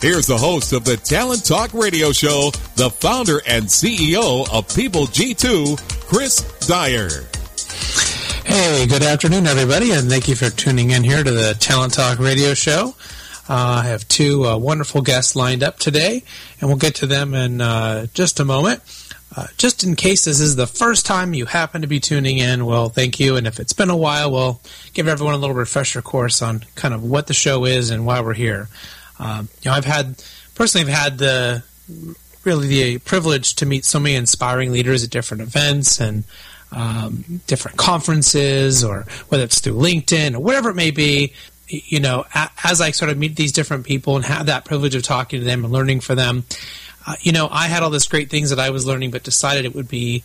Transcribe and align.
Here's 0.00 0.26
the 0.26 0.36
host 0.36 0.74
of 0.74 0.84
the 0.84 0.98
Talent 0.98 1.46
Talk 1.46 1.72
Radio 1.72 2.12
Show, 2.12 2.50
the 2.76 2.90
founder 2.90 3.40
and 3.46 3.64
CEO 3.64 4.46
of 4.52 4.68
People 4.76 5.06
G2, 5.06 5.78
Chris 6.06 6.42
Dyer. 6.66 7.08
Hey, 8.44 8.86
good 8.86 9.02
afternoon, 9.02 9.46
everybody, 9.46 9.92
and 9.92 10.06
thank 10.06 10.28
you 10.28 10.34
for 10.34 10.50
tuning 10.50 10.90
in 10.90 11.02
here 11.02 11.24
to 11.24 11.30
the 11.30 11.54
Talent 11.58 11.94
Talk 11.94 12.18
Radio 12.18 12.52
Show. 12.52 12.94
Uh, 13.48 13.80
I 13.82 13.84
have 13.84 14.06
two 14.06 14.44
uh, 14.44 14.58
wonderful 14.58 15.00
guests 15.00 15.34
lined 15.34 15.62
up 15.62 15.78
today, 15.78 16.22
and 16.60 16.68
we'll 16.68 16.78
get 16.78 16.96
to 16.96 17.06
them 17.06 17.32
in 17.32 17.62
uh, 17.62 18.06
just 18.12 18.38
a 18.38 18.44
moment. 18.44 18.82
Uh, 19.34 19.46
just 19.56 19.82
in 19.82 19.96
case 19.96 20.26
this 20.26 20.40
is 20.40 20.56
the 20.56 20.66
first 20.66 21.06
time 21.06 21.32
you 21.32 21.46
happen 21.46 21.80
to 21.80 21.88
be 21.88 22.00
tuning 22.00 22.36
in, 22.36 22.66
well, 22.66 22.90
thank 22.90 23.18
you. 23.18 23.36
And 23.36 23.46
if 23.46 23.58
it's 23.58 23.72
been 23.72 23.90
a 23.90 23.96
while, 23.96 24.30
we'll 24.30 24.60
give 24.92 25.08
everyone 25.08 25.34
a 25.34 25.38
little 25.38 25.56
refresher 25.56 26.02
course 26.02 26.42
on 26.42 26.64
kind 26.74 26.92
of 26.92 27.02
what 27.02 27.28
the 27.28 27.34
show 27.34 27.64
is 27.64 27.90
and 27.90 28.04
why 28.04 28.20
we're 28.20 28.34
here. 28.34 28.68
Um, 29.18 29.48
you 29.62 29.70
know, 29.70 29.76
I've 29.76 29.84
had 29.84 30.22
personally, 30.54 30.90
I've 30.90 30.98
had 30.98 31.18
the 31.18 31.62
really 32.44 32.68
the 32.68 32.98
privilege 32.98 33.54
to 33.56 33.66
meet 33.66 33.84
so 33.84 33.98
many 33.98 34.14
inspiring 34.14 34.72
leaders 34.72 35.02
at 35.04 35.10
different 35.10 35.42
events 35.42 36.00
and 36.00 36.24
um, 36.72 37.40
different 37.46 37.76
conferences, 37.76 38.84
or 38.84 39.06
whether 39.28 39.44
it's 39.44 39.60
through 39.60 39.74
LinkedIn 39.74 40.34
or 40.34 40.40
whatever 40.40 40.70
it 40.70 40.76
may 40.76 40.90
be. 40.90 41.32
You 41.68 41.98
know, 41.98 42.24
as 42.62 42.80
I 42.80 42.92
sort 42.92 43.10
of 43.10 43.18
meet 43.18 43.34
these 43.34 43.50
different 43.50 43.86
people 43.86 44.14
and 44.14 44.24
have 44.24 44.46
that 44.46 44.64
privilege 44.64 44.94
of 44.94 45.02
talking 45.02 45.40
to 45.40 45.44
them 45.44 45.64
and 45.64 45.72
learning 45.72 46.00
for 46.00 46.14
them, 46.14 46.44
uh, 47.06 47.14
you 47.20 47.32
know, 47.32 47.48
I 47.50 47.66
had 47.66 47.82
all 47.82 47.90
these 47.90 48.06
great 48.06 48.30
things 48.30 48.50
that 48.50 48.60
I 48.60 48.70
was 48.70 48.86
learning, 48.86 49.10
but 49.10 49.24
decided 49.24 49.64
it 49.64 49.74
would 49.74 49.88
be 49.88 50.22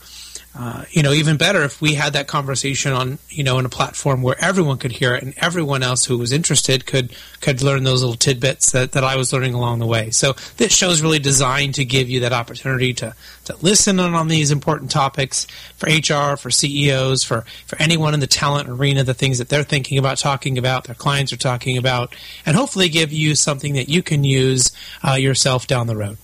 uh, 0.54 0.84
you 0.92 1.02
know, 1.02 1.14
even 1.14 1.38
better 1.38 1.64
if 1.64 1.82
we 1.82 1.94
had 1.94 2.12
that 2.14 2.28
conversation 2.28 2.92
on, 2.92 3.20
you 3.30 3.42
know, 3.42 3.58
in 3.58 3.66
a 3.66 3.70
platform 3.70 4.22
where 4.22 4.36
everyone 4.44 4.78
could 4.78 4.92
hear 4.92 5.16
it 5.16 5.24
and 5.24 5.34
everyone 5.38 5.82
else 5.82 6.04
who 6.04 6.18
was 6.18 6.34
interested 6.34 6.86
could 6.86 7.16
could 7.40 7.62
learn 7.62 7.84
those 7.84 8.02
little 8.02 8.18
tidbits 8.18 8.72
that, 8.74 8.92
that 8.92 9.04
I 9.04 9.16
was 9.16 9.32
learning 9.32 9.54
along 9.54 9.80
the 9.80 9.86
way. 9.86 10.10
So 10.10 10.34
this 10.58 10.76
show 10.76 10.90
is 10.90 11.02
really 11.02 11.20
designed 11.20 11.76
to 11.76 11.86
give 11.86 12.10
you 12.10 12.20
that 12.20 12.34
opportunity 12.34 12.94
to, 12.96 13.16
to 13.46 13.56
listen 13.62 13.98
in 13.98 14.14
on 14.14 14.28
these 14.28 14.52
important 14.52 14.92
topics 14.92 15.48
for 15.78 15.88
HR, 15.88 16.36
for 16.36 16.52
CEOs, 16.52 17.24
for, 17.24 17.46
for 17.66 17.82
anyone 17.82 18.14
in 18.14 18.20
the 18.20 18.28
talent 18.28 18.68
arena, 18.68 19.06
the 19.06 19.14
things 19.14 19.38
that 19.38 19.48
they're 19.48 19.64
thinking 19.64 19.98
about 19.98 20.18
talking 20.18 20.58
about, 20.58 20.84
their 20.84 20.96
clients 20.96 21.32
are 21.32 21.38
talking 21.38 21.78
about, 21.78 22.14
and 22.46 22.58
hopefully 22.58 22.90
give 22.90 23.14
you 23.14 23.36
something 23.36 23.74
that 23.76 23.88
you 23.88 24.04
can 24.04 24.26
use 24.26 24.72
uh, 25.08 25.14
yourself 25.14 25.66
down 25.66 25.88
the 25.88 25.96
road. 25.96 26.18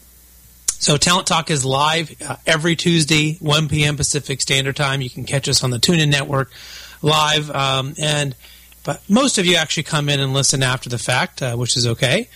So 0.80 0.96
Talent 0.96 1.26
Talk 1.26 1.50
is 1.50 1.66
live 1.66 2.16
uh, 2.22 2.36
every 2.46 2.76
Tuesday, 2.76 3.34
1 3.40 3.68
p.m. 3.68 3.98
Pacific 3.98 4.40
Standard 4.42 4.76
Time. 4.76 5.02
You 5.02 5.10
can 5.10 5.24
catch 5.24 5.50
us 5.50 5.64
on 5.64 5.72
the 5.72 5.80
TuneIn 5.80 6.10
Network 6.10 6.52
live, 7.02 7.50
um, 7.50 7.96
and 8.00 8.36
but 8.84 9.02
most 9.10 9.40
of 9.40 9.46
you 9.48 9.56
actually 9.56 9.84
come 9.84 10.08
in 10.08 10.20
and 10.20 10.34
listen 10.34 10.62
after 10.62 10.88
the 10.88 11.00
fact, 11.00 11.42
uh, 11.42 11.56
which 11.56 11.76
is 11.78 11.88
okay. 11.88 12.30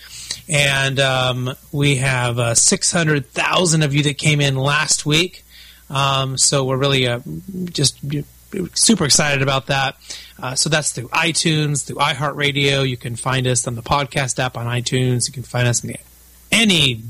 And 0.48 0.98
um, 0.98 1.54
we 1.70 1.96
have 1.96 2.40
uh, 2.40 2.54
600,000 2.56 3.82
of 3.82 3.94
you 3.94 4.02
that 4.02 4.18
came 4.18 4.40
in 4.40 4.56
last 4.56 5.06
week, 5.06 5.44
um, 5.88 6.36
so 6.36 6.64
we're 6.64 6.76
really 6.76 7.06
uh, 7.06 7.20
just 7.66 8.00
super 8.74 9.04
excited 9.04 9.42
about 9.42 9.68
that. 9.68 9.96
Uh, 10.42 10.56
so 10.56 10.68
that's 10.68 10.90
through 10.90 11.08
iTunes, 11.08 11.86
through 11.86 11.96
iHeartRadio. 11.96 12.86
You 12.86 12.96
can 12.96 13.14
find 13.14 13.46
us 13.46 13.68
on 13.68 13.76
the 13.76 13.82
podcast 13.82 14.40
app 14.40 14.56
on 14.56 14.66
iTunes. 14.66 15.28
You 15.28 15.32
can 15.32 15.44
find 15.44 15.68
us 15.68 15.84
in 15.84 15.92
the, 15.92 15.96
any 16.50 17.02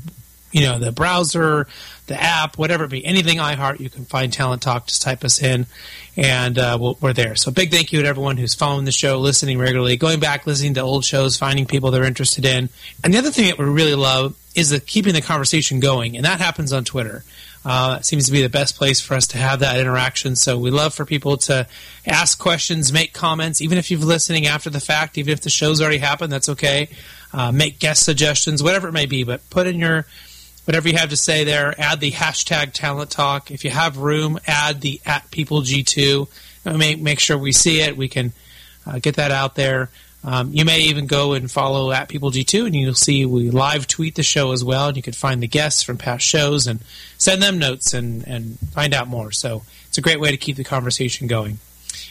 you 0.53 0.61
know, 0.61 0.79
the 0.79 0.91
browser, 0.91 1.67
the 2.07 2.21
app, 2.21 2.57
whatever 2.57 2.85
it 2.85 2.89
be, 2.89 3.03
anything 3.03 3.39
iHeart, 3.39 3.79
you 3.79 3.89
can 3.89 4.05
find 4.05 4.31
Talent 4.31 4.61
Talk. 4.61 4.87
Just 4.87 5.01
type 5.01 5.23
us 5.25 5.41
in, 5.41 5.65
and 6.15 6.57
uh, 6.57 6.77
we 6.79 6.93
we 7.01 7.09
are 7.09 7.13
there. 7.13 7.35
So 7.35 7.51
big 7.51 7.71
thank 7.71 7.91
you 7.91 8.01
to 8.01 8.07
everyone 8.07 8.37
who's 8.37 8.53
following 8.53 8.85
the 8.85 8.91
show, 8.91 9.19
listening 9.19 9.57
regularly, 9.57 9.97
going 9.97 10.19
back, 10.19 10.45
listening 10.45 10.75
to 10.75 10.81
old 10.81 11.03
shows, 11.03 11.37
finding 11.37 11.65
people 11.65 11.91
they're 11.91 12.03
interested 12.05 12.45
in. 12.45 12.69
And 13.03 13.13
the 13.13 13.17
other 13.17 13.31
thing 13.31 13.47
that 13.47 13.57
we 13.57 13.65
really 13.65 13.95
love 13.95 14.37
is 14.55 14.69
the, 14.69 14.79
keeping 14.79 15.13
the 15.13 15.21
conversation 15.21 15.79
going, 15.79 16.15
and 16.15 16.25
that 16.25 16.39
happens 16.39 16.71
on 16.71 16.85
Twitter. 16.85 17.23
Uh, 17.65 17.97
it 17.99 18.05
seems 18.05 18.25
to 18.25 18.31
be 18.31 18.41
the 18.41 18.49
best 18.49 18.75
place 18.75 18.99
for 18.99 19.13
us 19.13 19.27
to 19.27 19.37
have 19.37 19.61
that 19.61 19.79
interaction. 19.79 20.35
So 20.35 20.57
we 20.57 20.69
love 20.69 20.93
for 20.93 21.05
people 21.05 21.37
to 21.37 21.65
ask 22.05 22.37
questions, 22.37 22.91
make 22.91 23.13
comments, 23.13 23.61
even 23.61 23.77
if 23.77 23.89
you're 23.89 24.01
listening 24.01 24.47
after 24.47 24.69
the 24.69 24.81
fact, 24.81 25.17
even 25.17 25.31
if 25.31 25.41
the 25.41 25.49
show's 25.49 25.81
already 25.81 25.99
happened, 25.99 26.31
that's 26.31 26.49
okay. 26.49 26.89
Uh, 27.31 27.51
make 27.51 27.79
guest 27.79 28.03
suggestions, 28.03 28.61
whatever 28.61 28.89
it 28.89 28.91
may 28.91 29.05
be, 29.05 29.23
but 29.23 29.49
put 29.49 29.65
in 29.65 29.79
your 29.79 30.05
whatever 30.65 30.87
you 30.87 30.97
have 30.97 31.09
to 31.09 31.17
say 31.17 31.43
there. 31.43 31.79
Add 31.79 31.99
the 31.99 32.11
hashtag 32.11 32.73
Talent 32.73 33.11
Talk. 33.11 33.51
If 33.51 33.63
you 33.63 33.69
have 33.69 33.97
room, 33.97 34.39
add 34.47 34.81
the 34.81 35.01
at 35.05 35.29
People 35.31 35.61
G2. 35.61 36.27
Make 36.77 37.01
make 37.01 37.19
sure 37.19 37.37
we 37.37 37.51
see 37.51 37.81
it. 37.81 37.97
We 37.97 38.07
can 38.07 38.33
uh, 38.85 38.99
get 38.99 39.15
that 39.15 39.31
out 39.31 39.55
there. 39.55 39.89
Um, 40.25 40.51
you 40.53 40.63
may 40.63 40.79
even 40.83 41.05
go 41.05 41.33
and 41.33 41.51
follow 41.51 41.91
at 41.91 42.07
People 42.07 42.31
G2, 42.31 42.67
and 42.67 42.75
you'll 42.75 42.93
see 42.93 43.25
we 43.25 43.49
live 43.49 43.87
tweet 43.87 44.15
the 44.15 44.23
show 44.23 44.53
as 44.53 44.63
well. 44.63 44.87
And 44.87 44.95
you 44.95 45.03
can 45.03 45.13
find 45.13 45.43
the 45.43 45.47
guests 45.47 45.83
from 45.83 45.97
past 45.97 46.25
shows 46.25 46.65
and 46.65 46.79
send 47.17 47.41
them 47.41 47.59
notes 47.59 47.93
and 47.93 48.25
and 48.27 48.57
find 48.71 48.93
out 48.93 49.07
more. 49.07 49.31
So 49.31 49.63
it's 49.87 49.97
a 49.97 50.01
great 50.01 50.19
way 50.19 50.31
to 50.31 50.37
keep 50.37 50.55
the 50.55 50.63
conversation 50.63 51.27
going. 51.27 51.59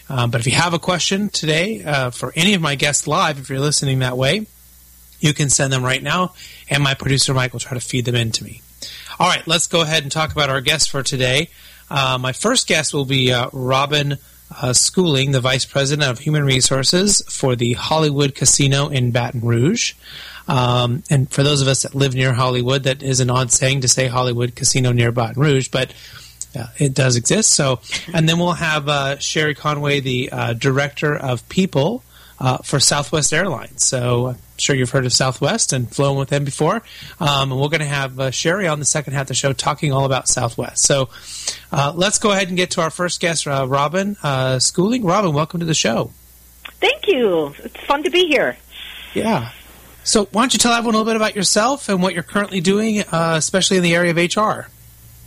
Um, 0.08 0.30
but 0.30 0.40
if 0.40 0.46
you 0.46 0.52
have 0.52 0.74
a 0.74 0.78
question 0.78 1.30
today 1.30 1.82
uh, 1.82 2.10
for 2.10 2.32
any 2.36 2.54
of 2.54 2.60
my 2.60 2.74
guests 2.74 3.06
live, 3.06 3.38
if 3.38 3.48
you're 3.48 3.60
listening 3.60 4.00
that 4.00 4.16
way, 4.16 4.46
you 5.20 5.32
can 5.32 5.48
send 5.48 5.72
them 5.72 5.84
right 5.84 6.02
now, 6.02 6.34
and 6.72 6.82
my 6.82 6.94
producer 6.94 7.34
Mike 7.34 7.52
will 7.52 7.60
try 7.60 7.74
to 7.74 7.80
feed 7.80 8.06
them 8.06 8.14
into 8.14 8.42
me. 8.42 8.62
All 9.20 9.28
right, 9.28 9.46
let's 9.46 9.66
go 9.66 9.82
ahead 9.82 10.02
and 10.02 10.10
talk 10.10 10.32
about 10.32 10.48
our 10.48 10.62
guest 10.62 10.90
for 10.90 11.02
today. 11.02 11.50
Uh, 11.90 12.16
my 12.18 12.32
first 12.32 12.66
guest 12.66 12.94
will 12.94 13.04
be 13.04 13.30
uh, 13.30 13.50
Robin 13.52 14.16
uh, 14.60 14.72
Schooling, 14.72 15.32
the 15.32 15.40
Vice 15.40 15.66
President 15.66 16.08
of 16.08 16.18
Human 16.18 16.44
Resources 16.44 17.22
for 17.28 17.54
the 17.54 17.74
Hollywood 17.74 18.34
Casino 18.34 18.88
in 18.88 19.10
Baton 19.10 19.42
Rouge. 19.42 19.92
Um, 20.48 21.02
and 21.10 21.30
for 21.30 21.42
those 21.42 21.60
of 21.60 21.68
us 21.68 21.82
that 21.82 21.94
live 21.94 22.14
near 22.14 22.32
Hollywood, 22.32 22.84
that 22.84 23.02
is 23.02 23.20
an 23.20 23.28
odd 23.28 23.52
saying 23.52 23.82
to 23.82 23.88
say 23.88 24.06
Hollywood 24.06 24.56
Casino 24.56 24.92
near 24.92 25.12
Baton 25.12 25.40
Rouge, 25.40 25.68
but 25.68 25.92
uh, 26.56 26.66
it 26.78 26.94
does 26.94 27.16
exist. 27.16 27.52
So, 27.52 27.80
and 28.14 28.26
then 28.26 28.38
we'll 28.38 28.52
have 28.52 28.88
uh, 28.88 29.18
Shari 29.18 29.54
Conaway, 29.54 30.02
the 30.02 30.30
uh, 30.32 30.52
Director 30.54 31.14
of 31.14 31.46
People 31.50 32.02
uh, 32.42 32.58
for 32.58 32.80
Southwest 32.80 33.32
Airlines. 33.32 33.86
So 33.86 34.30
I'm 34.30 34.36
sure 34.58 34.74
you've 34.74 34.90
heard 34.90 35.06
of 35.06 35.12
Southwest 35.12 35.72
and 35.72 35.88
flown 35.88 36.18
with 36.18 36.28
them 36.28 36.44
before. 36.44 36.82
Um, 37.20 37.52
and 37.52 37.60
we're 37.60 37.68
going 37.68 37.80
to 37.80 37.86
have 37.86 38.18
uh, 38.18 38.30
Shari 38.32 38.66
on 38.66 38.80
the 38.80 38.84
second 38.84 39.12
half 39.12 39.22
of 39.22 39.28
the 39.28 39.34
show 39.34 39.52
talking 39.52 39.92
all 39.92 40.04
about 40.04 40.26
Southwest. 40.26 40.84
So 40.84 41.08
uh, 41.70 41.92
let's 41.94 42.18
go 42.18 42.32
ahead 42.32 42.48
and 42.48 42.56
get 42.56 42.72
to 42.72 42.80
our 42.80 42.90
first 42.90 43.20
guest, 43.20 43.46
uh, 43.46 43.66
Robin 43.68 44.16
uh, 44.24 44.58
Schooling. 44.58 45.04
Robin, 45.04 45.32
welcome 45.32 45.60
to 45.60 45.66
the 45.66 45.72
show. 45.72 46.10
Thank 46.80 47.06
you. 47.06 47.54
It's 47.62 47.80
fun 47.84 48.02
to 48.02 48.10
be 48.10 48.26
here. 48.26 48.56
Yeah. 49.14 49.52
So 50.02 50.24
why 50.32 50.42
don't 50.42 50.52
you 50.52 50.58
tell 50.58 50.72
everyone 50.72 50.96
a 50.96 50.98
little 50.98 51.12
bit 51.12 51.16
about 51.16 51.36
yourself 51.36 51.88
and 51.88 52.02
what 52.02 52.12
you're 52.12 52.24
currently 52.24 52.60
doing, 52.60 53.02
uh, 53.02 53.34
especially 53.36 53.76
in 53.76 53.84
the 53.84 53.94
area 53.94 54.10
of 54.10 54.16
HR? 54.16 54.68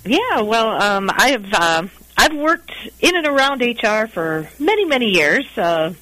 Yeah, 0.03 0.41
well, 0.41 0.81
um, 0.81 1.09
I've 1.13 1.51
uh, 1.53 1.87
I've 2.17 2.35
worked 2.35 2.71
in 2.99 3.15
and 3.15 3.25
around 3.25 3.61
HR 3.61 4.07
for 4.07 4.49
many 4.59 4.83
many 4.83 5.11
years. 5.11 5.45
Uh, 5.57 5.93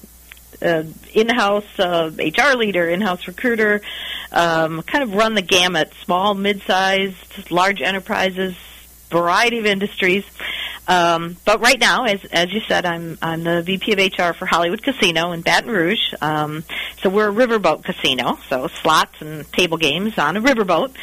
uh, 0.64 0.84
in-house 1.12 1.78
uh, 1.78 2.10
HR 2.18 2.56
leader, 2.56 2.88
in-house 2.88 3.26
recruiter, 3.26 3.82
um, 4.32 4.82
kind 4.82 5.04
of 5.04 5.14
run 5.14 5.34
the 5.34 5.42
gamut, 5.42 5.92
small, 6.04 6.34
mid-sized, 6.34 7.50
large 7.50 7.80
enterprises, 7.82 8.56
variety 9.10 9.58
of 9.58 9.66
industries. 9.66 10.24
Um, 10.86 11.36
but 11.46 11.60
right 11.60 11.80
now, 11.80 12.04
as 12.04 12.22
as 12.26 12.52
you 12.52 12.60
said, 12.68 12.84
I'm 12.84 13.16
I'm 13.22 13.42
the 13.42 13.62
VP 13.62 13.92
of 13.92 13.98
HR 13.98 14.36
for 14.36 14.44
Hollywood 14.44 14.82
Casino 14.82 15.32
in 15.32 15.40
Baton 15.40 15.70
Rouge. 15.70 16.12
Um, 16.20 16.62
so 17.02 17.08
we're 17.08 17.30
a 17.30 17.32
riverboat 17.32 17.84
casino, 17.84 18.38
so 18.50 18.66
slots 18.82 19.20
and 19.20 19.50
table 19.52 19.78
games 19.78 20.18
on 20.18 20.36
a 20.36 20.42
riverboat. 20.42 20.94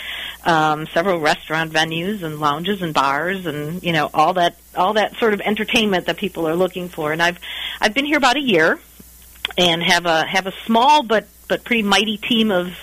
Um, 0.45 0.87
several 0.93 1.19
restaurant 1.19 1.71
venues 1.71 2.21
and 2.21 2.39
lounges 2.39 2.81
and 2.81 2.93
bars 2.93 3.45
and 3.45 3.81
you 3.81 3.91
know 3.91 4.09
all 4.13 4.33
that 4.33 4.57
all 4.75 4.93
that 4.93 5.15
sort 5.15 5.33
of 5.33 5.41
entertainment 5.41 6.05
that 6.05 6.17
people 6.17 6.47
are 6.47 6.55
looking 6.55 6.87
for. 6.87 7.11
And 7.11 7.21
I've 7.21 7.39
I've 7.79 7.95
been 7.95 8.05
here 8.05 8.17
about 8.17 8.37
a 8.37 8.41
year 8.41 8.79
and 9.57 9.83
have 9.83 10.05
a 10.05 10.25
have 10.25 10.47
a 10.47 10.53
small 10.65 11.03
but 11.03 11.27
but 11.47 11.63
pretty 11.63 11.83
mighty 11.83 12.17
team 12.17 12.51
of 12.51 12.73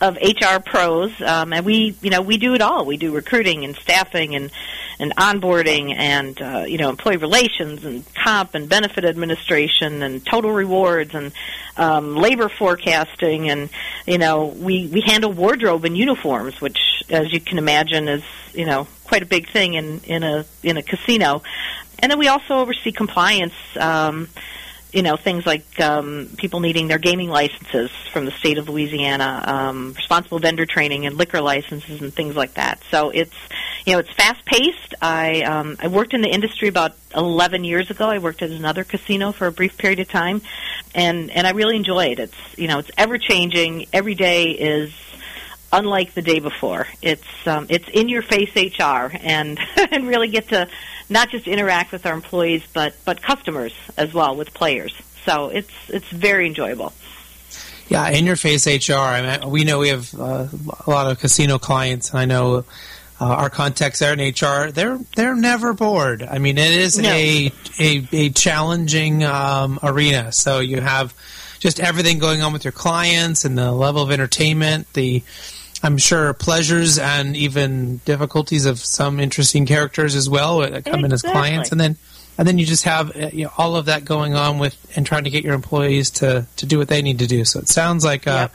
of 0.00 0.16
HR 0.16 0.60
pros, 0.64 1.12
um, 1.20 1.52
and 1.52 1.64
we, 1.66 1.94
you 2.00 2.08
know, 2.08 2.22
we 2.22 2.38
do 2.38 2.54
it 2.54 2.62
all. 2.62 2.86
We 2.86 2.96
do 2.96 3.14
recruiting 3.14 3.64
and 3.64 3.76
staffing 3.76 4.34
and 4.34 4.50
and 4.98 5.16
onboarding 5.16 5.94
and 5.96 6.40
uh, 6.40 6.64
you 6.66 6.78
know 6.78 6.90
employee 6.90 7.16
relations 7.16 7.84
and 7.84 8.04
comp 8.14 8.54
and 8.54 8.68
benefit 8.68 9.04
administration 9.04 10.02
and 10.02 10.24
total 10.24 10.52
rewards 10.52 11.14
and 11.14 11.32
um, 11.76 12.16
labor 12.16 12.48
forecasting 12.48 13.48
and 13.48 13.70
you 14.06 14.18
know 14.18 14.46
we 14.46 14.88
we 14.88 15.02
handle 15.02 15.32
wardrobe 15.32 15.84
and 15.84 15.96
uniforms, 15.96 16.60
which 16.60 16.78
as 17.10 17.32
you 17.32 17.40
can 17.40 17.58
imagine 17.58 18.08
is 18.08 18.22
you 18.54 18.66
know 18.66 18.86
quite 19.04 19.22
a 19.22 19.26
big 19.26 19.48
thing 19.50 19.74
in 19.74 20.00
in 20.00 20.22
a 20.22 20.46
in 20.62 20.76
a 20.76 20.82
casino, 20.82 21.42
and 21.98 22.10
then 22.10 22.18
we 22.18 22.28
also 22.28 22.54
oversee 22.54 22.92
compliance. 22.92 23.54
Um, 23.78 24.28
you 24.92 25.02
know 25.02 25.16
things 25.16 25.46
like 25.46 25.80
um, 25.80 26.28
people 26.36 26.60
needing 26.60 26.88
their 26.88 26.98
gaming 26.98 27.28
licenses 27.28 27.90
from 28.12 28.24
the 28.24 28.30
state 28.32 28.58
of 28.58 28.68
Louisiana, 28.68 29.44
um, 29.46 29.92
responsible 29.94 30.38
vendor 30.38 30.66
training 30.66 31.06
and 31.06 31.16
liquor 31.16 31.40
licenses 31.40 32.00
and 32.00 32.12
things 32.12 32.36
like 32.36 32.54
that. 32.54 32.80
So 32.90 33.10
it's 33.10 33.34
you 33.86 33.94
know 33.94 34.00
it's 34.00 34.12
fast 34.12 34.44
paced. 34.44 34.94
I 35.00 35.42
um, 35.42 35.76
I 35.80 35.88
worked 35.88 36.14
in 36.14 36.22
the 36.22 36.30
industry 36.30 36.68
about 36.68 36.92
11 37.14 37.64
years 37.64 37.90
ago. 37.90 38.08
I 38.08 38.18
worked 38.18 38.42
at 38.42 38.50
another 38.50 38.84
casino 38.84 39.32
for 39.32 39.46
a 39.46 39.52
brief 39.52 39.76
period 39.76 40.00
of 40.00 40.08
time, 40.08 40.42
and 40.94 41.30
and 41.30 41.46
I 41.46 41.50
really 41.50 41.76
enjoy 41.76 42.06
it. 42.06 42.18
It's 42.18 42.58
you 42.58 42.68
know 42.68 42.78
it's 42.78 42.90
ever 42.96 43.18
changing. 43.18 43.86
Every 43.92 44.14
day 44.14 44.50
is 44.50 44.92
unlike 45.72 46.14
the 46.14 46.22
day 46.22 46.38
before. 46.40 46.86
It's 47.02 47.26
um, 47.46 47.66
it's 47.68 47.88
in 47.88 48.08
your 48.08 48.22
face 48.22 48.50
HR 48.56 49.12
and 49.20 49.58
and 49.90 50.06
really 50.06 50.28
get 50.28 50.48
to 50.48 50.68
not 51.08 51.30
just 51.30 51.46
interact 51.48 51.92
with 51.92 52.06
our 52.06 52.14
employees 52.14 52.62
but 52.72 52.94
but 53.04 53.22
customers 53.22 53.74
as 53.96 54.12
well 54.14 54.36
with 54.36 54.52
players. 54.54 54.94
So 55.24 55.48
it's 55.48 55.70
it's 55.88 56.08
very 56.08 56.46
enjoyable. 56.46 56.92
Yeah, 57.88 58.08
in 58.10 58.24
your 58.24 58.36
face 58.36 58.66
HR. 58.68 58.92
I 58.94 59.38
mean, 59.40 59.50
we 59.50 59.64
know 59.64 59.80
we 59.80 59.88
have 59.88 60.14
uh, 60.14 60.46
a 60.86 60.90
lot 60.90 61.10
of 61.10 61.18
casino 61.18 61.58
clients, 61.58 62.10
and 62.10 62.20
I 62.20 62.24
know 62.24 62.58
uh, 63.20 63.24
our 63.24 63.50
contacts 63.50 63.98
there 63.98 64.12
in 64.12 64.20
HR. 64.20 64.70
They're 64.70 64.98
they're 65.16 65.34
never 65.34 65.72
bored. 65.72 66.22
I 66.22 66.38
mean, 66.38 66.56
it 66.56 66.70
is 66.70 66.98
No. 66.98 67.10
a, 67.10 67.52
a 67.80 68.08
a 68.12 68.30
challenging 68.30 69.24
um, 69.24 69.80
arena. 69.82 70.30
So 70.30 70.60
you 70.60 70.80
have 70.80 71.12
just 71.58 71.80
everything 71.80 72.18
going 72.20 72.42
on 72.42 72.52
with 72.52 72.64
your 72.64 72.72
clients 72.72 73.44
and 73.44 73.58
the 73.58 73.72
level 73.72 74.02
of 74.02 74.10
entertainment, 74.12 74.90
the 74.94 75.22
I'm 75.82 75.96
sure 75.98 76.32
pleasures 76.34 76.98
and 76.98 77.36
even 77.36 77.98
difficulties 78.04 78.66
of 78.66 78.78
some 78.78 79.18
interesting 79.18 79.64
characters 79.66 80.14
as 80.14 80.28
well 80.28 80.58
that 80.60 80.84
come 80.84 81.04
in 81.04 81.12
as 81.12 81.22
clients, 81.22 81.72
and 81.72 81.80
then 81.80 81.96
and 82.36 82.46
then 82.46 82.58
you 82.58 82.66
just 82.66 82.84
have 82.84 83.16
uh, 83.16 83.30
you 83.32 83.44
know, 83.44 83.50
all 83.56 83.76
of 83.76 83.86
that 83.86 84.04
going 84.04 84.34
on 84.34 84.58
with 84.58 84.76
and 84.96 85.06
trying 85.06 85.24
to 85.24 85.30
get 85.30 85.42
your 85.44 85.54
employees 85.54 86.10
to 86.12 86.46
to 86.56 86.66
do 86.66 86.78
what 86.78 86.88
they 86.88 87.00
need 87.02 87.18
to 87.20 87.26
do. 87.26 87.44
So 87.44 87.60
it 87.60 87.68
sounds 87.68 88.04
like 88.04 88.26
uh, 88.26 88.48
Yep. 88.50 88.54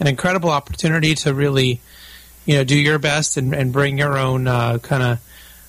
an 0.00 0.06
incredible 0.08 0.50
opportunity 0.50 1.14
to 1.16 1.32
really 1.32 1.80
you 2.44 2.56
know 2.56 2.64
do 2.64 2.76
your 2.78 2.98
best 2.98 3.36
and, 3.36 3.54
and 3.54 3.72
bring 3.72 3.96
your 3.98 4.18
own 4.18 4.48
uh, 4.48 4.78
kind 4.78 5.02
of 5.02 5.20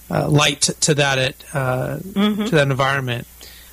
uh, 0.10 0.28
light 0.28 0.62
to, 0.62 0.74
to 0.74 0.96
that 0.96 1.18
it, 1.20 1.46
uh, 1.54 1.98
Mm-hmm. 2.02 2.46
to 2.46 2.52
that 2.52 2.68
environment. 2.70 3.28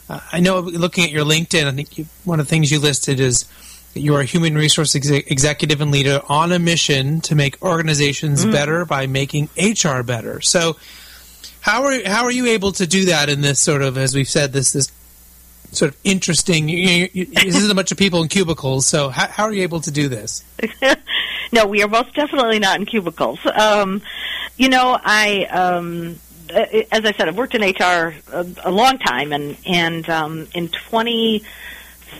Uh, 0.08 0.20
I 0.32 0.40
know 0.40 0.60
looking 0.60 1.04
at 1.04 1.10
your 1.10 1.24
LinkedIn, 1.24 1.64
I 1.64 1.72
think 1.72 1.96
you, 1.96 2.06
one 2.24 2.40
of 2.40 2.46
the 2.46 2.50
things 2.50 2.70
you 2.70 2.78
listed 2.78 3.20
is 3.20 3.46
you 3.94 4.14
are 4.14 4.20
a 4.20 4.24
human 4.24 4.54
resource 4.54 4.94
exe- 4.94 5.10
executive 5.10 5.80
and 5.80 5.90
leader 5.90 6.20
on 6.28 6.52
a 6.52 6.58
mission 6.58 7.20
to 7.22 7.34
make 7.34 7.62
organizations 7.62 8.44
better 8.44 8.84
by 8.84 9.06
making 9.06 9.48
HR 9.56 10.02
better. 10.02 10.40
So, 10.40 10.76
how 11.60 11.84
are 11.84 12.08
how 12.08 12.24
are 12.24 12.30
you 12.30 12.46
able 12.46 12.72
to 12.72 12.86
do 12.86 13.06
that 13.06 13.28
in 13.28 13.40
this 13.40 13.60
sort 13.60 13.82
of, 13.82 13.98
as 13.98 14.14
we've 14.14 14.28
said, 14.28 14.52
this 14.52 14.72
this 14.72 14.90
sort 15.72 15.92
of 15.92 15.98
interesting? 16.04 16.68
You, 16.68 17.08
you, 17.12 17.26
this 17.26 17.56
isn't 17.56 17.70
a 17.70 17.74
bunch 17.74 17.92
of 17.92 17.98
people 17.98 18.22
in 18.22 18.28
cubicles. 18.28 18.86
So, 18.86 19.10
how, 19.10 19.28
how 19.28 19.44
are 19.44 19.52
you 19.52 19.62
able 19.62 19.80
to 19.80 19.90
do 19.90 20.08
this? 20.08 20.44
no, 21.52 21.66
we 21.66 21.82
are 21.82 21.88
most 21.88 22.14
definitely 22.14 22.58
not 22.58 22.80
in 22.80 22.86
cubicles. 22.86 23.40
Um, 23.54 24.02
you 24.56 24.68
know, 24.68 24.98
I, 25.02 25.44
um, 25.44 26.18
uh, 26.52 26.66
as 26.90 27.04
I 27.04 27.12
said, 27.12 27.28
I've 27.28 27.36
worked 27.36 27.54
in 27.54 27.62
HR 27.62 28.14
a, 28.32 28.46
a 28.64 28.70
long 28.70 28.98
time, 28.98 29.32
and 29.32 29.56
and 29.66 30.08
um, 30.08 30.48
in 30.54 30.68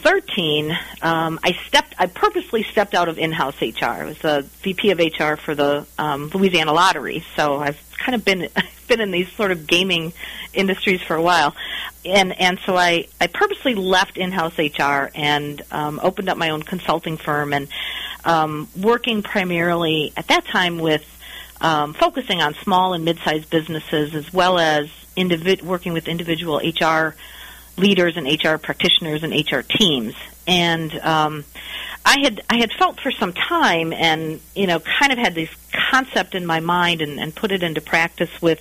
2013, 0.03 0.77
um, 1.03 1.39
I 1.45 1.53
stepped, 1.67 1.95
I 1.97 2.07
purposely 2.07 2.65
stepped 2.65 2.95
out 2.95 3.09
of 3.09 3.19
in-house 3.19 3.61
HR. 3.63 3.85
I 3.85 4.05
was 4.05 4.19
the 4.19 4.45
VP 4.63 4.91
of 4.91 4.99
HR 4.99 5.37
for 5.37 5.55
the 5.55 5.87
um, 5.97 6.29
Louisiana 6.35 6.73
Lottery, 6.73 7.25
so 7.37 7.59
I've 7.59 7.81
kind 7.99 8.15
of 8.17 8.25
been 8.25 8.49
been 8.89 9.01
in 9.01 9.13
these 9.13 9.31
sort 9.33 9.53
of 9.53 9.67
gaming 9.67 10.13
industries 10.53 11.01
for 11.03 11.15
a 11.15 11.23
while, 11.23 11.55
and 12.05 12.39
and 12.39 12.59
so 12.67 12.77
I 12.77 13.07
I 13.21 13.29
purposely 13.29 13.77
left 13.77 14.19
in-house 14.19 14.59
HR 14.59 15.11
and 15.15 15.63
um, 15.71 16.01
opened 16.03 16.29
up 16.29 16.37
my 16.37 16.51
own 16.51 16.65
consulting 16.65 17.17
firm 17.17 17.53
and 17.53 17.69
um, 18.25 18.69
working 18.77 19.23
primarily 19.23 20.13
at 20.17 20.27
that 20.29 20.45
time 20.47 20.79
with 20.79 21.05
um, 21.61 21.95
focusing 21.95 22.43
on 22.43 22.55
small 22.55 22.93
and 22.93 23.05
mid-sized 23.05 23.49
businesses 23.51 24.17
as 24.17 24.33
well 24.33 24.59
as 24.59 24.91
working 25.63 25.93
with 25.93 26.09
individual 26.09 26.59
HR 26.59 27.15
leaders 27.77 28.17
and 28.17 28.27
HR 28.27 28.57
practitioners 28.57 29.23
and 29.23 29.33
HR 29.33 29.61
teams. 29.61 30.15
And 30.47 30.93
um, 31.01 31.45
I 32.05 32.19
had 32.23 32.43
I 32.51 32.57
had 32.57 32.73
felt 32.73 33.01
for 33.01 33.13
some 33.13 33.33
time, 33.33 33.93
and 33.93 34.41
you 34.55 34.67
know, 34.67 34.81
kind 34.81 35.13
of 35.13 35.19
had 35.19 35.35
this 35.35 35.51
concept 35.91 36.35
in 36.35 36.45
my 36.47 36.61
mind, 36.61 37.01
and, 37.01 37.21
and 37.21 37.35
put 37.35 37.53
it 37.53 37.63
into 37.63 37.81
practice 37.81 38.31
with 38.43 38.61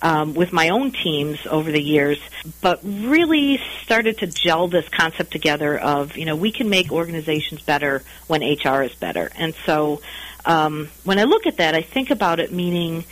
um, 0.00 0.34
with 0.34 0.52
my 0.52 0.70
own 0.70 0.90
teams 0.90 1.38
over 1.46 1.70
the 1.70 1.82
years, 1.82 2.18
but 2.60 2.80
really 2.82 3.60
started 3.82 4.18
to 4.18 4.26
gel 4.26 4.68
this 4.68 4.88
concept 4.88 5.30
together 5.30 5.78
of 5.78 6.16
you 6.16 6.24
know 6.24 6.34
we 6.34 6.50
can 6.50 6.70
make 6.70 6.90
organizations 6.90 7.60
better 7.60 8.02
when 8.26 8.40
HR 8.40 8.82
is 8.82 8.94
better, 8.94 9.30
and 9.36 9.54
so 9.66 10.00
um, 10.46 10.88
when 11.04 11.18
I 11.18 11.24
look 11.24 11.46
at 11.46 11.58
that, 11.58 11.74
I 11.74 11.82
think 11.82 12.10
about 12.10 12.40
it 12.40 12.52
meaning 12.52 13.04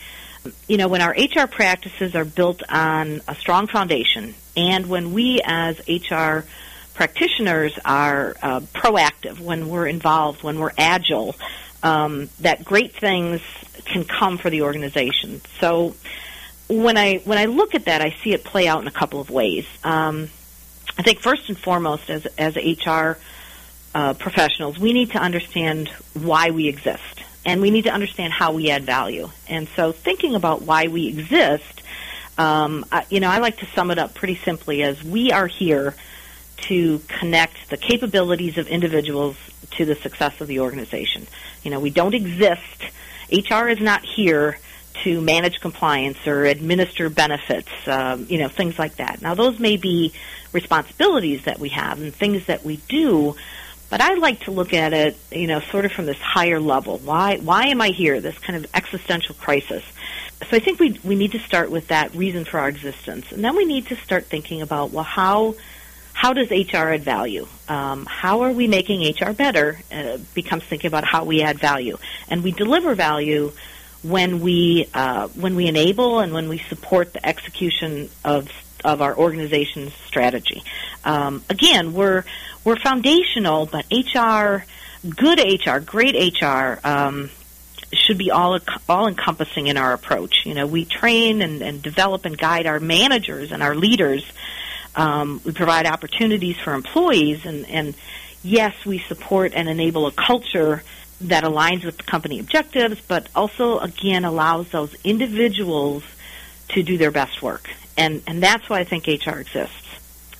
you 0.68 0.76
know, 0.76 0.88
when 0.88 1.02
our 1.02 1.12
HR 1.12 1.46
practices 1.46 2.14
are 2.14 2.24
built 2.24 2.62
on 2.68 3.20
a 3.28 3.34
strong 3.34 3.66
foundation, 3.66 4.34
and 4.56 4.86
when 4.86 5.12
we 5.12 5.40
as 5.44 5.80
HR 5.88 6.46
practitioners 6.94 7.78
are 7.84 8.36
uh, 8.42 8.60
proactive, 8.60 9.40
when 9.40 9.68
we're 9.68 9.86
involved, 9.86 10.42
when 10.42 10.58
we're 10.58 10.72
agile, 10.76 11.34
um, 11.82 12.28
that 12.40 12.64
great 12.64 12.94
things 12.94 13.40
can 13.84 14.04
come 14.04 14.38
for 14.38 14.50
the 14.50 14.62
organization. 14.62 15.40
So 15.60 15.94
when 16.68 16.96
I 16.96 17.18
when 17.24 17.38
I 17.38 17.46
look 17.46 17.74
at 17.74 17.86
that, 17.86 18.00
I 18.00 18.14
see 18.22 18.32
it 18.32 18.44
play 18.44 18.68
out 18.68 18.80
in 18.80 18.86
a 18.86 18.92
couple 18.92 19.20
of 19.20 19.30
ways. 19.30 19.66
Um, 19.82 20.28
I 20.98 21.02
think 21.02 21.20
first 21.20 21.48
and 21.48 21.58
foremost, 21.58 22.08
as 22.10 22.26
as 22.38 22.56
HR 22.56 23.18
uh, 23.94 24.14
professionals, 24.14 24.78
we 24.78 24.92
need 24.92 25.12
to 25.12 25.18
understand 25.18 25.88
why 26.14 26.50
we 26.50 26.68
exist, 26.68 27.24
and 27.44 27.60
we 27.60 27.70
need 27.70 27.82
to 27.82 27.90
understand 27.90 28.32
how 28.32 28.52
we 28.52 28.70
add 28.70 28.84
value. 28.84 29.30
And 29.48 29.68
so, 29.76 29.92
thinking 29.92 30.34
about 30.34 30.62
why 30.62 30.88
we 30.88 31.08
exist, 31.08 31.82
um, 32.38 32.84
I, 32.92 33.04
you 33.10 33.20
know, 33.20 33.28
I 33.28 33.38
like 33.38 33.58
to 33.58 33.66
sum 33.74 33.90
it 33.90 33.98
up 33.98 34.14
pretty 34.14 34.36
simply 34.44 34.82
as 34.82 35.02
we 35.02 35.32
are 35.32 35.46
here 35.46 35.94
to 36.68 37.00
connect 37.08 37.70
the 37.70 37.76
capabilities 37.76 38.58
of 38.58 38.66
individuals 38.68 39.36
to 39.72 39.84
the 39.84 39.94
success 39.94 40.40
of 40.40 40.48
the 40.48 40.60
organization. 40.60 41.26
You 41.62 41.70
know, 41.70 41.80
we 41.80 41.90
don't 41.90 42.14
exist. 42.14 42.60
HR 43.32 43.68
is 43.68 43.80
not 43.80 44.04
here 44.04 44.58
to 45.04 45.20
manage 45.20 45.60
compliance 45.60 46.26
or 46.26 46.44
administer 46.44 47.08
benefits, 47.08 47.70
um, 47.86 48.26
you 48.28 48.38
know, 48.38 48.48
things 48.48 48.78
like 48.78 48.96
that. 48.96 49.22
Now, 49.22 49.34
those 49.34 49.58
may 49.58 49.76
be 49.76 50.12
responsibilities 50.52 51.44
that 51.44 51.58
we 51.58 51.70
have 51.70 52.00
and 52.00 52.14
things 52.14 52.46
that 52.46 52.64
we 52.64 52.76
do, 52.88 53.36
but 53.90 54.00
I 54.00 54.14
like 54.14 54.40
to 54.44 54.52
look 54.52 54.72
at 54.72 54.92
it, 54.92 55.18
you 55.30 55.48
know, 55.48 55.60
sort 55.60 55.84
of 55.84 55.92
from 55.92 56.06
this 56.06 56.18
higher 56.18 56.60
level. 56.60 56.98
Why 56.98 57.36
why 57.38 57.66
am 57.66 57.80
I 57.80 57.88
here? 57.88 58.20
This 58.20 58.38
kind 58.38 58.64
of 58.64 58.70
existential 58.74 59.34
crisis. 59.34 59.84
So 60.48 60.56
I 60.56 60.60
think 60.60 60.78
we 60.78 60.98
we 61.04 61.16
need 61.16 61.32
to 61.32 61.40
start 61.40 61.70
with 61.70 61.88
that 61.88 62.14
reason 62.14 62.44
for 62.44 62.58
our 62.58 62.68
existence, 62.68 63.32
and 63.32 63.44
then 63.44 63.56
we 63.56 63.64
need 63.66 63.88
to 63.88 63.96
start 63.96 64.26
thinking 64.26 64.62
about 64.62 64.92
well, 64.92 65.04
how 65.04 65.56
how 66.12 66.32
does 66.32 66.50
HR 66.50 66.88
add 66.88 67.02
value? 67.02 67.46
Um, 67.68 68.06
how 68.06 68.42
are 68.42 68.52
we 68.52 68.68
making 68.68 69.02
HR 69.02 69.32
better? 69.32 69.80
Uh, 69.92 70.18
becomes 70.34 70.62
thinking 70.64 70.88
about 70.88 71.04
how 71.04 71.24
we 71.24 71.42
add 71.42 71.58
value, 71.58 71.98
and 72.28 72.44
we 72.44 72.52
deliver 72.52 72.94
value 72.94 73.52
when 74.02 74.40
we 74.40 74.88
uh, 74.94 75.28
when 75.28 75.56
we 75.56 75.66
enable 75.66 76.20
and 76.20 76.32
when 76.32 76.48
we 76.48 76.58
support 76.58 77.12
the 77.12 77.26
execution 77.26 78.08
of 78.24 78.48
of 78.84 79.02
our 79.02 79.16
organization's 79.16 79.92
strategy. 80.06 80.62
Um, 81.04 81.44
again, 81.48 81.92
we're 81.92 82.24
we're 82.64 82.76
foundational, 82.76 83.66
but 83.66 83.86
HR, 83.90 84.64
good 85.08 85.38
HR, 85.38 85.78
great 85.78 86.40
HR, 86.40 86.78
um, 86.84 87.30
should 87.92 88.18
be 88.18 88.30
all 88.30 88.58
all 88.88 89.08
encompassing 89.08 89.66
in 89.66 89.76
our 89.76 89.92
approach. 89.92 90.44
You 90.44 90.54
know, 90.54 90.66
we 90.66 90.84
train 90.84 91.42
and, 91.42 91.62
and 91.62 91.82
develop 91.82 92.24
and 92.24 92.36
guide 92.36 92.66
our 92.66 92.80
managers 92.80 93.52
and 93.52 93.62
our 93.62 93.74
leaders. 93.74 94.24
Um, 94.94 95.40
we 95.44 95.52
provide 95.52 95.86
opportunities 95.86 96.58
for 96.58 96.74
employees, 96.74 97.46
and, 97.46 97.68
and 97.68 97.94
yes, 98.42 98.84
we 98.84 98.98
support 98.98 99.52
and 99.54 99.68
enable 99.68 100.06
a 100.06 100.12
culture 100.12 100.82
that 101.22 101.44
aligns 101.44 101.84
with 101.84 101.96
the 101.96 102.02
company 102.02 102.40
objectives, 102.40 103.00
but 103.06 103.28
also 103.34 103.78
again 103.78 104.24
allows 104.24 104.68
those 104.70 104.94
individuals 105.04 106.02
to 106.68 106.82
do 106.82 106.96
their 106.96 107.10
best 107.10 107.42
work. 107.42 107.68
And 108.00 108.22
and 108.26 108.42
that's 108.42 108.68
why 108.68 108.80
I 108.80 108.84
think 108.84 109.06
HR 109.06 109.38
exists. 109.38 109.76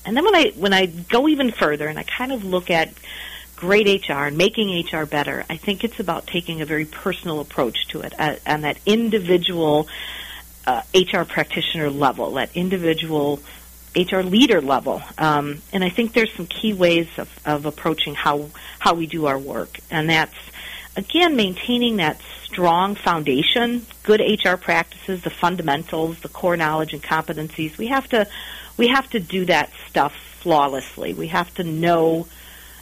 And 0.03 0.17
then 0.17 0.25
when 0.25 0.35
I 0.35 0.49
when 0.57 0.73
I 0.73 0.87
go 0.87 1.27
even 1.27 1.51
further 1.51 1.87
and 1.87 1.99
I 1.99 2.03
kind 2.03 2.31
of 2.31 2.43
look 2.43 2.71
at 2.71 2.91
great 3.55 4.09
HR 4.09 4.25
and 4.25 4.37
making 4.37 4.83
HR 4.91 5.05
better, 5.05 5.45
I 5.47 5.57
think 5.57 5.83
it's 5.83 5.99
about 5.99 6.25
taking 6.25 6.61
a 6.61 6.65
very 6.65 6.85
personal 6.85 7.39
approach 7.39 7.87
to 7.89 8.01
it 8.01 8.13
on 8.19 8.61
that 8.61 8.79
individual 8.87 9.87
uh, 10.65 10.81
HR 10.95 11.23
practitioner 11.23 11.91
level, 11.91 12.31
that 12.31 12.49
individual 12.55 13.39
HR 13.95 14.21
leader 14.21 14.59
level. 14.59 15.03
Um, 15.19 15.61
and 15.71 15.83
I 15.83 15.89
think 15.89 16.13
there's 16.13 16.33
some 16.33 16.47
key 16.47 16.73
ways 16.73 17.07
of, 17.19 17.29
of 17.45 17.67
approaching 17.67 18.15
how 18.15 18.49
how 18.79 18.95
we 18.95 19.05
do 19.05 19.27
our 19.27 19.37
work, 19.37 19.79
and 19.91 20.09
that's 20.09 20.39
again 20.97 21.35
maintaining 21.35 21.97
that 21.97 22.19
strong 22.51 22.95
foundation, 22.95 23.85
good 24.03 24.19
HR 24.19 24.57
practices, 24.57 25.23
the 25.23 25.29
fundamentals, 25.29 26.19
the 26.19 26.29
core 26.29 26.57
knowledge 26.57 26.93
and 26.93 27.01
competencies. 27.01 27.77
We 27.77 27.87
have 27.87 28.07
to 28.09 28.27
we 28.77 28.89
have 28.89 29.09
to 29.11 29.19
do 29.19 29.45
that 29.45 29.71
stuff 29.87 30.13
flawlessly. 30.39 31.13
We 31.13 31.27
have 31.27 31.53
to 31.55 31.63
know 31.63 32.27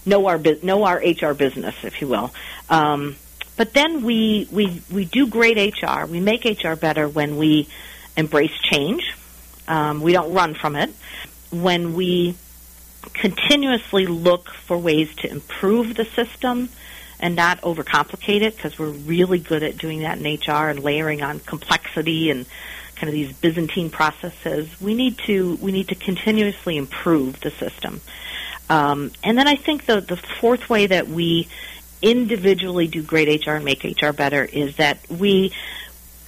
know 0.06 0.28
our 0.28 0.40
know 0.64 0.86
our 0.86 0.98
HR 0.98 1.34
business, 1.34 1.76
if 1.84 2.02
you 2.02 2.08
will. 2.08 2.34
Um, 2.70 3.16
but 3.58 3.74
then 3.74 4.04
we 4.04 4.48
we 4.52 4.82
we 4.92 5.06
do 5.06 5.28
great 5.28 5.58
HR. 5.58 6.06
We 6.06 6.20
make 6.20 6.46
HR 6.46 6.76
better 6.76 7.08
when 7.08 7.38
we 7.38 7.68
embrace 8.18 8.58
change. 8.64 9.16
Um, 9.68 10.02
we 10.02 10.14
don't 10.14 10.34
run 10.34 10.56
from 10.56 10.76
it. 10.76 10.92
When 11.52 11.94
we 11.94 12.36
continuously 13.14 14.08
look 14.08 14.50
for 14.50 14.78
ways 14.78 15.14
to 15.18 15.30
improve 15.30 15.96
the 15.96 16.06
system 16.06 16.70
and 17.20 17.36
not 17.36 17.62
overcomplicate 17.62 18.42
it, 18.42 18.56
because 18.56 18.78
we're 18.80 18.90
really 18.90 19.40
good 19.40 19.64
at 19.64 19.78
doing 19.78 20.02
that 20.02 20.18
in 20.18 20.24
HR 20.26 20.70
and 20.70 20.80
layering 20.80 21.22
on 21.22 21.40
complexity 21.40 22.30
and 22.30 22.46
kind 22.96 23.10
of 23.10 23.14
these 23.14 23.34
Byzantine 23.34 23.90
processes. 23.90 24.70
We 24.82 24.94
need 24.94 25.18
to 25.20 25.56
we 25.56 25.72
need 25.72 25.88
to 25.90 25.96
continuously 25.96 26.78
improve 26.78 27.40
the 27.40 27.52
system. 27.52 28.02
Um, 28.70 29.12
and 29.24 29.38
then 29.38 29.48
I 29.48 29.56
think 29.56 29.86
the 29.86 30.02
the 30.02 30.18
fourth 30.18 30.70
way 30.70 30.88
that 30.88 31.08
we 31.08 31.48
individually 32.02 32.88
do 32.88 33.04
great 33.04 33.46
HR 33.46 33.52
and 33.52 33.66
make 33.66 33.84
HR 33.84 34.12
better 34.12 34.44
is 34.44 34.78
that 34.78 35.00
we 35.10 35.54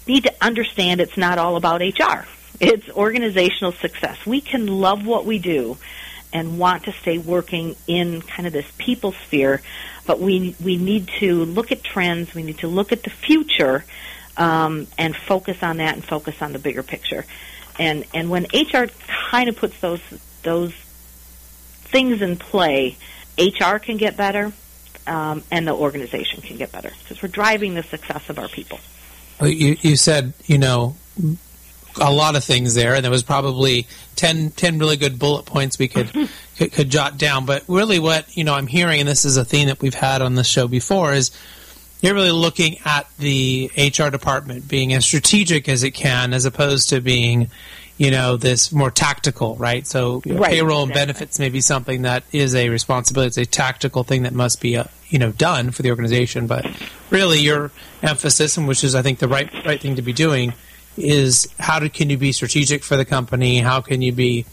need 0.08 0.24
to 0.24 0.34
understand 0.42 1.00
it's 1.00 1.18
not 1.18 1.38
all 1.38 1.56
about 1.56 1.82
HR. 1.82 2.26
It's 2.60 2.90
organizational 2.90 3.72
success. 3.72 4.26
We 4.26 4.42
can 4.42 4.68
love 4.68 5.06
what 5.06 5.26
we 5.26 5.40
do 5.40 5.78
and 6.34 6.58
want 6.58 6.84
to 6.86 6.92
stay 6.92 7.18
working 7.18 7.76
in 7.88 8.22
kind 8.22 8.48
of 8.48 8.54
this 8.54 8.70
people 8.78 9.12
sphere, 9.12 9.62
but 10.06 10.20
we 10.20 10.56
we 10.64 10.78
need 10.78 11.08
to 11.20 11.46
look 11.46 11.72
at 11.72 11.84
trends. 11.84 12.34
We 12.34 12.44
need 12.44 12.60
to 12.60 12.68
look 12.68 12.92
at 12.92 13.04
the 13.04 13.10
future 13.10 13.84
um, 14.38 14.88
and 14.98 15.16
focus 15.16 15.62
on 15.62 15.78
that 15.78 15.96
and 15.96 16.04
focus 16.04 16.42
on 16.42 16.54
the 16.54 16.60
bigger 16.60 16.84
picture. 16.84 17.26
And 17.80 18.06
and 18.14 18.30
when 18.30 18.46
HR 18.54 18.88
kind 19.30 19.50
of 19.50 19.56
puts 19.56 19.80
those 19.80 20.02
those 20.44 20.74
things 20.74 22.22
in 22.22 22.38
play, 22.38 22.98
HR 23.38 23.78
can 23.78 23.98
get 23.98 24.18
better, 24.18 24.52
um, 25.08 25.44
and 25.52 25.68
the 25.68 25.74
organization 25.74 26.42
can 26.42 26.58
get 26.58 26.72
better 26.72 26.92
because 27.00 27.22
we're 27.22 27.30
driving 27.30 27.76
the 27.76 27.84
success 27.84 28.30
of 28.30 28.40
our 28.40 28.48
people. 28.48 28.80
You, 29.42 29.76
you 29.82 29.96
said 29.96 30.34
you 30.46 30.58
know 30.58 30.96
a 32.00 32.12
lot 32.12 32.36
of 32.36 32.44
things 32.44 32.76
there, 32.76 32.96
and 32.96 33.04
there 33.04 33.12
was 33.12 33.24
probably 33.24 33.88
10, 34.16 34.52
10 34.52 34.80
really 34.80 34.98
good 34.98 35.18
bullet 35.20 35.46
points 35.46 35.80
we 35.80 35.88
could, 35.88 36.12
could, 36.58 36.72
could 36.72 36.90
jot 36.90 37.18
down. 37.18 37.46
But 37.46 37.64
really, 37.68 38.00
what 38.00 38.36
you 38.36 38.44
know 38.44 38.54
I'm 38.54 38.68
hearing, 38.68 39.00
and 39.00 39.10
this 39.10 39.26
is 39.26 39.38
a 39.38 39.46
theme 39.46 39.68
that 39.68 39.82
we've 39.82 39.94
had 39.94 40.22
on 40.22 40.36
the 40.36 40.44
show 40.44 40.68
before, 40.68 41.14
is 41.14 41.32
you're 42.02 42.16
really 42.16 42.32
looking 42.32 42.78
at 42.84 43.08
the 43.18 43.72
HR 43.78 44.10
department 44.10 44.68
being 44.68 44.94
as 44.94 45.06
strategic 45.06 45.70
as 45.70 45.84
it 45.84 45.92
can, 45.92 46.34
as 46.34 46.46
opposed 46.46 46.90
to 46.90 47.00
being, 47.00 47.50
you 47.98 48.10
know, 48.10 48.38
this 48.38 48.72
more 48.72 48.90
tactical, 48.90 49.56
right? 49.56 49.86
So 49.86 50.22
Right, 50.26 50.52
payroll 50.52 50.84
and 50.84 50.94
benefits 50.94 51.38
may 51.38 51.50
be 51.50 51.62
something 51.62 52.02
that 52.02 52.24
is 52.32 52.56
a 52.56 52.70
responsibility. 52.70 53.28
It's 53.28 53.38
a 53.38 53.46
tactical 53.46 54.04
thing 54.04 54.24
that 54.24 54.34
must 54.34 54.62
be, 54.62 54.78
uh, 54.78 54.86
you 55.10 55.20
know, 55.20 55.32
done 55.32 55.70
for 55.72 55.84
the 55.84 55.92
organization. 55.92 56.48
But 56.48 56.66
really, 57.12 57.40
your 57.40 57.72
emphasis, 58.02 58.58
and 58.58 58.68
which 58.68 58.84
is 58.84 58.96
I 58.96 59.04
think 59.04 59.20
the 59.20 59.28
right 59.28 59.50
right 59.64 59.80
thing 59.80 59.98
to 59.98 60.02
be 60.02 60.14
doing, 60.14 60.54
is 60.98 61.48
how 61.60 61.80
do, 61.80 61.90
can 61.90 62.10
you 62.10 62.18
be 62.18 62.32
strategic 62.32 62.84
for 62.84 62.98
the 62.98 63.06
company? 63.06 63.60
How 63.60 63.82
can 63.82 64.02
you 64.02 64.12
be 64.12 64.46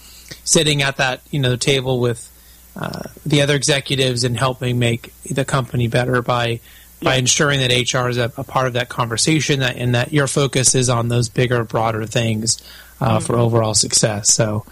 sitting 0.45 0.83
at 0.83 0.97
that 0.99 1.21
you 1.31 1.41
know 1.41 1.57
table 1.57 2.01
with 2.01 2.31
uh, 2.77 3.03
the 3.27 3.43
other 3.43 3.55
executives 3.57 4.25
and 4.25 4.37
helping 4.37 4.79
make 4.79 5.13
the 5.25 5.45
company 5.45 5.89
better 5.89 6.23
by 6.23 6.61
by 7.03 7.15
Yeah. 7.15 7.21
ensuring 7.21 7.61
that 7.61 7.71
HR 7.73 8.09
is 8.09 8.19
a, 8.19 8.33
a 8.37 8.45
part 8.45 8.67
of 8.67 8.73
that 8.75 8.89
conversation 8.89 9.61
that, 9.61 9.77
and 9.77 9.95
that 9.95 10.13
your 10.13 10.27
focus 10.27 10.75
is 10.75 10.89
on 10.89 11.09
those 11.09 11.29
bigger, 11.29 11.63
broader 11.65 12.07
things 12.07 12.61
uh, 13.01 13.21
for 13.21 13.37
overall 13.37 13.75
success. 13.75 14.33
So 14.33 14.67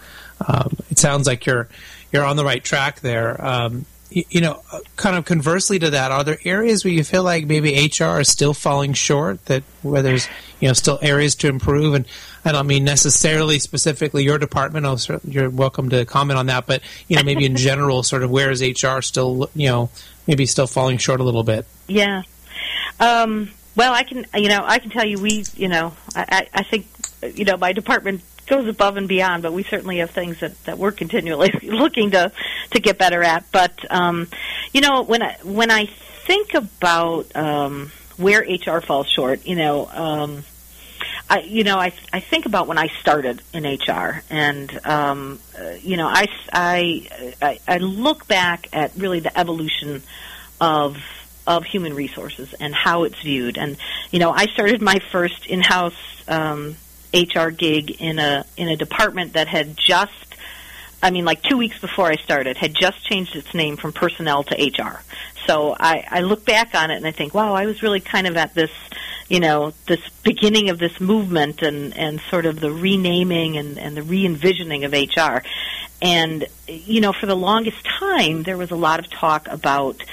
um, 0.45 0.75
it 0.89 0.99
sounds 0.99 1.25
like 1.27 1.45
you're 1.45 1.67
you're 2.11 2.25
on 2.25 2.35
the 2.37 2.43
right 2.45 2.63
track 2.63 2.99
there. 3.01 3.43
Um, 3.43 3.85
you, 4.09 4.23
you 4.29 4.41
know, 4.41 4.61
uh, 4.71 4.79
kind 4.95 5.15
of 5.15 5.25
conversely 5.25 5.79
to 5.79 5.89
that, 5.91 6.11
are 6.11 6.23
there 6.23 6.39
areas 6.43 6.83
where 6.83 6.93
you 6.93 7.03
feel 7.03 7.23
like 7.23 7.45
maybe 7.45 7.73
HR 7.73 8.19
is 8.19 8.29
still 8.29 8.53
falling 8.53 8.93
short? 8.93 9.43
That 9.45 9.63
where 9.81 10.01
there's 10.01 10.27
you 10.59 10.67
know 10.67 10.73
still 10.73 10.99
areas 11.01 11.35
to 11.35 11.47
improve, 11.47 11.93
and 11.93 12.05
I 12.45 12.51
don't 12.51 12.67
mean 12.67 12.83
necessarily 12.83 13.59
specifically 13.59 14.23
your 14.23 14.37
department. 14.37 14.85
You're 15.25 15.49
welcome 15.49 15.89
to 15.89 16.05
comment 16.05 16.37
on 16.37 16.47
that, 16.47 16.65
but 16.65 16.81
you 17.07 17.15
know 17.15 17.23
maybe 17.23 17.45
in 17.45 17.55
general, 17.57 18.03
sort 18.03 18.23
of 18.23 18.29
where 18.29 18.51
is 18.51 18.61
HR 18.61 19.01
still 19.01 19.49
you 19.55 19.67
know 19.67 19.89
maybe 20.27 20.45
still 20.45 20.67
falling 20.67 20.97
short 20.97 21.19
a 21.19 21.23
little 21.23 21.43
bit? 21.43 21.65
Yeah. 21.87 22.23
Um, 22.99 23.51
well, 23.75 23.93
I 23.93 24.03
can, 24.03 24.25
you 24.33 24.49
know, 24.49 24.63
I 24.65 24.79
can 24.79 24.89
tell 24.89 25.05
you, 25.05 25.19
we, 25.19 25.45
you 25.55 25.67
know, 25.67 25.93
I, 26.15 26.25
I 26.53 26.59
I 26.61 26.63
think, 26.63 26.87
you 27.35 27.45
know, 27.45 27.57
my 27.57 27.73
department 27.73 28.21
goes 28.47 28.67
above 28.67 28.97
and 28.97 29.07
beyond, 29.07 29.43
but 29.43 29.53
we 29.53 29.63
certainly 29.63 29.97
have 29.97 30.11
things 30.11 30.39
that, 30.39 30.61
that 30.65 30.77
we're 30.77 30.91
continually 30.91 31.51
looking 31.63 32.11
to 32.11 32.31
to 32.71 32.79
get 32.79 32.97
better 32.97 33.23
at. 33.23 33.45
But, 33.51 33.73
um, 33.89 34.27
you 34.73 34.81
know, 34.81 35.03
when 35.03 35.21
I 35.21 35.37
when 35.43 35.71
I 35.71 35.85
think 35.85 36.53
about 36.53 37.35
um, 37.35 37.91
where 38.17 38.41
HR 38.41 38.81
falls 38.81 39.07
short, 39.07 39.45
you 39.45 39.55
know. 39.55 39.87
Um, 39.87 40.43
I, 41.29 41.39
you 41.41 41.65
know, 41.65 41.77
I 41.77 41.91
I 42.13 42.21
think 42.21 42.45
about 42.45 42.67
when 42.67 42.77
I 42.77 42.87
started 43.01 43.41
in 43.51 43.65
HR, 43.65 44.23
and 44.29 44.79
um, 44.85 45.39
uh, 45.59 45.71
you 45.81 45.97
know, 45.97 46.07
I, 46.07 46.25
I 46.53 47.59
I 47.67 47.77
look 47.79 48.27
back 48.27 48.69
at 48.71 48.95
really 48.95 49.19
the 49.19 49.37
evolution 49.37 50.03
of 50.61 50.97
of 51.45 51.65
human 51.65 51.93
resources 51.93 52.53
and 52.59 52.73
how 52.73 53.03
it's 53.03 53.21
viewed. 53.21 53.57
And 53.57 53.77
you 54.11 54.19
know, 54.19 54.31
I 54.31 54.45
started 54.47 54.81
my 54.81 54.99
first 55.11 55.47
in-house 55.47 55.95
um, 56.27 56.75
HR 57.13 57.49
gig 57.49 58.01
in 58.01 58.19
a 58.19 58.45
in 58.55 58.67
a 58.67 58.75
department 58.75 59.33
that 59.33 59.47
had 59.47 59.77
just, 59.77 60.35
I 61.01 61.11
mean, 61.11 61.25
like 61.25 61.41
two 61.43 61.57
weeks 61.57 61.79
before 61.79 62.07
I 62.07 62.15
started, 62.15 62.57
had 62.57 62.73
just 62.73 63.03
changed 63.05 63.35
its 63.35 63.53
name 63.53 63.77
from 63.77 63.93
personnel 63.93 64.43
to 64.43 64.55
HR. 64.55 65.01
So 65.45 65.75
I, 65.79 66.05
I 66.09 66.21
look 66.21 66.45
back 66.45 66.75
on 66.75 66.91
it 66.91 66.97
and 66.97 67.07
I 67.07 67.11
think, 67.11 67.33
wow, 67.33 67.53
I 67.53 67.65
was 67.65 67.81
really 67.81 68.01
kind 68.01 68.27
of 68.27 68.35
at 68.35 68.53
this, 68.53 68.71
you 69.29 69.39
know, 69.39 69.73
this 69.85 70.01
beginning 70.23 70.69
of 70.69 70.79
this 70.79 70.99
movement 70.99 71.61
and 71.61 71.95
and 71.97 72.19
sort 72.29 72.45
of 72.45 72.59
the 72.59 72.71
renaming 72.71 73.57
and 73.57 73.77
and 73.77 73.95
the 73.95 74.03
re-envisioning 74.03 74.83
of 74.83 74.91
HR. 74.91 75.43
And 76.01 76.45
you 76.67 77.01
know, 77.01 77.13
for 77.13 77.25
the 77.25 77.35
longest 77.35 77.83
time, 77.83 78.43
there 78.43 78.57
was 78.57 78.71
a 78.71 78.75
lot 78.75 78.99
of 78.99 79.09
talk 79.09 79.47
about 79.47 80.03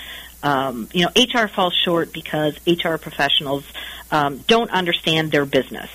um, 0.45 0.89
you 0.93 1.07
know, 1.07 1.11
HR 1.17 1.49
falls 1.49 1.75
short 1.75 2.13
because 2.13 2.55
HR 2.67 2.97
professionals 2.97 3.65
um, 4.11 4.39
don't 4.47 4.71
understand 4.71 5.33
their 5.33 5.47
business. 5.47 5.91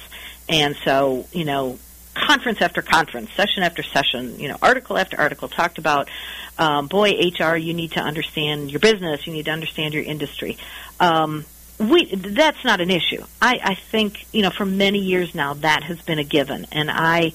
And 0.49 0.75
so, 0.83 1.27
you 1.31 1.45
know, 1.45 1.77
conference 2.15 2.61
after 2.61 2.81
conference, 2.81 3.31
session 3.33 3.63
after 3.63 3.83
session, 3.83 4.39
you 4.39 4.49
know, 4.49 4.57
article 4.61 4.97
after 4.97 5.17
article 5.19 5.47
talked 5.47 5.77
about, 5.77 6.09
um, 6.57 6.87
boy, 6.87 7.11
HR, 7.11 7.55
you 7.55 7.73
need 7.73 7.93
to 7.93 8.01
understand 8.01 8.71
your 8.71 8.79
business, 8.79 9.25
you 9.25 9.33
need 9.33 9.45
to 9.45 9.51
understand 9.51 9.93
your 9.93 10.03
industry. 10.03 10.57
Um, 10.99 11.45
we, 11.79 12.13
that's 12.13 12.65
not 12.65 12.81
an 12.81 12.89
issue. 12.89 13.23
I, 13.41 13.59
I 13.63 13.75
think, 13.75 14.25
you 14.33 14.41
know, 14.41 14.49
for 14.49 14.65
many 14.65 14.99
years 14.99 15.33
now, 15.33 15.53
that 15.53 15.83
has 15.83 16.01
been 16.01 16.19
a 16.19 16.25
given. 16.25 16.67
And 16.73 16.91
I, 16.91 17.31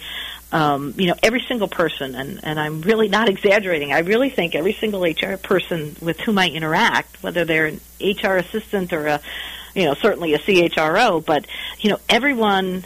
um, 0.53 0.95
you 0.99 1.07
know, 1.07 1.15
every 1.23 1.43
single 1.49 1.69
person, 1.69 2.15
and, 2.15 2.41
and 2.43 2.61
I'm 2.61 2.83
really 2.83 3.09
not 3.09 3.29
exaggerating, 3.31 3.93
I 3.93 4.01
really 4.01 4.29
think 4.29 4.55
every 4.55 4.75
single 4.75 5.03
HR 5.03 5.37
person 5.37 5.97
with 6.03 6.21
whom 6.21 6.39
I 6.39 6.49
interact, 6.49 7.23
whether 7.23 7.45
they're 7.45 7.67
an 7.67 7.81
HR 8.01 8.37
assistant 8.37 8.93
or 8.93 9.07
a, 9.07 9.21
you 9.75 9.85
know, 9.85 9.95
certainly 9.95 10.35
a 10.35 10.39
CHRO, 10.39 11.25
but, 11.25 11.47
you 11.81 11.91
know, 11.91 11.99
everyone 12.09 12.85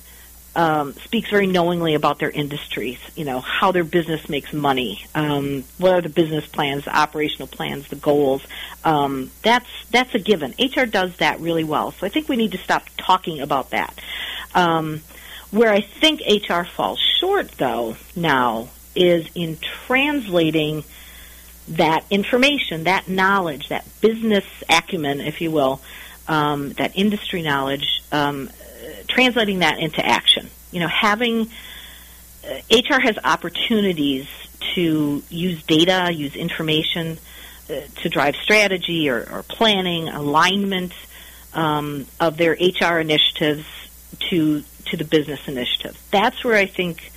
um, 0.58 0.94
speaks 1.04 1.30
very 1.30 1.46
knowingly 1.46 1.94
about 1.94 2.18
their 2.18 2.30
industries, 2.30 2.98
you 3.14 3.24
know, 3.24 3.38
how 3.38 3.70
their 3.70 3.84
business 3.84 4.28
makes 4.28 4.52
money, 4.52 5.06
um, 5.14 5.62
what 5.78 5.94
are 5.94 6.00
the 6.00 6.08
business 6.08 6.44
plans, 6.46 6.84
the 6.84 6.94
operational 6.94 7.46
plans, 7.46 7.86
the 7.86 7.96
goals. 7.96 8.42
Um, 8.82 9.30
that's 9.44 9.68
that's 9.92 10.12
a 10.16 10.18
given. 10.18 10.56
HR 10.58 10.84
does 10.84 11.16
that 11.18 11.38
really 11.38 11.62
well. 11.62 11.92
So 11.92 12.06
I 12.06 12.08
think 12.08 12.28
we 12.28 12.34
need 12.34 12.52
to 12.52 12.58
stop 12.58 12.82
talking 12.96 13.40
about 13.40 13.70
that. 13.70 13.96
Um, 14.52 15.02
where 15.52 15.72
I 15.72 15.80
think 15.80 16.22
HR 16.26 16.64
falls 16.64 16.98
short, 17.20 17.52
though, 17.52 17.96
now 18.16 18.68
is 18.96 19.28
in 19.36 19.58
translating 19.86 20.82
that 21.68 22.04
information, 22.10 22.84
that 22.84 23.08
knowledge, 23.08 23.68
that 23.68 23.86
business 24.00 24.44
acumen, 24.68 25.20
if 25.20 25.40
you 25.40 25.52
will, 25.52 25.80
um, 26.26 26.72
that 26.72 26.96
industry 26.96 27.42
knowledge, 27.42 28.02
um, 28.10 28.50
translating 29.08 29.60
that 29.60 29.78
into 29.78 30.04
action. 30.04 30.50
You 30.70 30.80
know, 30.80 30.88
having 30.88 31.50
uh, 32.44 32.54
HR 32.70 33.00
has 33.00 33.18
opportunities 33.24 34.26
to 34.74 35.22
use 35.28 35.62
data, 35.64 36.12
use 36.12 36.36
information 36.36 37.18
uh, 37.70 37.80
to 37.96 38.08
drive 38.08 38.36
strategy 38.36 39.08
or, 39.08 39.28
or 39.30 39.42
planning, 39.42 40.08
alignment 40.08 40.92
um, 41.54 42.06
of 42.20 42.36
their 42.36 42.52
HR 42.52 42.98
initiatives 42.98 43.64
to 44.30 44.62
to 44.86 44.96
the 44.96 45.04
business 45.04 45.46
initiative. 45.46 46.00
That's 46.10 46.42
where 46.44 46.56
I 46.56 46.66
think 46.66 47.10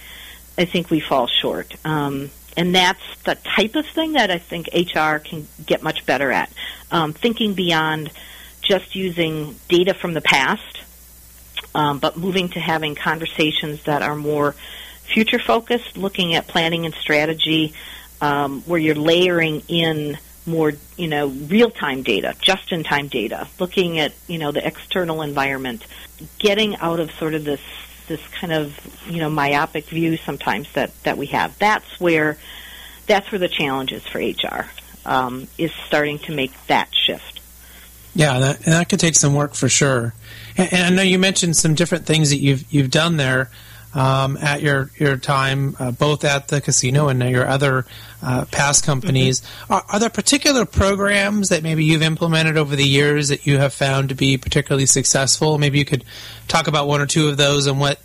I 0.58 0.66
think 0.66 0.90
we 0.90 1.00
fall 1.00 1.28
short. 1.28 1.74
Um, 1.86 2.32
and 2.58 2.76
that's 2.76 3.02
the 3.24 3.36
type 3.36 3.76
of 3.76 3.86
thing 3.88 4.14
that 4.14 4.30
I 4.30 4.38
think 4.38 4.70
HR 4.74 5.20
can 5.20 5.48
get 5.66 5.82
much 5.82 6.06
better 6.06 6.32
at. 6.32 6.52
Um, 6.92 7.14
thinking 7.14 7.54
beyond 7.54 8.12
just 8.62 8.94
using 8.96 9.56
data 9.70 9.94
from 9.94 10.14
the 10.14 10.22
past 10.22 10.82
um, 11.74 12.00
but 12.00 12.18
moving 12.18 12.50
to 12.50 12.60
having 12.60 12.96
conversations 12.96 13.84
that 13.84 14.02
are 14.02 14.16
more 14.16 14.56
future 15.14 15.40
focused, 15.40 15.98
looking 15.98 16.36
at 16.36 16.48
planning 16.48 16.86
and 16.86 16.96
strategy, 16.96 17.74
um, 18.22 18.62
where 18.62 18.80
you're 18.80 18.96
layering 18.96 19.64
in 19.68 20.18
more, 20.46 20.74
you 20.98 21.08
know, 21.08 21.28
real 21.28 21.70
time 21.70 22.04
data, 22.04 22.36
just 22.42 22.72
in 22.72 22.84
time 22.84 23.08
data, 23.08 23.48
looking 23.60 24.00
at, 24.00 24.14
you 24.28 24.38
know, 24.38 24.52
the 24.52 24.66
external 24.66 25.22
environment, 25.22 25.86
getting 26.40 26.76
out 26.78 27.00
of 27.00 27.12
sort 27.12 27.34
of 27.34 27.44
this 27.44 27.62
this 28.08 28.22
kind 28.28 28.52
of, 28.52 28.78
you 29.10 29.20
know, 29.20 29.30
myopic 29.30 29.86
view 29.86 30.18
sometimes 30.18 30.72
that, 30.74 30.92
that 31.04 31.18
we 31.18 31.28
have. 31.28 31.58
That's 31.60 32.00
where 32.00 32.38
that's 33.08 33.32
where 33.32 33.40
the 33.40 33.48
challenge 33.48 33.92
is 33.92 34.04
for 34.04 34.20
HR, 34.20 34.70
um, 35.06 35.48
is 35.58 35.72
starting 35.88 36.20
to 36.20 36.34
make 36.34 36.52
that 36.68 36.94
shift. 36.94 37.40
Yeah, 38.14 38.40
that, 38.40 38.66
and 38.66 38.74
that 38.74 38.90
could 38.90 39.00
take 39.00 39.16
some 39.16 39.34
work 39.34 39.54
for 39.54 39.70
sure. 39.70 40.14
And, 40.58 40.74
and 40.74 40.84
I 40.86 40.90
know 40.96 41.02
you 41.02 41.20
mentioned 41.20 41.56
some 41.56 41.76
different 41.76 42.06
things 42.06 42.30
that 42.30 42.38
you've 42.38 42.72
you've 42.72 42.92
done 42.92 43.18
there 43.18 43.50
um, 43.94 44.38
at 44.38 44.62
your 44.62 44.90
your 44.98 45.18
time, 45.18 45.76
uh, 45.80 45.92
both 45.92 46.24
at 46.24 46.48
the 46.48 46.62
casino 46.62 47.10
and 47.10 47.22
your 47.22 47.48
other 47.48 47.86
uh, 48.24 48.46
past 48.46 48.86
companies. 48.86 49.42
Mm-hmm. 49.42 49.74
Are, 49.74 49.86
are, 49.90 50.00
there 50.00 50.10
particular 50.10 50.66
programs 50.66 51.50
that 51.50 51.64
maybe 51.64 51.84
you've 51.84 52.02
implemented 52.02 52.58
over 52.58 52.76
the 52.76 52.86
years 52.86 53.30
that 53.30 53.46
you 53.46 53.58
have 53.58 53.74
found 53.74 54.10
to 54.10 54.16
be 54.16 54.38
particularly 54.38 54.86
successful? 54.86 55.58
Maybe 55.58 55.80
you 55.80 55.86
could 55.86 56.06
talk 56.48 56.68
about 56.68 56.88
one 56.88 57.02
or 57.02 57.06
two 57.06 57.28
of 57.28 57.38
those 57.38 57.68
and 57.68 57.80
what 57.80 58.00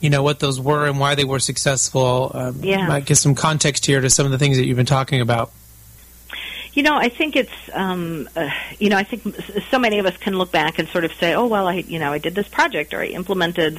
you 0.00 0.10
know 0.10 0.22
what 0.22 0.40
those 0.40 0.60
were 0.60 0.86
and 0.86 0.98
why 0.98 1.14
they 1.14 1.24
were 1.24 1.38
successful. 1.38 2.30
Um, 2.34 2.60
yeah, 2.62 2.86
might 2.86 3.06
give 3.06 3.18
some 3.18 3.34
context 3.34 3.86
here 3.86 4.00
to 4.00 4.10
some 4.10 4.26
of 4.26 4.32
the 4.32 4.38
things 4.38 4.56
that 4.58 4.66
you've 4.66 4.76
been 4.76 4.86
talking 4.86 5.20
about. 5.20 5.52
You 6.74 6.82
know, 6.82 6.96
I 6.96 7.10
think 7.10 7.36
it's, 7.36 7.52
um, 7.74 8.28
uh, 8.34 8.48
you 8.78 8.88
know, 8.88 8.96
I 8.96 9.04
think 9.04 9.36
so 9.70 9.78
many 9.78 9.98
of 9.98 10.06
us 10.06 10.16
can 10.16 10.38
look 10.38 10.50
back 10.50 10.78
and 10.78 10.88
sort 10.88 11.04
of 11.04 11.12
say, 11.14 11.34
oh, 11.34 11.46
well, 11.46 11.68
I, 11.68 11.74
you 11.74 11.98
know, 11.98 12.12
I 12.12 12.18
did 12.18 12.34
this 12.34 12.48
project 12.48 12.94
or 12.94 13.00
I 13.00 13.06
implemented, 13.06 13.78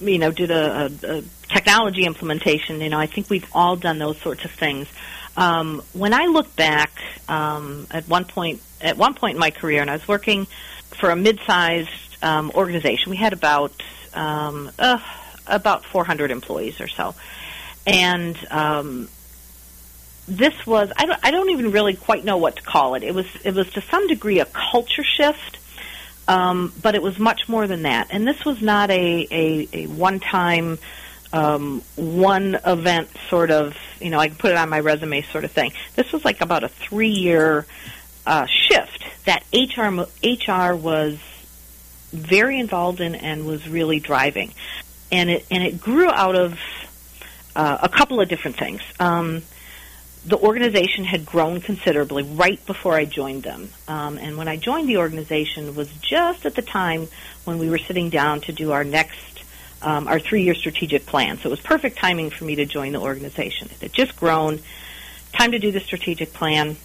you 0.00 0.18
know, 0.18 0.32
did 0.32 0.50
a, 0.50 0.90
a, 1.04 1.18
a 1.18 1.22
technology 1.48 2.04
implementation. 2.04 2.80
You 2.80 2.90
know, 2.90 2.98
I 2.98 3.06
think 3.06 3.30
we've 3.30 3.46
all 3.52 3.76
done 3.76 3.98
those 3.98 4.20
sorts 4.20 4.44
of 4.44 4.50
things. 4.50 4.88
Um, 5.36 5.82
when 5.92 6.12
I 6.12 6.26
look 6.26 6.54
back 6.56 6.92
um, 7.28 7.86
at 7.90 8.08
one 8.08 8.24
point, 8.24 8.60
at 8.80 8.96
one 8.96 9.14
point 9.14 9.34
in 9.34 9.40
my 9.40 9.50
career, 9.50 9.80
and 9.80 9.90
I 9.90 9.94
was 9.94 10.08
working 10.08 10.46
for 10.90 11.10
a 11.10 11.16
mid-sized 11.16 11.90
um, 12.22 12.50
organization, 12.54 13.10
we 13.10 13.16
had 13.16 13.32
about 13.32 13.72
um, 14.12 14.70
uh, 14.78 14.98
about 15.46 15.84
400 15.84 16.30
employees 16.30 16.80
or 16.80 16.88
so, 16.88 17.14
and 17.86 18.36
um, 18.50 19.08
this 20.26 20.66
was 20.66 20.90
I 20.96 21.06
don't, 21.06 21.20
I 21.22 21.30
don't 21.30 21.50
even 21.50 21.70
really 21.70 21.94
quite 21.94 22.24
know 22.24 22.36
what 22.36 22.56
to 22.56 22.62
call 22.62 22.94
it. 22.94 23.02
It 23.02 23.14
was 23.14 23.26
it 23.44 23.54
was 23.54 23.70
to 23.72 23.80
some 23.80 24.06
degree 24.06 24.40
a 24.40 24.46
culture 24.46 25.04
shift, 25.04 25.58
um, 26.28 26.72
but 26.80 26.94
it 26.94 27.02
was 27.02 27.18
much 27.18 27.48
more 27.48 27.66
than 27.66 27.82
that. 27.82 28.08
And 28.10 28.26
this 28.26 28.44
was 28.44 28.62
not 28.62 28.90
a 28.90 29.28
a, 29.30 29.68
a 29.72 29.86
one 29.86 30.20
time 30.20 30.78
um, 31.32 31.82
one 31.96 32.58
event 32.64 33.08
sort 33.28 33.50
of 33.50 33.76
you 34.00 34.10
know 34.10 34.18
I 34.18 34.28
can 34.28 34.36
put 34.36 34.52
it 34.52 34.56
on 34.56 34.68
my 34.70 34.80
resume 34.80 35.22
sort 35.22 35.44
of 35.44 35.52
thing. 35.52 35.72
This 35.94 36.12
was 36.12 36.24
like 36.24 36.40
about 36.40 36.64
a 36.64 36.68
three 36.68 37.08
year 37.08 37.66
uh, 38.26 38.46
shift 38.46 39.04
that 39.26 39.44
HR 39.52 40.06
HR 40.22 40.74
was 40.74 41.18
very 42.12 42.58
involved 42.58 43.00
in 43.00 43.14
and 43.14 43.46
was 43.46 43.68
really 43.68 44.00
driving, 44.00 44.54
and 45.12 45.28
it 45.28 45.46
and 45.50 45.62
it 45.62 45.80
grew 45.80 46.08
out 46.10 46.36
of 46.36 46.58
uh, 47.54 47.78
a 47.82 47.88
couple 47.90 48.20
of 48.20 48.28
different 48.28 48.56
things. 48.56 48.80
Um, 48.98 49.42
the 50.26 50.38
organization 50.38 51.04
had 51.04 51.26
grown 51.26 51.60
considerably 51.60 52.22
right 52.22 52.64
before 52.66 52.94
I 52.94 53.04
joined 53.04 53.42
them. 53.42 53.68
Um, 53.86 54.16
and 54.16 54.38
when 54.38 54.48
I 54.48 54.56
joined 54.56 54.88
the 54.88 54.96
organization 54.96 55.74
was 55.74 55.90
just 56.00 56.46
at 56.46 56.54
the 56.54 56.62
time 56.62 57.08
when 57.44 57.58
we 57.58 57.68
were 57.68 57.78
sitting 57.78 58.08
down 58.08 58.40
to 58.42 58.52
do 58.52 58.72
our 58.72 58.84
next, 58.84 59.44
um, 59.82 60.08
our 60.08 60.18
three-year 60.18 60.54
strategic 60.54 61.04
plan. 61.04 61.38
So 61.38 61.48
it 61.48 61.50
was 61.50 61.60
perfect 61.60 61.98
timing 61.98 62.30
for 62.30 62.44
me 62.44 62.56
to 62.56 62.64
join 62.64 62.92
the 62.92 63.00
organization. 63.00 63.68
It 63.70 63.80
had 63.80 63.92
just 63.92 64.16
grown. 64.16 64.60
Time 65.34 65.52
to 65.52 65.58
do 65.58 65.70
the 65.70 65.80
strategic 65.80 66.32
plan. 66.32 66.76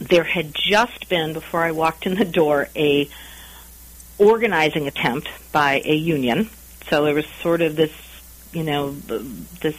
There 0.00 0.24
had 0.24 0.52
just 0.52 1.08
been, 1.08 1.34
before 1.34 1.62
I 1.62 1.70
walked 1.70 2.04
in 2.04 2.16
the 2.16 2.24
door, 2.24 2.68
a 2.74 3.08
organizing 4.18 4.88
attempt 4.88 5.28
by 5.52 5.82
a 5.84 5.94
union. 5.94 6.50
So 6.90 7.04
there 7.04 7.14
was 7.14 7.26
sort 7.42 7.60
of 7.60 7.76
this, 7.76 7.92
you 8.52 8.64
know, 8.64 8.90
this 8.90 9.76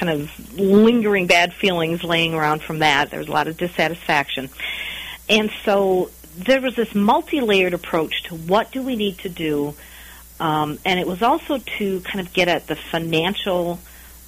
kind 0.00 0.18
of 0.18 0.58
lingering 0.58 1.26
bad 1.26 1.52
feelings 1.52 2.02
laying 2.02 2.32
around 2.32 2.62
from 2.62 2.78
that. 2.78 3.10
There 3.10 3.18
was 3.18 3.28
a 3.28 3.32
lot 3.32 3.48
of 3.48 3.58
dissatisfaction. 3.58 4.48
And 5.28 5.50
so 5.64 6.10
there 6.38 6.62
was 6.62 6.74
this 6.74 6.94
multi-layered 6.94 7.74
approach 7.74 8.22
to 8.24 8.34
what 8.34 8.72
do 8.72 8.80
we 8.80 8.96
need 8.96 9.18
to 9.18 9.28
do, 9.28 9.74
um, 10.40 10.78
and 10.86 10.98
it 10.98 11.06
was 11.06 11.22
also 11.22 11.58
to 11.78 12.00
kind 12.00 12.26
of 12.26 12.32
get 12.32 12.48
at 12.48 12.66
the 12.66 12.76
financial 12.76 13.78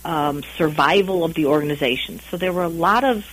um, 0.04 0.42
survival 0.58 1.24
of 1.24 1.32
the 1.32 1.46
organization. 1.46 2.20
So 2.30 2.37
there 2.37 2.52
were 2.52 2.64
a 2.64 2.68
lot 2.68 3.02
of 3.02 3.24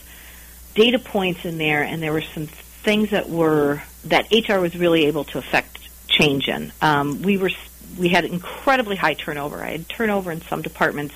data 0.75 0.97
points 0.97 1.43
in 1.43 1.57
there, 1.57 1.83
and 1.83 2.01
there 2.01 2.13
were 2.13 2.21
some 2.21 2.47
things 2.47 3.09
that 3.09 3.29
were 3.29 3.81
that 4.05 4.31
HR 4.31 4.59
was 4.59 4.77
really 4.77 5.07
able 5.07 5.25
to 5.25 5.39
affect 5.39 5.77
change 6.07 6.47
in. 6.47 6.71
Um, 6.81 7.21
we 7.21 7.37
were 7.37 7.51
we 7.97 8.07
had 8.07 8.23
incredibly 8.23 8.95
high 8.95 9.15
turnover. 9.15 9.61
I 9.61 9.71
had 9.71 9.89
turnover 9.89 10.31
in 10.31 10.41
some 10.41 10.61
departments 10.61 11.13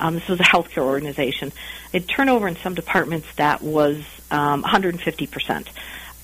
um, 0.00 0.14
this 0.14 0.26
was 0.28 0.40
a 0.40 0.44
healthcare 0.44 0.82
organization. 0.82 1.52
It 1.92 2.08
turnover 2.08 2.48
in 2.48 2.56
some 2.56 2.74
departments 2.74 3.28
that 3.36 3.62
was 3.62 4.02
um, 4.30 4.62
150 4.62 5.26
percent. 5.26 5.68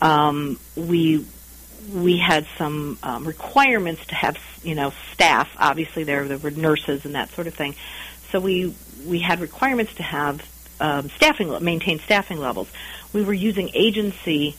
Um, 0.00 0.58
we 0.74 1.24
we 1.92 2.16
had 2.16 2.46
some 2.58 2.98
um, 3.02 3.26
requirements 3.26 4.04
to 4.06 4.14
have 4.14 4.38
you 4.62 4.74
know 4.74 4.92
staff. 5.12 5.48
Obviously, 5.58 6.04
there 6.04 6.26
there 6.26 6.38
were 6.38 6.50
nurses 6.50 7.04
and 7.04 7.14
that 7.14 7.30
sort 7.30 7.46
of 7.46 7.54
thing. 7.54 7.74
So 8.32 8.40
we 8.40 8.74
we 9.06 9.20
had 9.20 9.40
requirements 9.40 9.94
to 9.94 10.02
have 10.02 10.42
um, 10.80 11.10
staffing 11.10 11.56
maintain 11.62 11.98
staffing 12.00 12.38
levels. 12.38 12.68
We 13.12 13.22
were 13.22 13.34
using 13.34 13.70
agency 13.74 14.56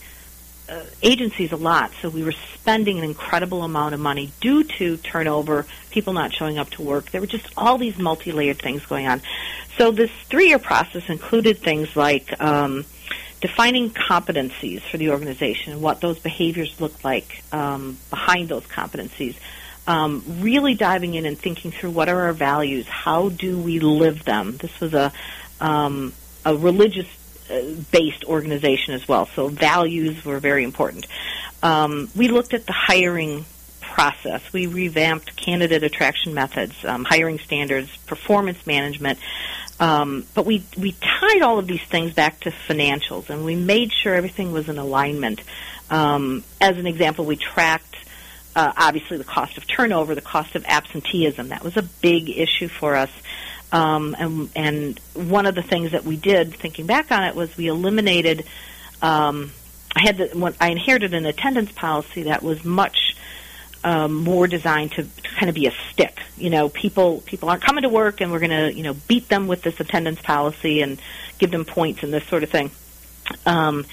uh, 0.68 0.84
agencies 1.02 1.52
a 1.52 1.56
lot, 1.56 1.92
so 2.00 2.08
we 2.08 2.22
were 2.22 2.34
spending 2.54 2.98
an 2.98 3.04
incredible 3.04 3.62
amount 3.62 3.94
of 3.94 4.00
money 4.00 4.32
due 4.40 4.64
to 4.64 4.96
turnover, 4.98 5.66
people 5.90 6.12
not 6.12 6.32
showing 6.32 6.58
up 6.58 6.70
to 6.70 6.82
work. 6.82 7.10
There 7.10 7.20
were 7.20 7.26
just 7.26 7.46
all 7.56 7.78
these 7.78 7.98
multi-layered 7.98 8.60
things 8.60 8.84
going 8.86 9.06
on. 9.06 9.22
So 9.76 9.90
this 9.90 10.10
three-year 10.28 10.58
process 10.58 11.08
included 11.08 11.58
things 11.58 11.96
like 11.96 12.40
um, 12.40 12.84
defining 13.40 13.90
competencies 13.90 14.82
for 14.82 14.98
the 14.98 15.10
organization, 15.10 15.80
what 15.80 16.00
those 16.00 16.18
behaviors 16.18 16.80
look 16.80 17.04
like 17.04 17.42
um, 17.52 17.98
behind 18.10 18.48
those 18.48 18.64
competencies. 18.64 19.36
Um, 19.86 20.22
really 20.40 20.74
diving 20.74 21.14
in 21.14 21.24
and 21.24 21.38
thinking 21.38 21.70
through 21.70 21.90
what 21.90 22.10
are 22.10 22.26
our 22.26 22.34
values, 22.34 22.86
how 22.86 23.30
do 23.30 23.58
we 23.58 23.80
live 23.80 24.22
them. 24.24 24.58
This 24.58 24.78
was 24.80 24.92
a 24.92 25.12
um, 25.60 26.12
a 26.44 26.54
religious 26.54 27.06
based 27.90 28.24
organization 28.24 28.94
as 28.94 29.06
well. 29.08 29.26
So 29.26 29.48
values 29.48 30.24
were 30.24 30.38
very 30.38 30.64
important. 30.64 31.06
Um, 31.62 32.10
we 32.14 32.28
looked 32.28 32.54
at 32.54 32.66
the 32.66 32.72
hiring 32.72 33.44
process. 33.80 34.52
We 34.52 34.66
revamped 34.66 35.36
candidate 35.36 35.82
attraction 35.82 36.34
methods, 36.34 36.84
um, 36.84 37.04
hiring 37.04 37.38
standards, 37.38 37.96
performance 38.06 38.66
management. 38.66 39.18
Um, 39.80 40.26
but 40.34 40.44
we 40.44 40.64
we 40.76 40.92
tied 40.92 41.42
all 41.42 41.58
of 41.58 41.66
these 41.66 41.82
things 41.82 42.12
back 42.12 42.40
to 42.40 42.50
financials, 42.50 43.30
and 43.30 43.44
we 43.44 43.54
made 43.54 43.92
sure 43.92 44.14
everything 44.14 44.52
was 44.52 44.68
in 44.68 44.78
alignment. 44.78 45.40
Um, 45.90 46.44
as 46.60 46.76
an 46.76 46.86
example, 46.86 47.24
we 47.24 47.36
tracked 47.36 47.96
uh, 48.56 48.72
obviously 48.76 49.18
the 49.18 49.24
cost 49.24 49.56
of 49.56 49.66
turnover, 49.66 50.14
the 50.14 50.20
cost 50.20 50.56
of 50.56 50.64
absenteeism. 50.66 51.48
That 51.48 51.62
was 51.62 51.76
a 51.76 51.82
big 51.82 52.28
issue 52.28 52.68
for 52.68 52.96
us. 52.96 53.10
Um, 53.70 54.16
and, 54.18 54.50
and 54.56 55.00
one 55.14 55.46
of 55.46 55.54
the 55.54 55.62
things 55.62 55.92
that 55.92 56.04
we 56.04 56.16
did, 56.16 56.54
thinking 56.54 56.86
back 56.86 57.12
on 57.12 57.24
it, 57.24 57.34
was 57.34 57.54
we 57.56 57.66
eliminated. 57.66 58.44
Um, 59.02 59.52
I 59.94 60.02
had 60.02 60.16
the, 60.16 60.26
when 60.28 60.54
I 60.60 60.70
inherited 60.70 61.14
an 61.14 61.26
attendance 61.26 61.72
policy 61.72 62.24
that 62.24 62.42
was 62.42 62.64
much 62.64 63.16
um, 63.84 64.14
more 64.14 64.46
designed 64.46 64.92
to, 64.92 65.06
kind 65.38 65.48
of 65.48 65.54
be 65.54 65.66
a 65.66 65.72
stick. 65.90 66.18
You 66.36 66.50
know, 66.50 66.68
people 66.68 67.20
people 67.26 67.48
aren't 67.48 67.62
coming 67.62 67.82
to 67.82 67.88
work, 67.88 68.20
and 68.20 68.32
we're 68.32 68.40
going 68.40 68.50
to 68.50 68.74
you 68.74 68.82
know 68.82 68.94
beat 69.06 69.28
them 69.28 69.46
with 69.46 69.62
this 69.62 69.78
attendance 69.80 70.20
policy 70.20 70.82
and 70.82 71.00
give 71.38 71.50
them 71.50 71.64
points 71.64 72.02
and 72.02 72.12
this 72.12 72.24
sort 72.24 72.42
of 72.42 72.50
thing. 72.50 72.70
Um, 73.46 73.86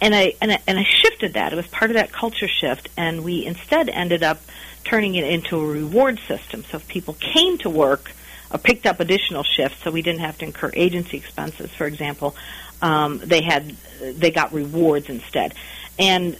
and 0.00 0.14
I 0.14 0.34
and 0.40 0.52
I, 0.52 0.58
and 0.66 0.78
I 0.78 0.84
shifted 0.84 1.34
that. 1.34 1.52
It 1.52 1.56
was 1.56 1.66
part 1.66 1.90
of 1.90 1.96
that 1.96 2.12
culture 2.12 2.48
shift, 2.48 2.88
and 2.96 3.24
we 3.24 3.46
instead 3.46 3.88
ended 3.88 4.22
up 4.22 4.40
turning 4.84 5.14
it 5.14 5.24
into 5.24 5.58
a 5.58 5.66
reward 5.66 6.20
system. 6.28 6.64
So 6.70 6.76
if 6.76 6.86
people 6.88 7.14
came 7.14 7.58
to 7.58 7.70
work 7.70 8.12
or 8.50 8.58
picked 8.58 8.86
up 8.86 9.00
additional 9.00 9.42
shifts, 9.42 9.82
so 9.82 9.90
we 9.90 10.02
didn't 10.02 10.20
have 10.20 10.38
to 10.38 10.44
incur 10.44 10.70
agency 10.74 11.16
expenses, 11.16 11.70
for 11.70 11.86
example, 11.86 12.36
um, 12.82 13.18
they 13.18 13.42
had 13.42 13.68
they 14.00 14.30
got 14.30 14.52
rewards 14.52 15.08
instead. 15.08 15.54
And 15.98 16.36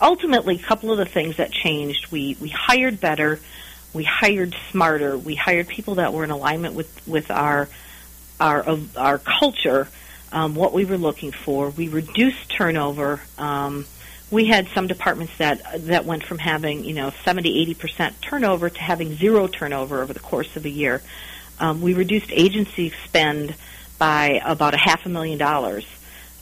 ultimately, 0.00 0.56
a 0.56 0.62
couple 0.62 0.90
of 0.90 0.98
the 0.98 1.06
things 1.06 1.36
that 1.36 1.52
changed: 1.52 2.10
we 2.10 2.36
we 2.40 2.48
hired 2.48 3.00
better, 3.00 3.40
we 3.92 4.04
hired 4.04 4.54
smarter, 4.70 5.16
we 5.16 5.34
hired 5.34 5.68
people 5.68 5.96
that 5.96 6.12
were 6.12 6.24
in 6.24 6.30
alignment 6.30 6.74
with 6.74 7.06
with 7.06 7.30
our 7.30 7.68
our 8.40 8.78
our 8.96 9.18
culture 9.18 9.88
um, 10.32 10.54
what 10.54 10.72
we 10.72 10.84
were 10.84 10.98
looking 10.98 11.30
for. 11.30 11.70
We 11.70 11.88
reduced 11.88 12.50
turnover. 12.50 13.20
Um, 13.38 13.86
we 14.34 14.46
had 14.46 14.68
some 14.74 14.86
departments 14.86 15.32
that 15.38 15.62
that 15.86 16.04
went 16.04 16.24
from 16.24 16.38
having 16.38 16.84
you 16.84 16.92
know 16.92 17.12
70 17.24 17.62
80 17.62 17.74
percent 17.74 18.22
turnover 18.22 18.68
to 18.68 18.80
having 18.80 19.14
zero 19.14 19.46
turnover 19.46 20.02
over 20.02 20.12
the 20.12 20.20
course 20.20 20.56
of 20.56 20.66
a 20.66 20.70
year. 20.70 21.00
Um, 21.58 21.80
we 21.80 21.94
reduced 21.94 22.30
agency 22.30 22.92
spend 23.04 23.54
by 23.96 24.40
about 24.44 24.74
a 24.74 24.78
half 24.78 25.06
a 25.06 25.08
million 25.08 25.38
dollars, 25.38 25.86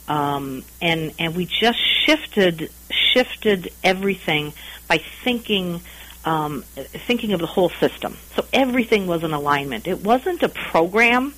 um, 0.07 0.65
and 0.81 1.13
and 1.19 1.35
we 1.35 1.45
just 1.45 1.79
shifted 2.05 2.69
shifted 2.89 3.71
everything 3.83 4.53
by 4.89 4.99
thinking. 5.23 5.81
Um, 6.25 6.63
thinking 7.05 7.33
of 7.33 7.41
the 7.41 7.47
whole 7.47 7.69
system. 7.81 8.15
So 8.37 8.45
everything 8.53 9.07
was 9.07 9.25
in 9.25 9.33
alignment. 9.33 9.89
It 9.89 10.05
wasn't 10.05 10.41
a 10.41 10.47
program. 10.47 11.33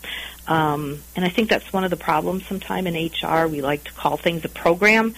Um, 0.48 1.02
and 1.16 1.26
I 1.26 1.30
think 1.30 1.50
that's 1.50 1.74
one 1.74 1.84
of 1.84 1.90
the 1.90 1.98
problems 1.98 2.46
sometime 2.46 2.86
in 2.86 2.94
HR. 2.94 3.48
We 3.48 3.62
like 3.62 3.86
to 3.86 3.94
call 3.94 4.18
things 4.18 4.46
a 4.46 4.50
program, 4.50 5.16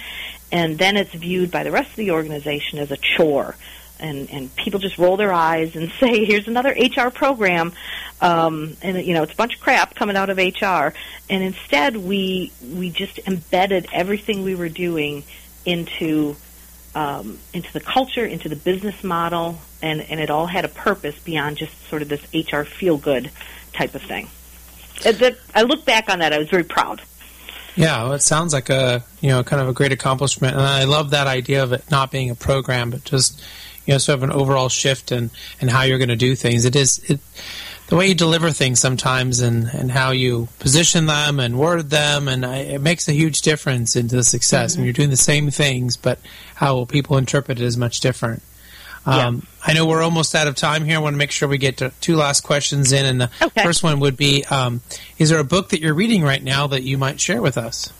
and 0.51 0.77
then 0.77 0.97
it's 0.97 1.13
viewed 1.13 1.51
by 1.51 1.63
the 1.63 1.71
rest 1.71 1.89
of 1.89 1.95
the 1.95 2.11
organization 2.11 2.79
as 2.79 2.91
a 2.91 2.97
chore. 2.97 3.55
And, 3.99 4.29
and 4.29 4.55
people 4.55 4.79
just 4.79 4.99
roll 4.99 5.17
their 5.17 5.33
eyes 5.33 5.75
and 5.75 5.91
say, 5.99 6.23
"Here's 6.25 6.47
another 6.47 6.69
HR 6.69 7.09
program," 7.09 7.73
um, 8.21 8.77
and 8.83 9.03
you 9.03 9.15
know 9.15 9.23
it's 9.23 9.33
a 9.33 9.35
bunch 9.35 9.55
of 9.55 9.61
crap 9.61 9.95
coming 9.95 10.15
out 10.15 10.29
of 10.29 10.37
HR. 10.37 10.93
And 11.29 11.43
instead, 11.43 11.97
we 11.97 12.51
we 12.61 12.91
just 12.91 13.19
embedded 13.25 13.87
everything 13.91 14.43
we 14.43 14.53
were 14.53 14.69
doing 14.69 15.23
into 15.65 16.35
um, 16.93 17.39
into 17.53 17.71
the 17.73 17.79
culture, 17.79 18.25
into 18.25 18.49
the 18.49 18.55
business 18.55 19.03
model, 19.03 19.57
and 19.81 20.01
and 20.01 20.19
it 20.19 20.29
all 20.29 20.45
had 20.45 20.63
a 20.63 20.69
purpose 20.69 21.17
beyond 21.19 21.57
just 21.57 21.73
sort 21.89 22.03
of 22.03 22.09
this 22.09 22.21
HR 22.33 22.61
feel 22.61 22.97
good 22.97 23.31
type 23.73 23.95
of 23.95 24.03
thing. 24.03 24.27
I 25.53 25.63
look 25.63 25.85
back 25.85 26.09
on 26.09 26.19
that, 26.19 26.33
I 26.33 26.39
was 26.39 26.49
very 26.49 26.63
proud. 26.63 27.01
Yeah, 27.77 28.03
well, 28.03 28.13
it 28.13 28.23
sounds 28.23 28.53
like 28.53 28.69
a 28.69 29.03
you 29.21 29.29
know 29.29 29.43
kind 29.43 29.61
of 29.61 29.69
a 29.69 29.73
great 29.73 29.91
accomplishment, 29.91 30.55
and 30.55 30.65
I 30.65 30.85
love 30.85 31.11
that 31.11 31.27
idea 31.27 31.63
of 31.63 31.71
it 31.73 31.89
not 31.91 32.11
being 32.11 32.29
a 32.31 32.35
program, 32.35 32.89
but 32.89 33.03
just 33.03 33.41
you 33.85 33.93
know 33.93 33.99
sort 33.99 34.17
of 34.17 34.23
an 34.23 34.31
overall 34.31 34.67
shift 34.67 35.11
in 35.11 35.29
and 35.61 35.69
how 35.69 35.83
you're 35.83 35.99
going 35.99 36.09
to 36.09 36.15
do 36.15 36.35
things. 36.35 36.65
It 36.65 36.75
is 36.75 36.99
it 37.09 37.19
the 37.87 37.95
way 37.95 38.07
you 38.07 38.15
deliver 38.15 38.49
things 38.49 38.79
sometimes, 38.79 39.39
and 39.41 39.69
and 39.71 39.91
how 39.91 40.09
you 40.09 40.49
position 40.57 41.05
them 41.05 41.39
and 41.39 41.59
word 41.59 41.91
them, 41.91 42.27
and 42.27 42.45
I, 42.45 42.57
it 42.57 42.81
makes 42.81 43.07
a 43.07 43.13
huge 43.13 43.43
difference 43.43 43.95
into 43.95 44.15
the 44.15 44.23
success. 44.23 44.71
Mm-hmm. 44.71 44.79
I 44.79 44.81
mean, 44.81 44.85
you're 44.87 44.93
doing 44.93 45.09
the 45.11 45.17
same 45.17 45.51
things, 45.51 45.97
but 45.97 46.19
how 46.55 46.73
will 46.73 46.87
people 46.87 47.17
interpret 47.17 47.59
it 47.59 47.63
is 47.63 47.77
much 47.77 47.99
different. 47.99 48.41
Um, 49.07 49.35
yeah. 49.35 49.41
I 49.65 49.73
know 49.73 49.85
we're 49.85 50.03
almost 50.03 50.35
out 50.35 50.47
of 50.47 50.55
time 50.55 50.83
here. 50.83 50.97
I 50.97 50.99
want 50.99 51.13
to 51.13 51.17
make 51.17 51.31
sure 51.31 51.47
we 51.47 51.57
get 51.57 51.77
to 51.77 51.91
two 52.01 52.17
last 52.17 52.41
questions 52.41 52.91
in. 52.91 53.05
And 53.05 53.21
the 53.21 53.31
okay. 53.41 53.63
first 53.63 53.81
one 53.81 54.01
would 54.01 54.17
be 54.17 54.43
um, 54.45 54.81
Is 55.17 55.29
there 55.29 55.39
a 55.39 55.45
book 55.45 55.69
that 55.69 55.79
you're 55.79 55.93
reading 55.93 56.23
right 56.23 56.43
now 56.43 56.67
that 56.67 56.83
you 56.83 56.97
might 56.97 57.19
share 57.19 57.41
with 57.41 57.57
us? 57.57 57.91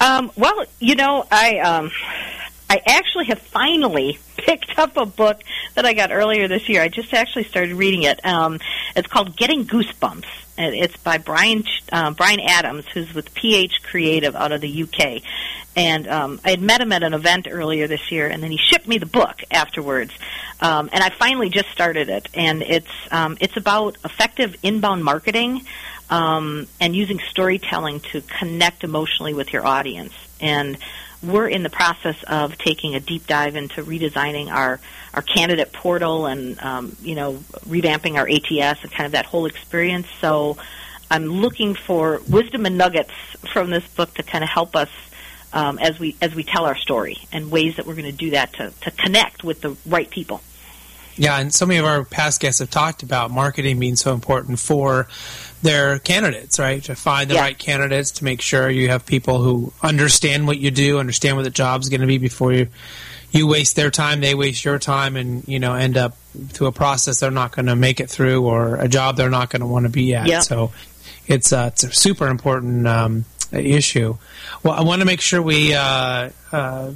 Um, 0.00 0.30
well, 0.36 0.64
you 0.78 0.94
know, 0.94 1.26
I. 1.30 1.58
Um, 1.58 1.90
I 2.68 2.82
actually 2.84 3.26
have 3.26 3.38
finally 3.38 4.18
picked 4.36 4.76
up 4.76 4.96
a 4.96 5.06
book 5.06 5.40
that 5.74 5.86
I 5.86 5.94
got 5.94 6.10
earlier 6.10 6.48
this 6.48 6.68
year. 6.68 6.82
I 6.82 6.88
just 6.88 7.14
actually 7.14 7.44
started 7.44 7.76
reading 7.76 8.02
it. 8.02 8.18
Um, 8.26 8.58
it's 8.96 9.06
called 9.06 9.36
Getting 9.36 9.66
Goosebumps. 9.66 10.26
It's 10.58 10.96
by 10.96 11.18
Bryan 11.18 11.64
uh, 11.92 12.10
Bryan 12.12 12.40
Adams, 12.40 12.86
who's 12.92 13.12
with 13.14 13.34
PH 13.34 13.82
Creative 13.82 14.34
out 14.34 14.52
of 14.52 14.60
the 14.60 14.82
UK. 14.82 15.22
And 15.76 16.08
um, 16.08 16.40
I 16.42 16.50
had 16.50 16.62
met 16.62 16.80
him 16.80 16.90
at 16.92 17.02
an 17.02 17.12
event 17.12 17.46
earlier 17.50 17.86
this 17.86 18.10
year, 18.10 18.28
and 18.28 18.42
then 18.42 18.50
he 18.50 18.56
shipped 18.56 18.88
me 18.88 18.96
the 18.96 19.06
book 19.06 19.42
afterwards. 19.50 20.12
Um, 20.60 20.88
and 20.90 21.04
I 21.04 21.10
finally 21.10 21.50
just 21.50 21.68
started 21.70 22.08
it, 22.08 22.28
and 22.32 22.62
it's 22.62 22.90
um, 23.10 23.36
it's 23.40 23.58
about 23.58 23.98
effective 24.04 24.56
inbound 24.62 25.04
marketing 25.04 25.66
um, 26.08 26.66
and 26.80 26.96
using 26.96 27.18
storytelling 27.30 28.00
to 28.12 28.22
connect 28.22 28.84
emotionally 28.84 29.34
with 29.34 29.52
your 29.52 29.66
audience. 29.66 30.14
And 30.40 30.78
we're 31.22 31.48
in 31.48 31.62
the 31.62 31.70
process 31.70 32.16
of 32.24 32.56
taking 32.58 32.94
a 32.94 33.00
deep 33.00 33.26
dive 33.26 33.56
into 33.56 33.82
redesigning 33.82 34.50
our 34.50 34.80
our 35.14 35.22
candidate 35.22 35.72
portal 35.72 36.26
and 36.26 36.60
um, 36.60 36.96
you 37.02 37.14
know 37.14 37.34
revamping 37.68 38.16
our 38.16 38.28
ATS 38.28 38.82
and 38.82 38.92
kind 38.92 39.06
of 39.06 39.12
that 39.12 39.26
whole 39.26 39.46
experience. 39.46 40.06
So 40.20 40.56
I'm 41.10 41.26
looking 41.26 41.74
for 41.74 42.20
wisdom 42.28 42.66
and 42.66 42.76
nuggets 42.76 43.12
from 43.52 43.70
this 43.70 43.86
book 43.88 44.14
to 44.14 44.22
kind 44.22 44.44
of 44.44 44.50
help 44.50 44.76
us 44.76 44.90
um, 45.52 45.78
as 45.78 45.98
we 45.98 46.16
as 46.20 46.34
we 46.34 46.44
tell 46.44 46.66
our 46.66 46.76
story 46.76 47.18
and 47.32 47.50
ways 47.50 47.76
that 47.76 47.86
we're 47.86 47.94
going 47.94 48.04
to 48.04 48.12
do 48.12 48.30
that 48.30 48.52
to 48.54 48.72
to 48.82 48.90
connect 48.90 49.42
with 49.42 49.60
the 49.60 49.76
right 49.86 50.08
people. 50.08 50.40
Yeah, 51.16 51.38
and 51.38 51.52
so 51.52 51.66
many 51.66 51.78
of 51.78 51.86
our 51.86 52.04
past 52.04 52.40
guests 52.40 52.60
have 52.60 52.70
talked 52.70 53.02
about 53.02 53.30
marketing 53.30 53.78
being 53.78 53.96
so 53.96 54.12
important 54.12 54.58
for 54.58 55.08
their 55.62 55.98
candidates, 55.98 56.58
right? 56.58 56.82
To 56.84 56.94
find 56.94 57.30
the 57.30 57.34
yeah. 57.34 57.40
right 57.40 57.58
candidates, 57.58 58.12
to 58.12 58.24
make 58.24 58.40
sure 58.40 58.68
you 58.68 58.90
have 58.90 59.06
people 59.06 59.42
who 59.42 59.72
understand 59.82 60.46
what 60.46 60.58
you 60.58 60.70
do, 60.70 60.98
understand 60.98 61.36
what 61.36 61.44
the 61.44 61.50
job's 61.50 61.88
going 61.88 62.02
to 62.02 62.06
be 62.06 62.18
before 62.18 62.52
you 62.52 62.68
you 63.32 63.46
waste 63.46 63.76
their 63.76 63.90
time, 63.90 64.20
they 64.20 64.34
waste 64.34 64.64
your 64.64 64.78
time, 64.78 65.16
and 65.16 65.46
you 65.48 65.58
know 65.58 65.74
end 65.74 65.96
up 65.96 66.16
through 66.48 66.68
a 66.68 66.72
process 66.72 67.20
they're 67.20 67.30
not 67.30 67.52
going 67.52 67.66
to 67.66 67.76
make 67.76 68.00
it 68.00 68.08
through, 68.08 68.44
or 68.44 68.76
a 68.76 68.88
job 68.88 69.16
they're 69.16 69.30
not 69.30 69.50
going 69.50 69.60
to 69.60 69.66
want 69.66 69.84
to 69.84 69.90
be 69.90 70.14
at. 70.14 70.26
Yeah. 70.26 70.40
So 70.40 70.72
it's 71.26 71.52
uh, 71.52 71.70
it's 71.72 71.84
a 71.84 71.92
super 71.92 72.28
important 72.28 72.86
um, 72.86 73.24
issue. 73.52 74.16
Well, 74.62 74.74
I 74.74 74.82
want 74.82 75.00
to 75.00 75.06
make 75.06 75.20
sure 75.20 75.42
we 75.42 75.74
uh, 75.74 76.30
uh, 76.52 76.92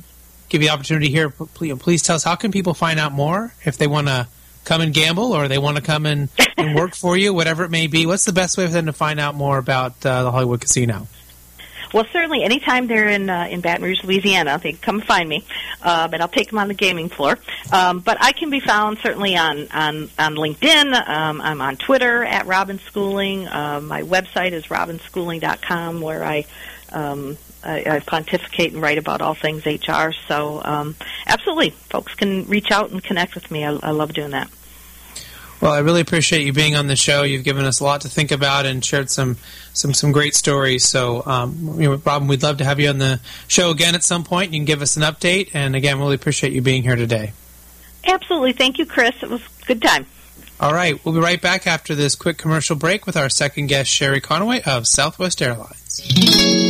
give 0.50 0.60
you 0.60 0.68
the 0.68 0.74
opportunity 0.74 1.08
here. 1.08 1.30
Please, 1.30 1.78
please 1.78 2.02
tell 2.02 2.16
us 2.16 2.24
how 2.24 2.34
can 2.34 2.52
people 2.52 2.74
find 2.74 3.00
out 3.00 3.12
more 3.12 3.54
if 3.64 3.78
they 3.78 3.86
want 3.86 4.08
to 4.08 4.28
come 4.64 4.82
and 4.82 4.92
gamble 4.92 5.32
or 5.32 5.48
they 5.48 5.58
want 5.58 5.76
to 5.76 5.82
come 5.82 6.04
and, 6.04 6.28
and 6.58 6.74
work 6.74 6.94
for 6.94 7.16
you, 7.16 7.32
whatever 7.32 7.64
it 7.64 7.70
may 7.70 7.86
be. 7.86 8.04
What's 8.04 8.26
the 8.26 8.32
best 8.32 8.58
way 8.58 8.66
for 8.66 8.72
them 8.72 8.86
to 8.86 8.92
find 8.92 9.18
out 9.18 9.34
more 9.34 9.56
about 9.56 10.04
uh, 10.04 10.24
the 10.24 10.30
Hollywood 10.30 10.60
Casino? 10.60 11.06
Well, 11.92 12.06
certainly, 12.12 12.44
anytime 12.44 12.86
they're 12.86 13.08
in 13.08 13.28
uh, 13.28 13.48
in 13.50 13.62
Baton 13.62 13.84
Rouge, 13.84 14.04
Louisiana, 14.04 14.60
they 14.62 14.72
can 14.72 14.80
come 14.80 15.00
find 15.00 15.28
me, 15.28 15.44
um, 15.82 16.14
and 16.14 16.22
I'll 16.22 16.28
take 16.28 16.48
them 16.50 16.58
on 16.60 16.68
the 16.68 16.74
gaming 16.74 17.08
floor. 17.08 17.36
Um, 17.72 17.98
but 17.98 18.16
I 18.20 18.30
can 18.30 18.48
be 18.48 18.60
found 18.60 18.98
certainly 18.98 19.36
on 19.36 19.66
on, 19.72 20.08
on 20.16 20.36
LinkedIn. 20.36 21.08
Um, 21.08 21.40
I'm 21.40 21.60
on 21.60 21.76
Twitter 21.76 22.22
at 22.24 22.46
Robin 22.46 22.78
Schooling. 22.78 23.48
Uh, 23.48 23.80
my 23.80 24.02
website 24.02 24.52
is 24.52 24.66
robinschooling.com, 24.66 26.00
where 26.00 26.22
I 26.22 26.46
um, 26.92 27.36
I, 27.62 27.84
I 27.86 28.00
pontificate 28.00 28.72
and 28.72 28.82
write 28.82 28.98
about 28.98 29.20
all 29.20 29.34
things 29.34 29.66
HR. 29.66 30.12
So, 30.28 30.60
um, 30.64 30.96
absolutely, 31.26 31.70
folks 31.70 32.14
can 32.14 32.46
reach 32.46 32.70
out 32.70 32.90
and 32.90 33.02
connect 33.02 33.34
with 33.34 33.50
me. 33.50 33.64
I, 33.64 33.72
I 33.82 33.90
love 33.90 34.12
doing 34.12 34.30
that. 34.30 34.50
Well, 35.60 35.72
I 35.72 35.80
really 35.80 36.00
appreciate 36.00 36.46
you 36.46 36.54
being 36.54 36.74
on 36.74 36.86
the 36.86 36.96
show. 36.96 37.22
You've 37.22 37.44
given 37.44 37.66
us 37.66 37.80
a 37.80 37.84
lot 37.84 38.00
to 38.02 38.08
think 38.08 38.30
about 38.30 38.64
and 38.64 38.82
shared 38.82 39.10
some 39.10 39.36
some 39.74 39.92
some 39.92 40.10
great 40.10 40.34
stories. 40.34 40.88
So, 40.88 41.22
um, 41.26 41.78
you 41.78 41.90
know, 41.90 41.96
Robin, 41.96 42.28
we'd 42.28 42.42
love 42.42 42.58
to 42.58 42.64
have 42.64 42.80
you 42.80 42.88
on 42.88 42.98
the 42.98 43.20
show 43.46 43.70
again 43.70 43.94
at 43.94 44.02
some 44.02 44.24
point. 44.24 44.52
You 44.52 44.58
can 44.58 44.64
give 44.64 44.80
us 44.80 44.96
an 44.96 45.02
update. 45.02 45.50
And 45.52 45.76
again, 45.76 45.98
really 45.98 46.14
appreciate 46.14 46.54
you 46.54 46.62
being 46.62 46.82
here 46.82 46.96
today. 46.96 47.32
Absolutely, 48.06 48.52
thank 48.54 48.78
you, 48.78 48.86
Chris. 48.86 49.22
It 49.22 49.28
was 49.28 49.42
a 49.62 49.66
good 49.66 49.82
time. 49.82 50.06
All 50.58 50.72
right, 50.72 51.02
we'll 51.04 51.14
be 51.14 51.20
right 51.20 51.40
back 51.40 51.66
after 51.66 51.94
this 51.94 52.14
quick 52.14 52.38
commercial 52.38 52.76
break 52.76 53.04
with 53.04 53.16
our 53.16 53.28
second 53.28 53.66
guest, 53.66 53.90
Shari 53.90 54.20
Conaway 54.20 54.66
of 54.66 54.86
Southwest 54.86 55.40
Airlines. 55.42 56.69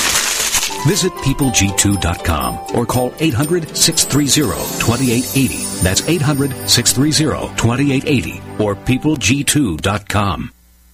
Visit 0.87 1.11
peopleg2.com 1.13 2.75
or 2.75 2.85
call 2.85 3.13
800 3.19 3.75
630 3.75 4.51
2880. 4.79 5.83
That's 5.83 6.07
800 6.07 6.69
630 6.69 7.55
2880 7.55 8.41
or 8.59 8.75
peopleg2.com. 8.75 10.51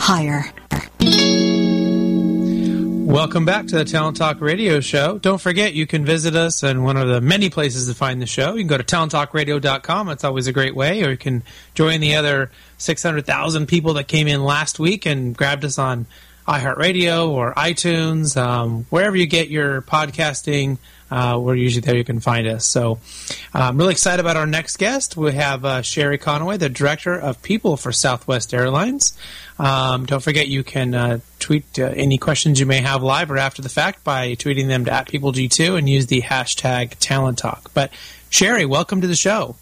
hire. 0.00 0.52
Welcome 3.06 3.44
back 3.44 3.66
to 3.66 3.76
the 3.76 3.84
Talent 3.84 4.16
Talk 4.16 4.40
Radio 4.40 4.80
Show. 4.80 5.18
Don't 5.18 5.40
forget, 5.40 5.74
you 5.74 5.86
can 5.86 6.04
visit 6.04 6.34
us 6.34 6.62
in 6.62 6.84
one 6.84 6.96
of 6.96 7.08
the 7.08 7.20
many 7.20 7.50
places 7.50 7.88
to 7.88 7.94
find 7.94 8.22
the 8.22 8.26
show. 8.26 8.54
You 8.54 8.60
can 8.60 8.68
go 8.68 8.78
to 8.78 8.84
talenttalkradio.com. 8.84 10.06
That's 10.06 10.24
always 10.24 10.46
a 10.46 10.52
great 10.52 10.74
way. 10.74 11.02
Or 11.02 11.10
you 11.10 11.16
can 11.18 11.42
join 11.74 12.00
the 12.00 12.14
other 12.14 12.50
600,000 12.78 13.66
people 13.66 13.94
that 13.94 14.08
came 14.08 14.26
in 14.26 14.42
last 14.42 14.78
week 14.78 15.06
and 15.06 15.36
grabbed 15.36 15.64
us 15.64 15.76
on 15.76 16.06
iHeartRadio 16.50 17.28
or 17.28 17.54
iTunes, 17.54 18.36
um, 18.36 18.84
wherever 18.90 19.16
you 19.16 19.26
get 19.26 19.50
your 19.50 19.82
podcasting. 19.82 20.78
Uh, 21.08 21.38
we're 21.40 21.54
usually 21.54 21.80
there. 21.80 21.96
You 21.96 22.04
can 22.04 22.18
find 22.18 22.46
us. 22.46 22.66
So 22.66 22.98
I'm 23.54 23.76
really 23.78 23.92
excited 23.92 24.20
about 24.20 24.36
our 24.36 24.46
next 24.46 24.76
guest. 24.76 25.16
We 25.16 25.32
have 25.32 25.64
uh, 25.64 25.82
Shari 25.82 26.18
Conaway, 26.18 26.58
the 26.58 26.68
director 26.68 27.14
of 27.14 27.40
people 27.42 27.76
for 27.76 27.92
Southwest 27.92 28.52
Airlines. 28.52 29.16
Um, 29.60 30.06
don't 30.06 30.22
forget 30.22 30.48
you 30.48 30.64
can 30.64 30.94
uh, 30.94 31.18
tweet 31.38 31.78
uh, 31.78 31.92
any 31.94 32.18
questions 32.18 32.58
you 32.58 32.66
may 32.66 32.80
have 32.80 33.02
live 33.02 33.30
or 33.30 33.38
after 33.38 33.62
the 33.62 33.68
fact 33.68 34.02
by 34.02 34.34
tweeting 34.34 34.66
them 34.66 34.84
to 34.86 34.92
at 34.92 35.08
peopleg2 35.08 35.78
and 35.78 35.88
use 35.88 36.06
the 36.06 36.22
hashtag 36.22 36.94
Talent 36.98 37.38
Talk. 37.38 37.70
But 37.74 37.92
Shari, 38.28 38.66
welcome 38.66 39.00
to 39.02 39.06
the 39.06 39.16
show. 39.16 39.56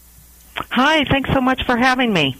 Hi, 0.70 1.04
thanks 1.04 1.30
so 1.34 1.40
much 1.40 1.64
for 1.64 1.76
having 1.76 2.12
me. 2.12 2.36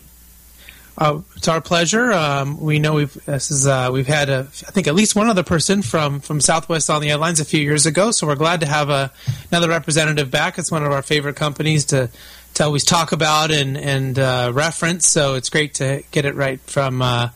Uh, 0.98 1.20
it's 1.37 1.46
our 1.46 1.61
pleasure. 1.61 2.11
Um, 2.11 2.58
we 2.58 2.80
know 2.80 2.94
we've 2.94 3.14
this 3.24 3.52
is 3.52 3.68
uh, 3.68 3.88
we've 3.92 4.08
had 4.08 4.28
a, 4.28 4.40
I 4.40 4.72
think 4.72 4.88
at 4.88 4.96
least 4.96 5.14
one 5.14 5.28
other 5.28 5.44
person 5.44 5.80
from 5.80 6.18
from 6.18 6.40
Southwest 6.40 6.90
on 6.90 7.00
the 7.00 7.11
airlines 7.11 7.38
a 7.38 7.44
few 7.44 7.61
years 7.61 7.87
ago. 7.87 8.11
So 8.11 8.26
we're 8.26 8.34
glad 8.34 8.61
to 8.61 8.66
have 8.66 8.90
a, 8.90 9.12
another 9.52 9.68
representative 9.68 10.28
back. 10.32 10.58
It's 10.58 10.72
one 10.72 10.84
of 10.84 10.90
our 10.90 11.02
favorite 11.02 11.37
companies 11.37 11.84
to 11.87 12.11
to 12.54 12.64
always 12.64 12.84
talk 12.84 13.12
about 13.12 13.52
and 13.52 13.78
and 13.78 14.18
uh, 14.18 14.50
reference. 14.52 15.06
So 15.06 15.37
it's 15.37 15.50
great 15.50 15.74
to 15.74 16.02
get 16.11 16.24
it 16.24 16.34
right 16.34 16.61
from. 16.61 17.00
Uh, 17.00 17.30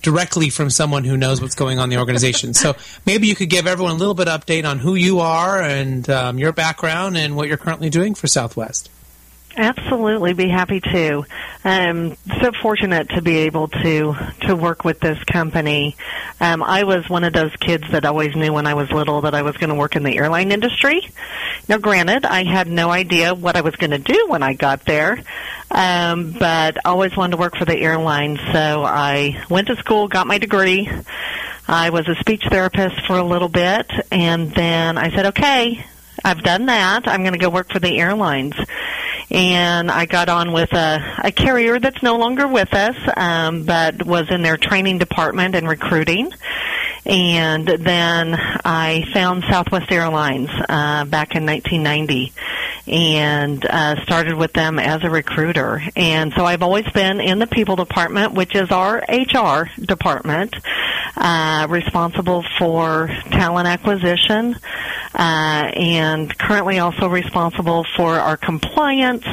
directly 0.00 0.50
from 0.50 0.68
someone 0.68 1.04
who 1.04 1.16
knows 1.16 1.40
what's 1.40 1.54
going 1.54 1.78
on 1.78 1.84
in 1.84 1.90
the 1.90 1.98
organization. 1.98 2.52
so 2.54 2.74
maybe 3.06 3.28
you 3.28 3.36
could 3.36 3.48
give 3.48 3.68
everyone 3.68 3.92
a 3.92 3.96
little 3.96 4.14
bit 4.14 4.26
of 4.26 4.44
update 4.44 4.68
on 4.68 4.80
who 4.80 4.96
you 4.96 5.20
are 5.20 5.62
and 5.62 6.10
um, 6.10 6.40
your 6.40 6.50
background 6.50 7.16
and 7.16 7.36
what 7.36 7.46
you're 7.46 7.56
currently 7.56 7.88
doing 7.88 8.12
for 8.12 8.26
Southwest. 8.26 8.90
Absolutely, 9.58 10.34
be 10.34 10.48
happy 10.50 10.80
to. 10.80 11.24
Um, 11.64 12.14
so 12.42 12.52
fortunate 12.60 13.08
to 13.10 13.22
be 13.22 13.38
able 13.38 13.68
to 13.68 14.14
to 14.42 14.54
work 14.54 14.84
with 14.84 15.00
this 15.00 15.18
company. 15.24 15.96
Um, 16.40 16.62
I 16.62 16.84
was 16.84 17.08
one 17.08 17.24
of 17.24 17.32
those 17.32 17.56
kids 17.56 17.84
that 17.90 18.04
always 18.04 18.36
knew 18.36 18.52
when 18.52 18.66
I 18.66 18.74
was 18.74 18.90
little 18.90 19.22
that 19.22 19.34
I 19.34 19.40
was 19.40 19.56
going 19.56 19.70
to 19.70 19.74
work 19.74 19.96
in 19.96 20.02
the 20.02 20.18
airline 20.18 20.52
industry. 20.52 21.00
Now, 21.70 21.78
granted, 21.78 22.26
I 22.26 22.44
had 22.44 22.68
no 22.68 22.90
idea 22.90 23.34
what 23.34 23.56
I 23.56 23.62
was 23.62 23.74
going 23.76 23.92
to 23.92 23.98
do 23.98 24.26
when 24.28 24.42
I 24.42 24.52
got 24.52 24.84
there, 24.84 25.22
um, 25.70 26.32
but 26.32 26.76
always 26.84 27.16
wanted 27.16 27.36
to 27.36 27.40
work 27.40 27.56
for 27.56 27.64
the 27.64 27.78
airline. 27.78 28.38
So 28.52 28.84
I 28.84 29.42
went 29.48 29.68
to 29.68 29.76
school, 29.76 30.06
got 30.06 30.26
my 30.26 30.36
degree. 30.36 30.86
I 31.66 31.88
was 31.88 32.06
a 32.08 32.14
speech 32.16 32.44
therapist 32.50 33.06
for 33.06 33.16
a 33.16 33.24
little 33.24 33.48
bit, 33.48 33.90
and 34.12 34.54
then 34.54 34.98
I 34.98 35.10
said, 35.12 35.26
"Okay, 35.26 35.82
I've 36.22 36.42
done 36.42 36.66
that. 36.66 37.08
I'm 37.08 37.22
going 37.22 37.32
to 37.32 37.38
go 37.38 37.48
work 37.48 37.72
for 37.72 37.78
the 37.78 37.98
airlines." 37.98 38.54
And 39.30 39.90
I 39.90 40.06
got 40.06 40.28
on 40.28 40.52
with 40.52 40.72
a, 40.72 41.20
a 41.24 41.32
carrier 41.32 41.78
that's 41.78 42.02
no 42.02 42.16
longer 42.16 42.46
with 42.46 42.72
us, 42.74 42.96
um, 43.16 43.64
but 43.64 44.04
was 44.06 44.30
in 44.30 44.42
their 44.42 44.56
training 44.56 44.98
department 44.98 45.54
and 45.54 45.68
recruiting. 45.68 46.30
And 47.04 47.68
then 47.68 48.34
I 48.64 49.04
found 49.12 49.44
Southwest 49.48 49.92
Airlines 49.92 50.50
uh, 50.50 51.04
back 51.04 51.36
in 51.36 51.46
1990 51.46 52.32
and 52.88 53.64
uh, 53.64 54.02
started 54.02 54.34
with 54.34 54.52
them 54.52 54.78
as 54.78 55.04
a 55.04 55.10
recruiter. 55.10 55.82
And 55.94 56.32
so 56.34 56.44
I've 56.44 56.62
always 56.62 56.88
been 56.90 57.20
in 57.20 57.38
the 57.38 57.46
people 57.46 57.76
department, 57.76 58.34
which 58.34 58.56
is 58.56 58.70
our 58.70 59.04
HR 59.08 59.68
department, 59.80 60.56
uh, 61.16 61.66
responsible 61.70 62.44
for 62.58 63.08
talent 63.30 63.66
acquisition, 63.66 64.56
uh, 65.14 65.70
and 65.74 66.36
currently 66.38 66.78
also 66.78 67.08
responsible 67.08 67.84
for 67.96 68.14
our 68.14 68.36
compliance, 68.36 69.24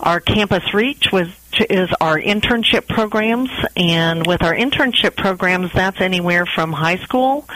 our 0.00 0.20
campus 0.20 0.72
reach, 0.72 1.10
which 1.58 1.70
is 1.70 1.88
our 2.00 2.18
internship 2.18 2.86
programs. 2.88 3.50
And 3.76 4.26
with 4.26 4.42
our 4.42 4.54
internship 4.54 5.16
programs, 5.16 5.72
that's 5.72 6.00
anywhere 6.00 6.46
from 6.46 6.72
high 6.72 6.98
school 6.98 7.46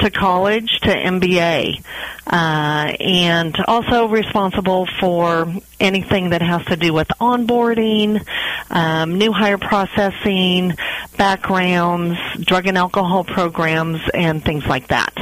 to 0.00 0.10
college 0.10 0.80
to 0.80 0.88
MBA. 0.88 1.84
Uh, 2.26 2.94
and 3.00 3.56
also 3.66 4.06
responsible 4.08 4.86
for 5.00 5.52
anything 5.80 6.30
that 6.30 6.42
has 6.42 6.64
to 6.66 6.76
do 6.76 6.92
with 6.92 7.08
onboarding, 7.20 8.24
um, 8.70 9.18
new 9.18 9.32
hire 9.32 9.58
processing, 9.58 10.74
backgrounds, 11.16 12.18
drug 12.40 12.66
and 12.66 12.78
alcohol 12.78 13.24
programs, 13.24 14.00
and 14.14 14.44
things 14.44 14.64
like 14.66 14.88
that. 14.88 15.12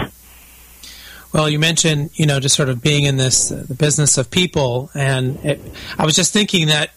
Well, 1.32 1.48
you 1.48 1.58
mentioned, 1.58 2.10
you 2.14 2.26
know, 2.26 2.40
just 2.40 2.56
sort 2.56 2.68
of 2.68 2.82
being 2.82 3.04
in 3.04 3.16
this 3.16 3.52
uh, 3.52 3.64
the 3.66 3.74
business 3.74 4.18
of 4.18 4.30
people, 4.30 4.90
and 4.94 5.36
it, 5.44 5.60
I 5.96 6.04
was 6.04 6.16
just 6.16 6.32
thinking 6.32 6.66
that 6.66 6.90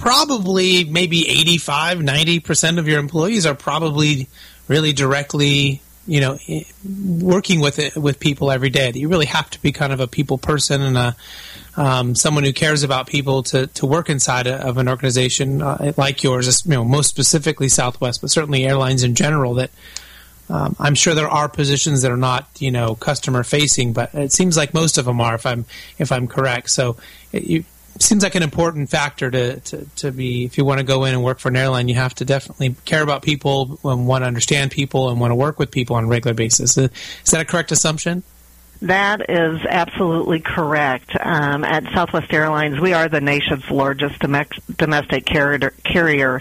probably 0.00 0.84
maybe 0.84 1.28
85, 1.28 1.98
90% 1.98 2.78
of 2.78 2.88
your 2.88 2.98
employees 2.98 3.44
are 3.44 3.54
probably 3.54 4.28
really 4.66 4.92
directly, 4.92 5.82
you 6.06 6.20
know, 6.20 6.38
working 7.20 7.60
with 7.60 7.78
it, 7.78 7.96
with 7.96 8.18
people 8.18 8.50
every 8.50 8.70
day. 8.70 8.90
You 8.94 9.08
really 9.08 9.26
have 9.26 9.50
to 9.50 9.60
be 9.60 9.72
kind 9.72 9.92
of 9.92 10.00
a 10.00 10.06
people 10.06 10.38
person 10.38 10.80
and 10.80 10.96
a 10.96 11.16
um, 11.76 12.14
someone 12.14 12.44
who 12.44 12.52
cares 12.52 12.82
about 12.82 13.06
people 13.06 13.44
to, 13.44 13.68
to 13.68 13.86
work 13.86 14.10
inside 14.10 14.46
a, 14.46 14.66
of 14.66 14.76
an 14.76 14.88
organization 14.88 15.62
uh, 15.62 15.92
like 15.96 16.22
yours, 16.22 16.64
you 16.66 16.72
know, 16.72 16.84
most 16.84 17.08
specifically 17.08 17.68
Southwest, 17.68 18.20
but 18.20 18.30
certainly 18.30 18.64
airlines 18.64 19.04
in 19.04 19.14
general 19.14 19.54
that 19.54 19.70
um, 20.48 20.74
I'm 20.80 20.96
sure 20.96 21.14
there 21.14 21.28
are 21.28 21.48
positions 21.48 22.02
that 22.02 22.10
are 22.10 22.16
not, 22.16 22.48
you 22.58 22.72
know, 22.72 22.96
customer 22.96 23.44
facing, 23.44 23.92
but 23.92 24.12
it 24.14 24.32
seems 24.32 24.56
like 24.56 24.74
most 24.74 24.98
of 24.98 25.04
them 25.04 25.20
are, 25.20 25.36
if 25.36 25.46
I'm 25.46 25.64
if 25.98 26.10
I'm 26.10 26.26
correct. 26.26 26.70
So 26.70 26.96
it, 27.32 27.44
you, 27.44 27.64
seems 27.98 28.22
like 28.22 28.34
an 28.34 28.42
important 28.42 28.88
factor 28.88 29.30
to, 29.30 29.60
to, 29.60 29.86
to 29.96 30.12
be 30.12 30.44
if 30.44 30.56
you 30.56 30.64
want 30.64 30.78
to 30.78 30.84
go 30.84 31.04
in 31.04 31.14
and 31.14 31.22
work 31.22 31.38
for 31.38 31.48
an 31.48 31.56
airline 31.56 31.88
you 31.88 31.94
have 31.94 32.14
to 32.14 32.24
definitely 32.24 32.74
care 32.84 33.02
about 33.02 33.22
people 33.22 33.78
and 33.84 34.06
want 34.06 34.22
to 34.22 34.26
understand 34.26 34.70
people 34.70 35.10
and 35.10 35.20
want 35.20 35.30
to 35.30 35.34
work 35.34 35.58
with 35.58 35.70
people 35.70 35.96
on 35.96 36.04
a 36.04 36.06
regular 36.06 36.34
basis 36.34 36.76
is 36.78 36.90
that 37.30 37.40
a 37.40 37.44
correct 37.44 37.72
assumption 37.72 38.22
that 38.82 39.28
is 39.28 39.60
absolutely 39.68 40.40
correct. 40.40 41.10
Um, 41.20 41.64
at 41.64 41.84
Southwest 41.92 42.32
Airlines, 42.32 42.80
we 42.80 42.94
are 42.94 43.10
the 43.10 43.20
nation's 43.20 43.70
largest 43.70 44.18
domestic 44.20 45.26
carrier, 45.26 45.70
carrier 45.84 46.40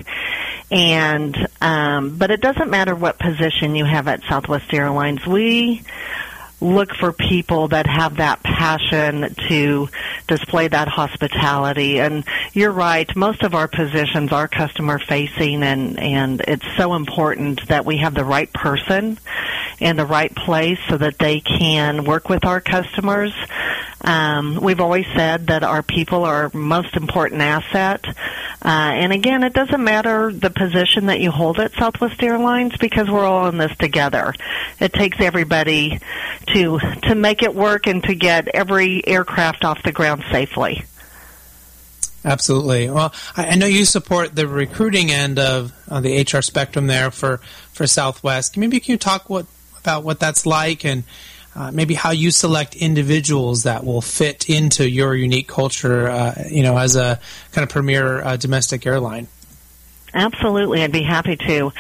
and 0.71 1.35
um, 1.61 2.17
but 2.17 2.31
it 2.31 2.41
doesn't 2.41 2.69
matter 2.69 2.95
what 2.95 3.17
position 3.17 3.75
you 3.75 3.85
have 3.85 4.07
at 4.07 4.21
Southwest 4.23 4.71
Airlines. 4.73 5.25
We 5.25 5.83
look 6.61 6.93
for 6.95 7.13
people 7.13 7.69
that 7.69 7.87
have 7.87 8.17
that 8.17 8.43
passion 8.43 9.33
to 9.47 9.89
display 10.27 10.67
that 10.67 10.87
hospitality. 10.87 11.99
And 11.99 12.25
you're 12.53 12.71
right, 12.71 13.13
most 13.15 13.43
of 13.43 13.55
our 13.55 13.67
positions 13.67 14.31
are 14.31 14.47
customer 14.47 14.99
facing 14.99 15.63
and, 15.63 15.99
and 15.99 16.41
it's 16.47 16.65
so 16.77 16.93
important 16.95 17.67
that 17.67 17.85
we 17.85 17.97
have 17.97 18.13
the 18.13 18.25
right 18.25 18.51
person 18.51 19.17
in 19.79 19.95
the 19.95 20.05
right 20.05 20.33
place 20.35 20.79
so 20.89 20.97
that 20.97 21.17
they 21.17 21.39
can 21.39 22.03
work 22.03 22.29
with 22.29 22.45
our 22.45 22.61
customers. 22.61 23.33
Um, 24.01 24.59
we've 24.61 24.79
always 24.79 25.05
said 25.15 25.47
that 25.47 25.63
our 25.63 25.83
people 25.83 26.23
are 26.23 26.43
our 26.43 26.51
most 26.53 26.95
important 26.95 27.41
asset. 27.41 28.05
Uh, 28.61 28.67
and 28.67 29.13
again, 29.13 29.43
it 29.43 29.53
doesn't 29.53 29.83
matter 29.83 30.31
the 30.31 30.49
position 30.49 31.07
that 31.07 31.19
you 31.19 31.31
hold 31.31 31.59
at 31.59 31.73
Southwest 31.73 32.21
Airlines 32.21 32.75
because 32.77 33.09
we're 33.09 33.25
all 33.25 33.47
in 33.47 33.57
this 33.57 33.75
together. 33.77 34.33
It 34.79 34.93
takes 34.93 35.19
everybody 35.19 35.99
to 36.53 36.79
to 37.03 37.15
make 37.15 37.43
it 37.43 37.53
work 37.53 37.87
and 37.87 38.03
to 38.03 38.15
get 38.15 38.47
every 38.49 39.05
aircraft 39.07 39.63
off 39.63 39.83
the 39.83 39.91
ground 39.91 40.23
safely. 40.31 40.83
Absolutely. 42.25 42.89
Well, 42.89 43.13
I, 43.37 43.55
know 43.55 43.65
you 43.65 43.85
support 43.85 44.35
the 44.35 44.47
recruiting 44.47 45.09
end 45.09 45.39
of 45.39 45.71
uh, 45.87 46.01
the 46.01 46.21
HR 46.21 46.41
spectrum 46.41 46.87
there 46.87 47.11
for, 47.11 47.37
for 47.71 47.87
Southwest. 47.87 48.57
Maybe 48.57 48.79
can 48.81 48.91
you 48.91 48.97
talk 48.97 49.29
what, 49.29 49.45
about 49.79 50.03
what 50.03 50.19
that's 50.19 50.45
like 50.45 50.85
and 50.85 51.03
uh, 51.55 51.71
maybe 51.71 51.93
how 51.93 52.11
you 52.11 52.31
select 52.31 52.75
individuals 52.75 53.63
that 53.63 53.83
will 53.83 54.01
fit 54.01 54.49
into 54.49 54.89
your 54.89 55.15
unique 55.15 55.47
culture, 55.47 56.07
uh, 56.07 56.43
you 56.49 56.63
know, 56.63 56.77
as 56.77 56.95
a 56.95 57.19
kind 57.51 57.63
of 57.63 57.69
premier 57.69 58.21
uh, 58.21 58.37
domestic 58.37 58.85
airline? 58.85 59.27
Absolutely, 60.13 60.81
I'd 60.83 60.91
be 60.91 61.03
happy 61.03 61.35
to. 61.35 61.71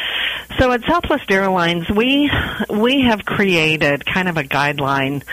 So 0.57 0.71
at 0.71 0.83
Southwest 0.83 1.29
Airlines, 1.31 1.89
we 1.89 2.31
we 2.69 3.01
have 3.01 3.23
created 3.25 4.05
kind 4.05 4.27
of 4.27 4.37
a 4.37 4.43
guideline 4.43 5.23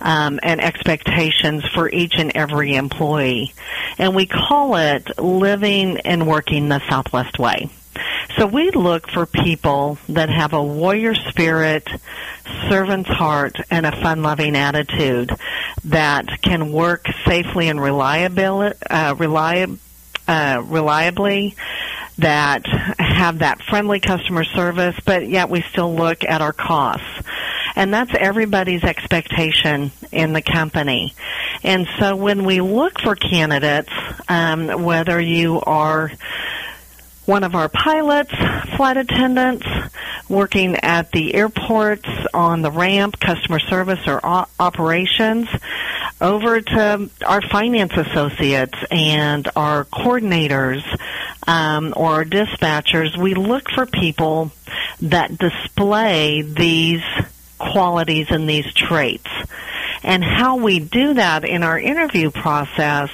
um, 0.00 0.38
and 0.42 0.60
expectations 0.60 1.64
for 1.74 1.90
each 1.90 2.14
and 2.16 2.32
every 2.34 2.74
employee, 2.74 3.52
and 3.98 4.14
we 4.14 4.26
call 4.26 4.76
it 4.76 5.18
living 5.18 5.98
and 6.00 6.26
working 6.26 6.68
the 6.68 6.80
Southwest 6.88 7.38
way. 7.38 7.70
So 8.36 8.46
we 8.46 8.70
look 8.70 9.10
for 9.10 9.26
people 9.26 9.98
that 10.08 10.28
have 10.28 10.52
a 10.52 10.62
warrior 10.62 11.14
spirit, 11.14 11.88
servant's 12.68 13.08
heart, 13.10 13.56
and 13.70 13.86
a 13.86 13.92
fun-loving 13.92 14.56
attitude 14.56 15.32
that 15.84 16.26
can 16.42 16.72
work 16.72 17.06
safely 17.26 17.68
and 17.68 17.80
reliably, 17.80 18.72
uh, 18.90 19.14
reliab- 19.14 19.78
uh, 20.26 20.62
reliably 20.66 21.56
that 22.18 22.66
have 22.98 23.38
that 23.38 23.62
friendly 23.62 24.00
customer 24.00 24.44
service, 24.44 24.96
but 25.04 25.28
yet 25.28 25.48
we 25.48 25.62
still 25.62 25.94
look 25.94 26.24
at 26.24 26.42
our 26.42 26.52
costs. 26.52 27.06
And 27.76 27.94
that's 27.94 28.10
everybody's 28.18 28.82
expectation 28.82 29.92
in 30.10 30.32
the 30.32 30.42
company. 30.42 31.14
And 31.62 31.86
so 31.98 32.16
when 32.16 32.44
we 32.44 32.60
look 32.60 33.00
for 33.00 33.14
candidates, 33.14 33.92
um, 34.28 34.82
whether 34.82 35.20
you 35.20 35.60
are 35.60 36.10
one 37.28 37.44
of 37.44 37.54
our 37.54 37.68
pilots, 37.68 38.32
flight 38.74 38.96
attendants, 38.96 39.66
working 40.30 40.76
at 40.76 41.12
the 41.12 41.34
airports 41.34 42.08
on 42.32 42.62
the 42.62 42.70
ramp, 42.70 43.20
customer 43.20 43.58
service 43.58 44.00
or 44.06 44.18
operations, 44.58 45.46
over 46.22 46.62
to 46.62 47.10
our 47.26 47.42
finance 47.42 47.92
associates 47.92 48.78
and 48.90 49.46
our 49.54 49.84
coordinators 49.84 50.82
um, 51.46 51.92
or 51.94 52.12
our 52.12 52.24
dispatchers. 52.24 53.14
We 53.18 53.34
look 53.34 53.70
for 53.74 53.84
people 53.84 54.50
that 55.02 55.36
display 55.36 56.40
these 56.40 57.02
qualities 57.58 58.28
and 58.30 58.48
these 58.48 58.72
traits. 58.72 59.28
And 60.02 60.24
how 60.24 60.56
we 60.56 60.78
do 60.78 61.14
that 61.14 61.44
in 61.44 61.62
our 61.62 61.78
interview 61.78 62.30
process 62.30 63.10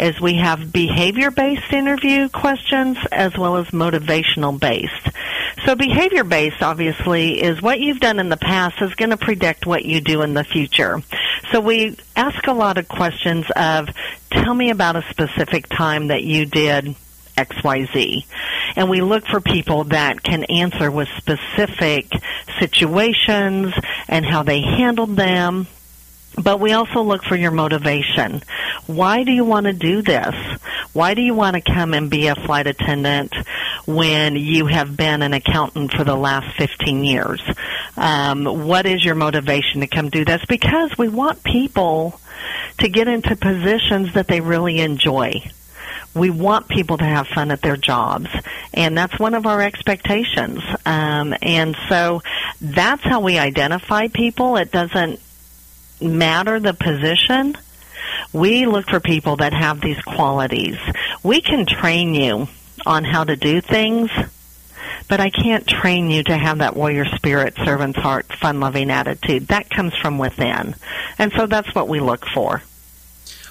is 0.00 0.20
we 0.20 0.34
have 0.34 0.72
behavior 0.72 1.30
based 1.30 1.72
interview 1.72 2.28
questions 2.28 2.96
as 3.12 3.36
well 3.36 3.56
as 3.56 3.66
motivational 3.68 4.58
based. 4.58 5.16
So 5.64 5.74
behavior 5.74 6.24
based 6.24 6.62
obviously 6.62 7.42
is 7.42 7.60
what 7.60 7.80
you've 7.80 8.00
done 8.00 8.18
in 8.18 8.28
the 8.28 8.36
past 8.36 8.80
is 8.80 8.94
going 8.94 9.10
to 9.10 9.16
predict 9.16 9.66
what 9.66 9.84
you 9.84 10.00
do 10.00 10.22
in 10.22 10.34
the 10.34 10.44
future. 10.44 11.02
So 11.52 11.60
we 11.60 11.96
ask 12.16 12.46
a 12.46 12.52
lot 12.52 12.78
of 12.78 12.88
questions 12.88 13.46
of 13.54 13.88
tell 14.30 14.54
me 14.54 14.70
about 14.70 14.96
a 14.96 15.02
specific 15.10 15.68
time 15.68 16.08
that 16.08 16.22
you 16.22 16.46
did 16.46 16.94
XYZ. 17.36 18.24
And 18.76 18.88
we 18.88 19.00
look 19.00 19.26
for 19.26 19.40
people 19.40 19.84
that 19.84 20.22
can 20.22 20.44
answer 20.44 20.90
with 20.90 21.08
specific 21.16 22.06
situations 22.58 23.74
and 24.08 24.24
how 24.24 24.42
they 24.42 24.60
handled 24.60 25.16
them. 25.16 25.66
But 26.36 26.60
we 26.60 26.72
also 26.72 27.02
look 27.02 27.24
for 27.24 27.36
your 27.36 27.50
motivation. 27.50 28.42
Why 28.86 29.24
do 29.24 29.32
you 29.32 29.44
want 29.44 29.66
to 29.66 29.72
do 29.72 30.02
this? 30.02 30.34
Why 30.92 31.14
do 31.14 31.22
you 31.22 31.34
want 31.34 31.56
to 31.56 31.60
come 31.60 31.94
and 31.94 32.10
be 32.10 32.28
a 32.28 32.34
flight 32.34 32.66
attendant 32.66 33.34
when 33.86 34.36
you 34.36 34.66
have 34.66 34.96
been 34.96 35.22
an 35.22 35.32
accountant 35.34 35.92
for 35.92 36.04
the 36.04 36.16
last 36.16 36.56
15 36.56 37.04
years? 37.04 37.42
Um, 37.96 38.66
what 38.66 38.86
is 38.86 39.04
your 39.04 39.14
motivation 39.14 39.80
to 39.80 39.86
come 39.86 40.08
do 40.08 40.24
this? 40.24 40.44
Because 40.48 40.96
we 40.96 41.08
want 41.08 41.42
people 41.42 42.18
to 42.78 42.88
get 42.88 43.08
into 43.08 43.36
positions 43.36 44.14
that 44.14 44.28
they 44.28 44.40
really 44.40 44.80
enjoy 44.80 45.42
we 46.14 46.30
want 46.30 46.68
people 46.68 46.98
to 46.98 47.04
have 47.04 47.28
fun 47.28 47.50
at 47.50 47.62
their 47.62 47.76
jobs, 47.76 48.28
and 48.74 48.96
that's 48.96 49.18
one 49.18 49.34
of 49.34 49.46
our 49.46 49.60
expectations. 49.60 50.60
Um, 50.84 51.34
and 51.40 51.76
so 51.88 52.22
that's 52.60 53.02
how 53.02 53.20
we 53.20 53.38
identify 53.38 54.08
people. 54.08 54.56
It 54.56 54.72
doesn't 54.72 55.20
matter 56.02 56.60
the 56.60 56.74
position. 56.74 57.56
We 58.32 58.66
look 58.66 58.88
for 58.88 59.00
people 59.00 59.36
that 59.36 59.52
have 59.52 59.80
these 59.80 60.00
qualities. 60.02 60.78
We 61.22 61.40
can 61.40 61.66
train 61.66 62.14
you 62.14 62.48
on 62.86 63.04
how 63.04 63.24
to 63.24 63.36
do 63.36 63.60
things, 63.60 64.10
but 65.08 65.20
I 65.20 65.30
can't 65.30 65.66
train 65.66 66.10
you 66.10 66.22
to 66.24 66.36
have 66.36 66.58
that 66.58 66.76
warrior 66.76 67.04
spirit, 67.04 67.54
servant's 67.56 67.98
heart, 67.98 68.26
fun 68.32 68.60
loving 68.60 68.90
attitude. 68.90 69.48
That 69.48 69.68
comes 69.68 69.94
from 69.96 70.18
within. 70.18 70.74
And 71.18 71.32
so 71.32 71.46
that's 71.46 71.74
what 71.74 71.88
we 71.88 72.00
look 72.00 72.24
for. 72.26 72.62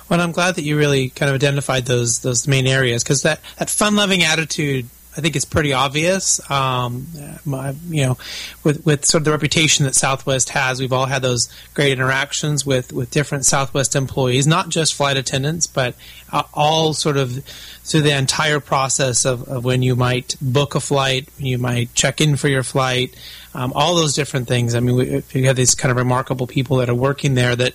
Well, 0.09 0.21
I'm 0.21 0.31
glad 0.31 0.55
that 0.55 0.63
you 0.63 0.75
really 0.77 1.09
kind 1.09 1.29
of 1.29 1.35
identified 1.35 1.85
those 1.85 2.19
those 2.19 2.47
main 2.47 2.65
areas 2.65 3.03
because 3.03 3.21
that, 3.23 3.41
that 3.57 3.69
fun 3.69 3.95
loving 3.95 4.23
attitude 4.23 4.87
I 5.19 5.21
think 5.21 5.35
it's 5.35 5.43
pretty 5.43 5.73
obvious. 5.73 6.39
Um, 6.49 7.07
my, 7.43 7.75
you 7.89 8.05
know, 8.05 8.17
with 8.63 8.85
with 8.85 9.03
sort 9.03 9.21
of 9.21 9.25
the 9.25 9.31
reputation 9.31 9.83
that 9.83 9.95
Southwest 9.95 10.51
has, 10.51 10.79
we've 10.79 10.93
all 10.93 11.07
had 11.07 11.21
those 11.21 11.53
great 11.73 11.91
interactions 11.91 12.65
with 12.65 12.93
with 12.93 13.11
different 13.11 13.45
Southwest 13.45 13.97
employees, 13.97 14.47
not 14.47 14.69
just 14.69 14.93
flight 14.95 15.17
attendants, 15.17 15.67
but 15.67 15.93
uh, 16.31 16.43
all 16.53 16.93
sort 16.93 17.17
of 17.17 17.43
through 17.83 18.01
the 18.03 18.17
entire 18.17 18.61
process 18.61 19.25
of, 19.25 19.43
of, 19.49 19.65
when 19.65 19.81
you 19.81 19.95
might 19.95 20.35
book 20.41 20.75
a 20.75 20.79
flight, 20.79 21.27
you 21.37 21.57
might 21.57 21.93
check 21.95 22.21
in 22.21 22.37
for 22.37 22.47
your 22.47 22.63
flight, 22.63 23.13
um, 23.53 23.73
all 23.75 23.95
those 23.95 24.13
different 24.13 24.47
things. 24.47 24.73
I 24.75 24.79
mean, 24.79 24.95
we, 24.95 25.23
we 25.33 25.43
have 25.43 25.57
these 25.57 25.75
kind 25.75 25.91
of 25.91 25.97
remarkable 25.97 26.47
people 26.47 26.77
that 26.77 26.89
are 26.89 26.95
working 26.95 27.33
there 27.33 27.57
that 27.57 27.73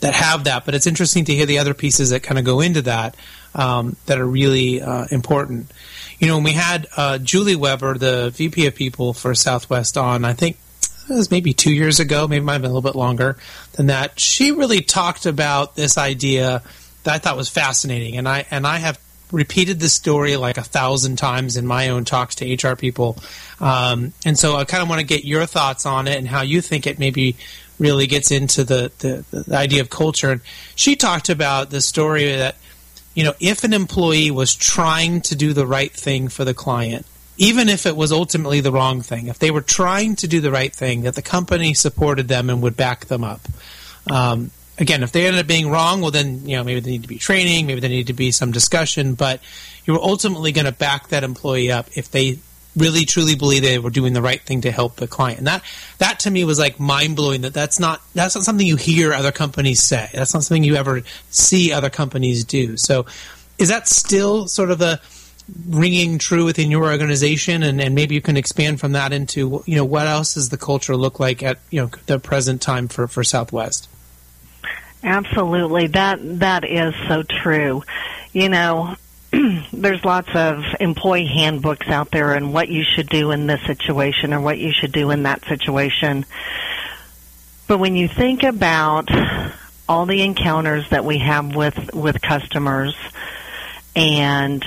that 0.00 0.14
have 0.14 0.44
that. 0.44 0.64
But 0.64 0.76
it's 0.76 0.86
interesting 0.86 1.24
to 1.24 1.34
hear 1.34 1.46
the 1.46 1.58
other 1.58 1.74
pieces 1.74 2.10
that 2.10 2.22
kind 2.22 2.38
of 2.38 2.44
go 2.44 2.60
into 2.60 2.82
that 2.82 3.16
um, 3.56 3.96
that 4.06 4.18
are 4.18 4.26
really 4.26 4.82
uh, 4.82 5.06
important. 5.10 5.72
You 6.18 6.28
know, 6.28 6.36
when 6.36 6.44
we 6.44 6.52
had 6.52 6.86
uh, 6.96 7.18
Julie 7.18 7.56
Weber, 7.56 7.98
the 7.98 8.30
VP 8.30 8.66
of 8.66 8.74
People 8.74 9.12
for 9.12 9.34
Southwest, 9.34 9.98
on, 9.98 10.24
I 10.24 10.32
think 10.32 10.56
it 11.08 11.14
was 11.14 11.30
maybe 11.30 11.52
two 11.52 11.72
years 11.72 12.00
ago, 12.00 12.26
maybe 12.26 12.44
might 12.44 12.54
have 12.54 12.62
been 12.62 12.70
a 12.70 12.74
little 12.74 12.88
bit 12.90 12.96
longer 12.96 13.36
than 13.72 13.86
that. 13.86 14.18
She 14.18 14.50
really 14.50 14.80
talked 14.80 15.26
about 15.26 15.76
this 15.76 15.98
idea 15.98 16.62
that 17.04 17.14
I 17.14 17.18
thought 17.18 17.36
was 17.36 17.48
fascinating, 17.48 18.16
and 18.16 18.28
I 18.28 18.46
and 18.50 18.66
I 18.66 18.78
have 18.78 18.98
repeated 19.30 19.78
this 19.78 19.92
story 19.92 20.36
like 20.36 20.56
a 20.56 20.62
thousand 20.62 21.16
times 21.16 21.56
in 21.56 21.66
my 21.66 21.90
own 21.90 22.04
talks 22.04 22.36
to 22.36 22.54
HR 22.54 22.76
people, 22.76 23.18
um, 23.60 24.12
and 24.24 24.38
so 24.38 24.56
I 24.56 24.64
kind 24.64 24.82
of 24.82 24.88
want 24.88 25.00
to 25.00 25.06
get 25.06 25.24
your 25.24 25.46
thoughts 25.46 25.86
on 25.86 26.08
it 26.08 26.16
and 26.16 26.26
how 26.26 26.42
you 26.42 26.60
think 26.60 26.86
it 26.86 26.98
maybe 26.98 27.36
really 27.78 28.06
gets 28.06 28.30
into 28.30 28.64
the, 28.64 28.90
the, 28.98 29.42
the 29.42 29.56
idea 29.56 29.80
of 29.80 29.90
culture. 29.90 30.30
And 30.30 30.40
she 30.74 30.96
talked 30.96 31.28
about 31.28 31.70
the 31.70 31.80
story 31.80 32.24
that, 32.34 32.56
you 33.16 33.24
know, 33.24 33.32
if 33.40 33.64
an 33.64 33.72
employee 33.72 34.30
was 34.30 34.54
trying 34.54 35.22
to 35.22 35.34
do 35.34 35.54
the 35.54 35.66
right 35.66 35.90
thing 35.90 36.28
for 36.28 36.44
the 36.44 36.52
client, 36.52 37.06
even 37.38 37.70
if 37.70 37.86
it 37.86 37.96
was 37.96 38.12
ultimately 38.12 38.60
the 38.60 38.70
wrong 38.70 39.00
thing, 39.00 39.28
if 39.28 39.38
they 39.38 39.50
were 39.50 39.62
trying 39.62 40.16
to 40.16 40.28
do 40.28 40.38
the 40.40 40.50
right 40.50 40.72
thing, 40.72 41.00
that 41.02 41.14
the 41.14 41.22
company 41.22 41.72
supported 41.72 42.28
them 42.28 42.50
and 42.50 42.62
would 42.62 42.76
back 42.76 43.06
them 43.06 43.24
up. 43.24 43.40
Um, 44.10 44.50
again, 44.78 45.02
if 45.02 45.12
they 45.12 45.26
ended 45.26 45.40
up 45.40 45.46
being 45.46 45.70
wrong, 45.70 46.02
well, 46.02 46.10
then 46.10 46.46
you 46.46 46.56
know 46.56 46.64
maybe 46.64 46.80
there 46.80 46.92
need 46.92 47.02
to 47.02 47.08
be 47.08 47.18
training, 47.18 47.66
maybe 47.66 47.80
there 47.80 47.88
need 47.88 48.08
to 48.08 48.12
be 48.12 48.32
some 48.32 48.52
discussion, 48.52 49.14
but 49.14 49.40
you 49.86 49.94
were 49.94 50.02
ultimately 50.02 50.52
going 50.52 50.66
to 50.66 50.72
back 50.72 51.08
that 51.08 51.24
employee 51.24 51.72
up 51.72 51.88
if 51.94 52.10
they 52.10 52.38
really 52.76 53.04
truly 53.04 53.34
believe 53.34 53.62
they 53.62 53.78
were 53.78 53.90
doing 53.90 54.12
the 54.12 54.22
right 54.22 54.40
thing 54.40 54.60
to 54.60 54.70
help 54.70 54.96
the 54.96 55.08
client. 55.08 55.38
And 55.38 55.46
that 55.46 55.62
that 55.98 56.20
to 56.20 56.30
me 56.30 56.44
was 56.44 56.58
like 56.58 56.78
mind 56.78 57.16
blowing. 57.16 57.40
That 57.42 57.54
that's 57.54 57.80
not 57.80 58.02
that's 58.14 58.34
not 58.34 58.44
something 58.44 58.66
you 58.66 58.76
hear 58.76 59.12
other 59.12 59.32
companies 59.32 59.82
say. 59.82 60.10
That's 60.12 60.34
not 60.34 60.44
something 60.44 60.64
you 60.64 60.76
ever 60.76 61.02
see 61.30 61.72
other 61.72 61.90
companies 61.90 62.44
do. 62.44 62.76
So, 62.76 63.06
is 63.58 63.68
that 63.68 63.88
still 63.88 64.46
sort 64.46 64.70
of 64.70 64.80
a 64.82 65.00
ringing 65.68 66.18
true 66.18 66.44
within 66.44 66.70
your 66.70 66.84
organization 66.84 67.62
and, 67.62 67.80
and 67.80 67.94
maybe 67.94 68.14
you 68.16 68.20
can 68.20 68.36
expand 68.36 68.80
from 68.80 68.92
that 68.92 69.12
into 69.12 69.62
you 69.64 69.76
know 69.76 69.84
what 69.84 70.06
else 70.06 70.34
does 70.34 70.48
the 70.48 70.56
culture 70.56 70.96
look 70.96 71.20
like 71.20 71.40
at 71.40 71.58
you 71.70 71.80
know 71.80 71.90
the 72.06 72.18
present 72.18 72.60
time 72.60 72.88
for, 72.88 73.06
for 73.06 73.22
southwest 73.22 73.88
absolutely 75.04 75.86
that 75.86 76.18
that 76.40 76.64
is 76.64 76.92
so 77.06 77.22
true 77.22 77.80
you 78.32 78.48
know 78.48 78.96
there's 79.72 80.04
lots 80.04 80.28
of 80.34 80.64
employee 80.80 81.26
handbooks 81.26 81.88
out 81.88 82.10
there 82.10 82.34
and 82.34 82.52
what 82.52 82.68
you 82.68 82.84
should 82.84 83.08
do 83.08 83.30
in 83.30 83.46
this 83.46 83.60
situation 83.66 84.32
or 84.32 84.40
what 84.40 84.58
you 84.58 84.72
should 84.72 84.92
do 84.92 85.10
in 85.10 85.24
that 85.24 85.44
situation. 85.44 86.24
But 87.66 87.78
when 87.78 87.96
you 87.96 88.08
think 88.08 88.42
about 88.42 89.08
all 89.88 90.06
the 90.06 90.22
encounters 90.22 90.88
that 90.90 91.04
we 91.04 91.18
have 91.18 91.54
with 91.54 91.94
with 91.94 92.20
customers 92.20 92.96
and 93.94 94.64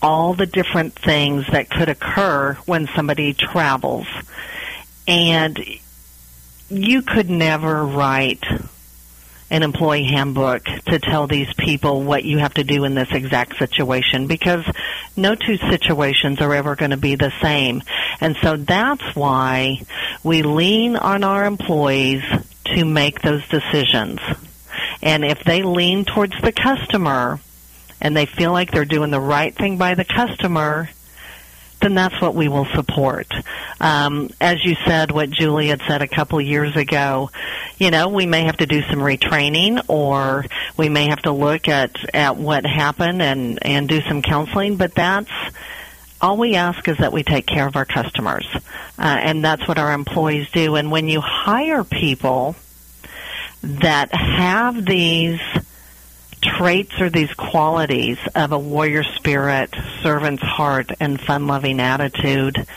all 0.00 0.34
the 0.34 0.46
different 0.46 0.94
things 0.94 1.46
that 1.52 1.70
could 1.70 1.88
occur 1.88 2.54
when 2.66 2.88
somebody 2.88 3.32
travels 3.34 4.06
and 5.06 5.58
you 6.68 7.02
could 7.02 7.30
never 7.30 7.84
write 7.84 8.42
an 9.52 9.62
employee 9.62 10.04
handbook 10.04 10.64
to 10.64 10.98
tell 10.98 11.26
these 11.26 11.52
people 11.58 12.02
what 12.02 12.24
you 12.24 12.38
have 12.38 12.54
to 12.54 12.64
do 12.64 12.84
in 12.84 12.94
this 12.94 13.10
exact 13.12 13.58
situation 13.58 14.26
because 14.26 14.64
no 15.14 15.34
two 15.34 15.58
situations 15.58 16.40
are 16.40 16.54
ever 16.54 16.74
going 16.74 16.90
to 16.90 16.96
be 16.96 17.16
the 17.16 17.30
same. 17.42 17.82
And 18.18 18.34
so 18.40 18.56
that's 18.56 19.14
why 19.14 19.82
we 20.24 20.40
lean 20.40 20.96
on 20.96 21.22
our 21.22 21.44
employees 21.44 22.22
to 22.74 22.84
make 22.86 23.20
those 23.20 23.46
decisions. 23.48 24.20
And 25.02 25.22
if 25.22 25.44
they 25.44 25.62
lean 25.62 26.06
towards 26.06 26.40
the 26.40 26.52
customer 26.52 27.38
and 28.00 28.16
they 28.16 28.24
feel 28.24 28.52
like 28.52 28.70
they're 28.70 28.86
doing 28.86 29.10
the 29.10 29.20
right 29.20 29.54
thing 29.54 29.76
by 29.76 29.94
the 29.94 30.06
customer, 30.06 30.88
then 31.82 31.94
that's 31.94 32.20
what 32.20 32.34
we 32.34 32.48
will 32.48 32.66
support. 32.66 33.26
Um, 33.80 34.30
as 34.40 34.64
you 34.64 34.76
said, 34.86 35.10
what 35.10 35.30
Julie 35.30 35.68
had 35.68 35.82
said 35.86 36.02
a 36.02 36.08
couple 36.08 36.40
years 36.40 36.76
ago, 36.76 37.30
you 37.78 37.90
know, 37.90 38.08
we 38.08 38.26
may 38.26 38.44
have 38.44 38.56
to 38.58 38.66
do 38.66 38.82
some 38.82 39.00
retraining 39.00 39.84
or 39.88 40.44
we 40.76 40.88
may 40.88 41.06
have 41.06 41.22
to 41.22 41.32
look 41.32 41.68
at, 41.68 41.96
at 42.14 42.36
what 42.36 42.64
happened 42.64 43.20
and, 43.20 43.58
and 43.66 43.88
do 43.88 44.00
some 44.02 44.22
counseling, 44.22 44.76
but 44.76 44.94
that's, 44.94 45.30
all 46.20 46.36
we 46.36 46.54
ask 46.54 46.86
is 46.86 46.98
that 46.98 47.12
we 47.12 47.24
take 47.24 47.46
care 47.46 47.66
of 47.66 47.74
our 47.74 47.84
customers. 47.84 48.46
Uh, 48.96 49.18
and 49.20 49.44
that's 49.44 49.66
what 49.66 49.76
our 49.76 49.92
employees 49.92 50.48
do. 50.52 50.76
And 50.76 50.90
when 50.90 51.08
you 51.08 51.20
hire 51.20 51.82
people 51.82 52.54
that 53.62 54.14
have 54.14 54.84
these 54.84 55.40
traits 56.62 57.00
or 57.00 57.10
these 57.10 57.34
qualities 57.34 58.18
of 58.36 58.52
a 58.52 58.58
warrior 58.58 59.02
spirit, 59.02 59.74
servant's 60.00 60.44
heart, 60.44 60.92
and 61.00 61.20
fun 61.20 61.48
loving 61.48 61.80
attitude, 61.80 62.68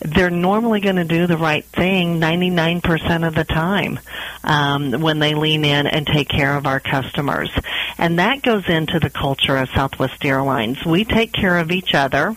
they're 0.00 0.28
normally 0.28 0.80
going 0.80 0.96
to 0.96 1.04
do 1.04 1.26
the 1.26 1.38
right 1.38 1.64
thing 1.64 2.20
99% 2.20 3.26
of 3.26 3.34
the 3.34 3.44
time 3.44 3.98
um, 4.44 5.00
when 5.00 5.18
they 5.18 5.34
lean 5.34 5.64
in 5.64 5.86
and 5.86 6.06
take 6.06 6.28
care 6.28 6.54
of 6.56 6.66
our 6.66 6.78
customers. 6.78 7.50
And 7.96 8.18
that 8.18 8.42
goes 8.42 8.68
into 8.68 9.00
the 9.00 9.08
culture 9.08 9.56
of 9.56 9.70
Southwest 9.70 10.22
Airlines. 10.22 10.84
We 10.84 11.06
take 11.06 11.32
care 11.32 11.56
of 11.58 11.70
each 11.70 11.94
other. 11.94 12.36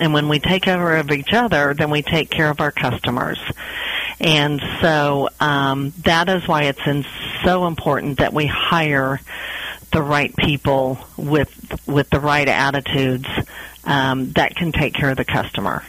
And 0.00 0.14
when 0.14 0.30
we 0.30 0.38
take 0.38 0.62
care 0.62 0.96
of 0.96 1.10
each 1.10 1.34
other, 1.34 1.74
then 1.74 1.90
we 1.90 2.00
take 2.00 2.30
care 2.30 2.48
of 2.48 2.60
our 2.60 2.72
customers. 2.72 3.38
And 4.20 4.62
so 4.80 5.28
um, 5.38 5.92
that 6.04 6.30
is 6.30 6.48
why 6.48 6.64
it's 6.64 6.86
in, 6.86 7.04
so 7.44 7.66
important 7.66 8.18
that 8.18 8.32
we 8.32 8.46
hire 8.46 9.20
the 9.92 10.02
right 10.02 10.34
people 10.36 10.98
with 11.16 11.80
with 11.86 12.10
the 12.10 12.20
right 12.20 12.48
attitudes 12.48 13.28
um, 13.84 14.32
that 14.32 14.56
can 14.56 14.72
take 14.72 14.94
care 14.94 15.10
of 15.10 15.16
the 15.16 15.24
customer. 15.24 15.82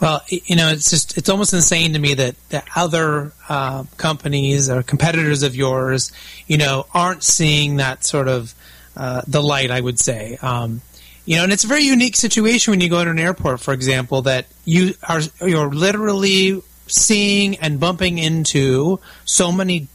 Well, 0.00 0.22
you 0.28 0.56
know, 0.56 0.68
it's 0.68 0.88
just 0.88 1.18
it's 1.18 1.28
almost 1.28 1.52
insane 1.52 1.92
to 1.92 1.98
me 1.98 2.14
that, 2.14 2.34
that 2.48 2.66
other 2.74 3.32
uh, 3.48 3.84
companies 3.98 4.70
or 4.70 4.82
competitors 4.82 5.42
of 5.42 5.54
yours, 5.54 6.10
you 6.46 6.56
know, 6.56 6.86
aren't 6.94 7.22
seeing 7.22 7.76
that 7.76 8.04
sort 8.04 8.26
of 8.26 8.54
uh, 8.96 9.22
the 9.28 9.42
light. 9.42 9.70
I 9.70 9.80
would 9.80 9.98
say, 9.98 10.38
um, 10.40 10.80
you 11.26 11.36
know, 11.36 11.44
and 11.44 11.52
it's 11.52 11.64
a 11.64 11.68
very 11.68 11.82
unique 11.82 12.16
situation 12.16 12.70
when 12.70 12.80
you 12.80 12.88
go 12.88 13.04
to 13.04 13.10
an 13.10 13.18
airport, 13.18 13.60
for 13.60 13.74
example, 13.74 14.22
that 14.22 14.46
you 14.64 14.94
are 15.06 15.20
you're 15.42 15.70
literally 15.70 16.62
seeing 16.86 17.56
and 17.58 17.78
bumping 17.78 18.18
into 18.18 19.00
so 19.26 19.52
many 19.52 19.88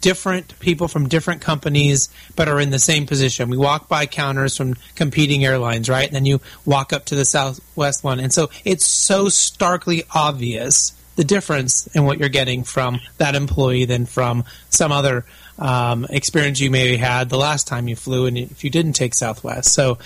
different 0.00 0.58
people 0.60 0.88
from 0.88 1.08
different 1.08 1.40
companies 1.40 2.08
but 2.36 2.48
are 2.48 2.60
in 2.60 2.70
the 2.70 2.78
same 2.78 3.06
position. 3.06 3.50
We 3.50 3.56
walk 3.56 3.88
by 3.88 4.06
counters 4.06 4.56
from 4.56 4.74
competing 4.94 5.44
airlines, 5.44 5.88
right? 5.88 6.06
And 6.06 6.14
then 6.14 6.26
you 6.26 6.40
walk 6.64 6.92
up 6.92 7.06
to 7.06 7.14
the 7.14 7.24
Southwest 7.24 8.04
one. 8.04 8.20
And 8.20 8.32
so 8.32 8.50
it's 8.64 8.84
so 8.84 9.28
starkly 9.28 10.04
obvious 10.14 10.92
the 11.16 11.24
difference 11.24 11.86
in 11.88 12.04
what 12.04 12.18
you're 12.18 12.28
getting 12.28 12.64
from 12.64 13.00
that 13.18 13.34
employee 13.34 13.84
than 13.84 14.06
from 14.06 14.44
some 14.70 14.90
other 14.90 15.24
um, 15.58 16.06
experience 16.10 16.58
you 16.60 16.70
may 16.70 16.96
have 16.96 17.00
had 17.00 17.28
the 17.28 17.38
last 17.38 17.68
time 17.68 17.86
you 17.86 17.94
flew 17.94 18.26
and 18.26 18.36
if 18.36 18.64
you 18.64 18.70
didn't 18.70 18.94
take 18.94 19.14
Southwest. 19.14 19.72
So 19.72 19.98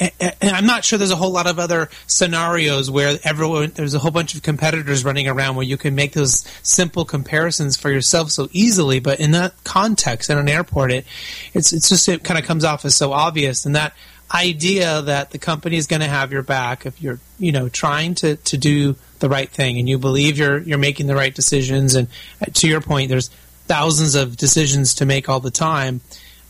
and 0.00 0.56
I'm 0.56 0.66
not 0.66 0.84
sure 0.84 0.98
there's 0.98 1.10
a 1.10 1.16
whole 1.16 1.30
lot 1.30 1.46
of 1.46 1.58
other 1.58 1.90
scenarios 2.06 2.90
where 2.90 3.18
everyone 3.22 3.72
there's 3.74 3.94
a 3.94 3.98
whole 3.98 4.10
bunch 4.10 4.34
of 4.34 4.42
competitors 4.42 5.04
running 5.04 5.28
around 5.28 5.56
where 5.56 5.66
you 5.66 5.76
can 5.76 5.94
make 5.94 6.12
those 6.12 6.46
simple 6.62 7.04
comparisons 7.04 7.76
for 7.76 7.90
yourself 7.90 8.30
so 8.30 8.48
easily. 8.52 9.00
But 9.00 9.20
in 9.20 9.32
that 9.32 9.52
context, 9.64 10.30
in 10.30 10.38
an 10.38 10.48
airport, 10.48 10.92
it 10.92 11.06
it's 11.54 11.72
it's 11.72 11.88
just 11.88 12.08
it 12.08 12.24
kind 12.24 12.38
of 12.38 12.46
comes 12.46 12.64
off 12.64 12.84
as 12.84 12.94
so 12.94 13.12
obvious, 13.12 13.66
and 13.66 13.76
that 13.76 13.94
idea 14.34 15.02
that 15.02 15.30
the 15.30 15.38
company 15.38 15.76
is 15.76 15.86
going 15.86 16.00
to 16.00 16.08
have 16.08 16.32
your 16.32 16.42
back 16.42 16.86
if 16.86 17.02
you're 17.02 17.20
you 17.38 17.52
know 17.52 17.68
trying 17.68 18.14
to 18.14 18.36
to 18.36 18.56
do 18.56 18.96
the 19.18 19.28
right 19.28 19.50
thing 19.50 19.78
and 19.78 19.88
you 19.88 19.98
believe 19.98 20.38
you're 20.38 20.58
you're 20.58 20.78
making 20.78 21.06
the 21.06 21.14
right 21.14 21.34
decisions. 21.34 21.94
And 21.94 22.08
uh, 22.40 22.46
to 22.54 22.68
your 22.68 22.80
point, 22.80 23.10
there's 23.10 23.28
thousands 23.66 24.14
of 24.14 24.36
decisions 24.36 24.94
to 24.94 25.06
make 25.06 25.28
all 25.28 25.40
the 25.40 25.50
time. 25.50 26.00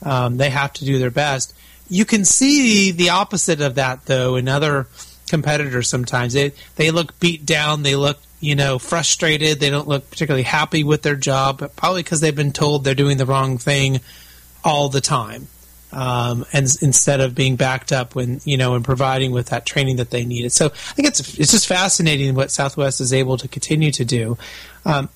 Um, 0.02 0.36
they 0.36 0.50
have 0.50 0.72
to 0.74 0.84
do 0.84 0.98
their 0.98 1.10
best 1.10 1.54
you 1.88 2.04
can 2.04 2.24
see 2.24 2.90
the 2.90 3.10
opposite 3.10 3.60
of 3.60 3.74
that 3.76 4.06
though 4.06 4.36
in 4.36 4.48
other 4.48 4.86
competitors 5.32 5.88
sometimes. 5.88 6.34
They 6.34 6.52
they 6.76 6.90
look 6.90 7.18
beat 7.18 7.44
down, 7.46 7.82
they 7.82 7.96
look, 7.96 8.18
you 8.40 8.54
know, 8.54 8.78
frustrated, 8.78 9.60
they 9.60 9.70
don't 9.70 9.88
look 9.88 10.08
particularly 10.10 10.44
happy 10.44 10.84
with 10.84 11.02
their 11.02 11.16
job, 11.16 11.72
probably 11.74 12.02
because 12.02 12.20
they've 12.20 12.36
been 12.36 12.52
told 12.52 12.84
they're 12.84 12.94
doing 12.94 13.16
the 13.16 13.26
wrong 13.26 13.58
thing 13.58 14.00
all 14.62 14.88
the 14.90 15.00
time. 15.00 15.48
Um, 15.90 16.46
and 16.52 16.66
instead 16.80 17.20
of 17.20 17.34
being 17.34 17.56
backed 17.56 17.92
up 17.92 18.14
when 18.14 18.40
you 18.44 18.56
know 18.56 18.74
and 18.74 18.84
providing 18.84 19.30
with 19.30 19.48
that 19.48 19.66
training 19.66 19.96
that 19.96 20.10
they 20.10 20.24
needed, 20.24 20.52
so 20.52 20.66
I 20.66 20.92
think 20.94 21.08
it's 21.08 21.38
it's 21.38 21.52
just 21.52 21.66
fascinating 21.66 22.34
what 22.34 22.50
Southwest 22.50 23.00
is 23.00 23.12
able 23.12 23.36
to 23.38 23.48
continue 23.48 23.90
to 23.92 24.04
do. 24.04 24.38
Um, 24.84 25.08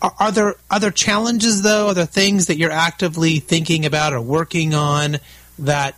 are, 0.00 0.14
are, 0.20 0.32
there 0.32 0.54
other 0.70 0.92
challenges 0.92 1.62
though? 1.62 1.88
Are 1.88 1.94
there 1.94 2.06
things 2.06 2.46
that 2.46 2.56
you're 2.56 2.70
actively 2.70 3.40
thinking 3.40 3.84
about 3.84 4.12
or 4.12 4.20
working 4.20 4.74
on 4.74 5.18
that 5.62 5.96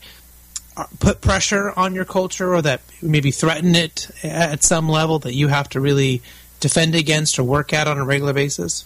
put 0.99 1.21
pressure 1.21 1.73
on 1.77 1.95
your 1.95 2.05
culture 2.05 2.55
or 2.55 2.63
that 2.63 2.81
maybe 3.01 3.31
threaten 3.31 3.75
it 3.75 4.11
at 4.23 4.63
some 4.63 4.89
level 4.89 5.19
that 5.21 5.35
you 5.35 5.49
have 5.49 5.69
to 5.69 5.81
really 5.81 6.23
defend 6.61 6.95
against 6.95 7.39
or 7.39 7.45
work 7.45 7.73
at 7.73 7.87
on 7.87 7.99
a 7.99 8.05
regular 8.05 8.33
basis? 8.33 8.85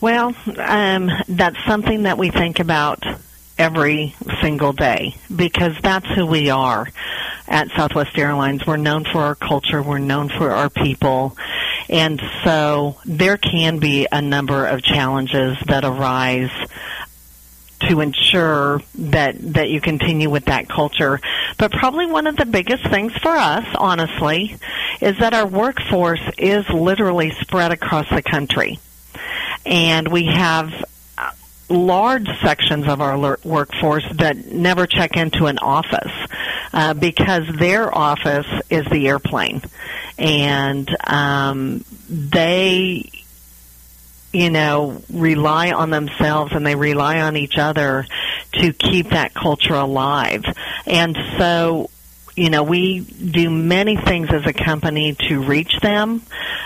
Well, 0.00 0.34
um, 0.56 1.10
that's 1.28 1.62
something 1.66 2.04
that 2.04 2.18
we 2.18 2.30
think 2.30 2.58
about 2.58 3.04
every 3.58 4.14
single 4.40 4.72
day 4.72 5.14
because 5.34 5.76
that's 5.82 6.06
who 6.14 6.24
we 6.24 6.48
are 6.48 6.88
at 7.46 7.68
Southwest 7.76 8.16
Airlines. 8.16 8.66
We're 8.66 8.78
known 8.78 9.04
for 9.04 9.20
our 9.20 9.34
culture, 9.34 9.82
we're 9.82 9.98
known 9.98 10.30
for 10.30 10.50
our 10.50 10.70
people, 10.70 11.36
and 11.88 12.20
so 12.44 12.96
there 13.04 13.36
can 13.36 13.78
be 13.78 14.06
a 14.10 14.22
number 14.22 14.66
of 14.66 14.82
challenges 14.82 15.58
that 15.66 15.84
arise 15.84 16.50
to 17.88 18.00
ensure 18.00 18.80
that 18.94 19.36
that 19.54 19.70
you 19.70 19.80
continue 19.80 20.30
with 20.30 20.46
that 20.46 20.68
culture. 20.68 21.20
But 21.58 21.72
probably 21.72 22.06
one 22.06 22.26
of 22.26 22.36
the 22.36 22.46
biggest 22.46 22.88
things 22.88 23.12
for 23.14 23.30
us, 23.30 23.66
honestly, 23.74 24.56
is 25.00 25.18
that 25.18 25.34
our 25.34 25.46
workforce 25.46 26.22
is 26.38 26.68
literally 26.68 27.30
spread 27.40 27.72
across 27.72 28.08
the 28.10 28.22
country, 28.22 28.78
and 29.64 30.08
we 30.08 30.26
have 30.26 30.72
uh, 31.16 31.30
large 31.68 32.28
sections 32.42 32.86
of 32.86 33.00
our 33.00 33.38
workforce 33.44 34.06
that 34.14 34.46
never 34.46 34.86
check 34.86 35.16
into 35.16 35.46
an 35.46 35.58
office 35.58 36.12
uh, 36.72 36.94
because 36.94 37.46
their 37.58 37.96
office 37.96 38.46
is 38.68 38.86
the 38.86 39.08
airplane, 39.08 39.62
and 40.18 40.88
um, 41.06 41.84
they 42.08 43.10
you 44.32 44.50
know, 44.50 45.02
rely 45.12 45.72
on 45.72 45.90
themselves 45.90 46.52
and 46.52 46.64
they 46.66 46.74
rely 46.74 47.20
on 47.20 47.36
each 47.36 47.58
other 47.58 48.06
to 48.52 48.72
keep 48.72 49.10
that 49.10 49.34
culture 49.34 49.74
alive. 49.74 50.44
And 50.86 51.16
so, 51.38 51.90
you 52.36 52.50
know, 52.50 52.62
we 52.62 53.00
do 53.00 53.50
many 53.50 53.96
things 53.96 54.28
as 54.30 54.46
a 54.46 54.52
company 54.52 55.16
to 55.28 55.42
reach 55.42 55.78
them 55.80 56.22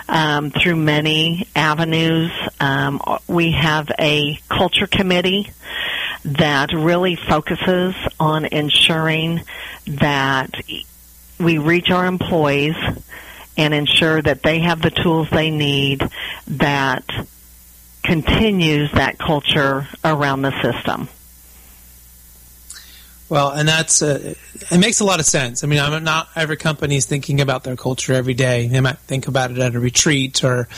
um, 0.08 0.50
through 0.50 0.76
many 0.76 1.48
avenues. 1.56 2.30
Um, 2.60 3.00
we 3.26 3.52
have 3.52 3.90
a 3.98 4.38
culture 4.48 4.86
committee 4.86 5.50
that 6.24 6.72
really 6.72 7.16
focuses 7.16 7.94
on 8.20 8.44
ensuring 8.46 9.42
that 9.86 10.50
we 11.38 11.58
reach 11.58 11.90
our 11.90 12.06
employees 12.06 12.76
and 13.56 13.74
ensure 13.74 14.20
that 14.20 14.42
they 14.42 14.60
have 14.60 14.82
the 14.82 14.90
tools 14.90 15.28
they 15.30 15.50
need 15.50 16.02
that 16.46 17.04
continues 18.04 18.92
that 18.92 19.18
culture 19.18 19.88
around 20.04 20.42
the 20.42 20.52
system. 20.62 21.08
Well, 23.28 23.50
and 23.50 23.66
that's 23.66 24.02
uh, 24.02 24.34
it 24.70 24.78
makes 24.78 25.00
a 25.00 25.04
lot 25.04 25.18
of 25.18 25.26
sense. 25.26 25.64
I 25.64 25.66
mean, 25.66 25.80
I'm 25.80 26.04
not 26.04 26.28
every 26.36 26.56
company 26.56 26.96
is 26.96 27.06
thinking 27.06 27.40
about 27.40 27.64
their 27.64 27.74
culture 27.74 28.12
every 28.12 28.34
day. 28.34 28.68
They 28.68 28.80
might 28.80 28.98
think 28.98 29.26
about 29.26 29.50
it 29.50 29.58
at 29.58 29.74
a 29.74 29.80
retreat 29.80 30.44
or 30.44 30.68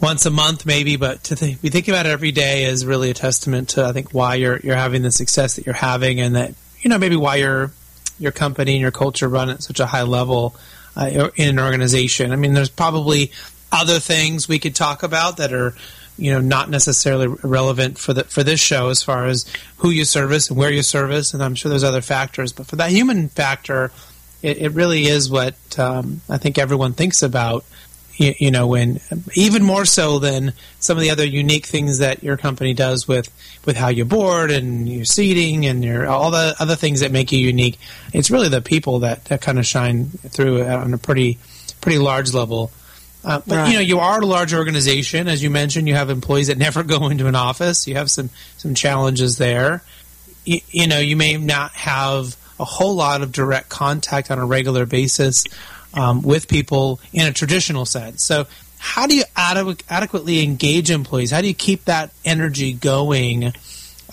once 0.00 0.26
a 0.26 0.30
month 0.30 0.66
maybe, 0.66 0.96
but 0.96 1.24
to 1.24 1.36
th- 1.36 1.62
be 1.62 1.70
thinking 1.70 1.94
about 1.94 2.04
it 2.04 2.10
every 2.10 2.30
day 2.30 2.64
is 2.64 2.84
really 2.84 3.10
a 3.10 3.14
testament 3.14 3.70
to 3.70 3.84
I 3.84 3.92
think 3.92 4.12
why 4.12 4.34
you're 4.34 4.60
you're 4.60 4.76
having 4.76 5.02
the 5.02 5.10
success 5.10 5.56
that 5.56 5.64
you're 5.64 5.74
having, 5.74 6.20
and 6.20 6.36
that 6.36 6.54
you 6.80 6.90
know 6.90 6.98
maybe 6.98 7.16
why 7.16 7.36
your 7.36 7.72
your 8.18 8.32
company 8.32 8.72
and 8.72 8.80
your 8.80 8.90
culture 8.90 9.28
run 9.28 9.48
at 9.48 9.62
such 9.62 9.80
a 9.80 9.86
high 9.86 10.02
level 10.02 10.54
uh, 10.94 11.30
in 11.36 11.48
an 11.48 11.58
organization. 11.58 12.32
I 12.32 12.36
mean, 12.36 12.52
there's 12.52 12.70
probably 12.70 13.32
other 13.72 13.98
things 13.98 14.46
we 14.48 14.58
could 14.58 14.74
talk 14.74 15.02
about 15.02 15.38
that 15.38 15.52
are 15.52 15.74
you 16.18 16.32
know 16.32 16.40
not 16.40 16.70
necessarily 16.70 17.26
relevant 17.26 17.98
for 17.98 18.12
the 18.12 18.24
for 18.24 18.42
this 18.42 18.60
show 18.60 18.88
as 18.88 19.02
far 19.02 19.26
as 19.26 19.46
who 19.78 19.90
you 19.90 20.04
service 20.04 20.48
and 20.48 20.58
where 20.58 20.70
you 20.70 20.82
service, 20.82 21.34
and 21.34 21.42
I'm 21.42 21.54
sure 21.54 21.70
there's 21.70 21.84
other 21.84 22.02
factors, 22.02 22.52
but 22.52 22.66
for 22.66 22.76
that 22.76 22.90
human 22.90 23.28
factor. 23.28 23.90
It, 24.42 24.58
it 24.58 24.72
really 24.72 25.06
is 25.06 25.30
what 25.30 25.56
um, 25.78 26.20
I 26.28 26.36
think 26.36 26.58
everyone 26.58 26.92
thinks 26.92 27.22
about 27.22 27.64
you, 28.16 28.34
you 28.38 28.50
know, 28.50 28.66
when 28.66 29.00
even 29.34 29.62
more 29.62 29.84
so 29.84 30.18
than 30.18 30.52
some 30.78 30.96
of 30.96 31.02
the 31.02 31.10
other 31.10 31.24
unique 31.24 31.66
things 31.66 31.98
that 31.98 32.22
your 32.22 32.36
company 32.36 32.74
does 32.74 33.06
with 33.06 33.30
with 33.64 33.76
how 33.76 33.88
you 33.88 34.04
board 34.04 34.50
and 34.50 34.88
your 34.88 35.04
seating 35.04 35.66
and 35.66 35.84
your 35.84 36.06
all 36.06 36.30
the 36.30 36.54
other 36.58 36.76
things 36.76 37.00
that 37.00 37.12
make 37.12 37.32
you 37.32 37.38
unique. 37.38 37.78
It's 38.12 38.30
really 38.30 38.48
the 38.48 38.62
people 38.62 39.00
that, 39.00 39.26
that 39.26 39.40
kind 39.40 39.58
of 39.58 39.66
shine 39.66 40.06
through 40.06 40.64
on 40.64 40.94
a 40.94 40.98
pretty 40.98 41.38
pretty 41.80 41.98
large 41.98 42.32
level. 42.32 42.70
Uh, 43.26 43.40
but 43.44 43.56
right. 43.56 43.68
you 43.68 43.74
know, 43.74 43.80
you 43.80 43.98
are 43.98 44.20
a 44.20 44.24
large 44.26 44.54
organization, 44.54 45.26
as 45.26 45.42
you 45.42 45.50
mentioned. 45.50 45.88
You 45.88 45.94
have 45.94 46.10
employees 46.10 46.46
that 46.46 46.58
never 46.66 46.84
go 46.84 47.08
into 47.08 47.26
an 47.26 47.34
office. 47.34 47.86
You 47.88 47.96
have 47.96 48.10
some 48.10 48.30
some 48.56 48.74
challenges 48.74 49.36
there. 49.36 49.82
You, 50.44 50.60
you 50.70 50.86
know, 50.86 51.00
you 51.00 51.16
may 51.16 51.36
not 51.36 51.72
have 51.72 52.36
a 52.60 52.64
whole 52.64 52.94
lot 52.94 53.22
of 53.22 53.32
direct 53.32 53.68
contact 53.68 54.30
on 54.30 54.38
a 54.38 54.46
regular 54.46 54.86
basis 54.86 55.44
um, 55.92 56.22
with 56.22 56.46
people 56.46 57.00
in 57.12 57.26
a 57.26 57.32
traditional 57.32 57.84
sense. 57.84 58.22
So, 58.22 58.46
how 58.78 59.08
do 59.08 59.16
you 59.16 59.24
adequ- 59.36 59.82
adequately 59.90 60.44
engage 60.44 60.92
employees? 60.92 61.32
How 61.32 61.40
do 61.40 61.48
you 61.48 61.54
keep 61.54 61.86
that 61.86 62.12
energy 62.24 62.72
going? 62.72 63.52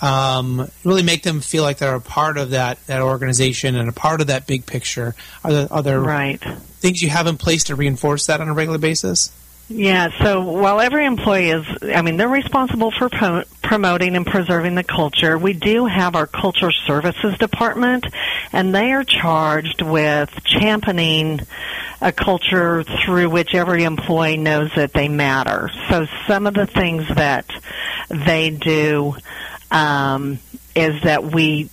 Um, 0.02 0.68
really 0.82 1.02
make 1.02 1.22
them 1.22 1.40
feel 1.40 1.62
like 1.62 1.78
they're 1.78 1.94
a 1.94 2.00
part 2.00 2.36
of 2.36 2.50
that, 2.50 2.84
that 2.86 3.00
organization 3.00 3.76
and 3.76 3.88
a 3.88 3.92
part 3.92 4.20
of 4.20 4.26
that 4.26 4.46
big 4.46 4.66
picture. 4.66 5.14
Are 5.44 5.52
there, 5.52 5.72
are 5.72 5.82
there 5.82 6.00
right. 6.00 6.42
things 6.80 7.00
you 7.00 7.10
have 7.10 7.26
in 7.26 7.36
place 7.36 7.64
to 7.64 7.76
reinforce 7.76 8.26
that 8.26 8.40
on 8.40 8.48
a 8.48 8.54
regular 8.54 8.78
basis? 8.78 9.30
Yeah, 9.68 10.10
so 10.22 10.42
while 10.42 10.78
every 10.78 11.06
employee 11.06 11.48
is, 11.48 11.66
I 11.82 12.02
mean, 12.02 12.18
they're 12.18 12.28
responsible 12.28 12.90
for 12.90 13.08
pro- 13.08 13.44
promoting 13.62 14.14
and 14.14 14.26
preserving 14.26 14.74
the 14.74 14.84
culture, 14.84 15.38
we 15.38 15.54
do 15.54 15.86
have 15.86 16.16
our 16.16 16.26
culture 16.26 16.70
services 16.70 17.38
department, 17.38 18.06
and 18.52 18.74
they 18.74 18.92
are 18.92 19.04
charged 19.04 19.80
with 19.80 20.30
championing 20.44 21.40
a 22.02 22.12
culture 22.12 22.84
through 22.84 23.30
which 23.30 23.54
every 23.54 23.84
employee 23.84 24.36
knows 24.36 24.70
that 24.76 24.92
they 24.92 25.08
matter. 25.08 25.70
So 25.88 26.06
some 26.26 26.46
of 26.46 26.52
the 26.52 26.66
things 26.66 27.08
that 27.14 27.46
they 28.10 28.50
do 28.50 29.16
um, 29.70 30.38
is 30.74 31.02
that 31.02 31.24
we 31.24 31.70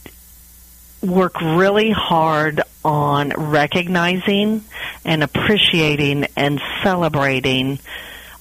work 1.02 1.42
really 1.42 1.92
hard 1.92 2.62
on 2.84 3.30
recognizing 3.30 4.64
and 5.06 5.24
appreciating 5.24 6.28
and 6.36 6.62
celebrating 6.84 7.80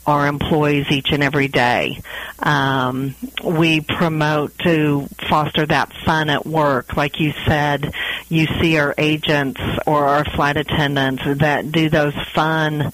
our 0.06 0.26
employees 0.26 0.86
each 0.90 1.12
and 1.12 1.22
every 1.22 1.48
day. 1.48 2.00
Um, 2.38 3.14
we 3.44 3.80
promote 3.80 4.56
to 4.60 5.06
foster 5.28 5.66
that 5.66 5.92
fun 6.04 6.30
at 6.30 6.46
work. 6.46 6.96
Like 6.96 7.20
you 7.20 7.32
said, 7.46 7.94
you 8.28 8.46
see 8.60 8.78
our 8.78 8.94
agents 8.96 9.60
or 9.86 10.06
our 10.06 10.24
flight 10.24 10.56
attendants 10.56 11.22
that 11.26 11.70
do 11.70 11.90
those 11.90 12.14
fun 12.34 12.92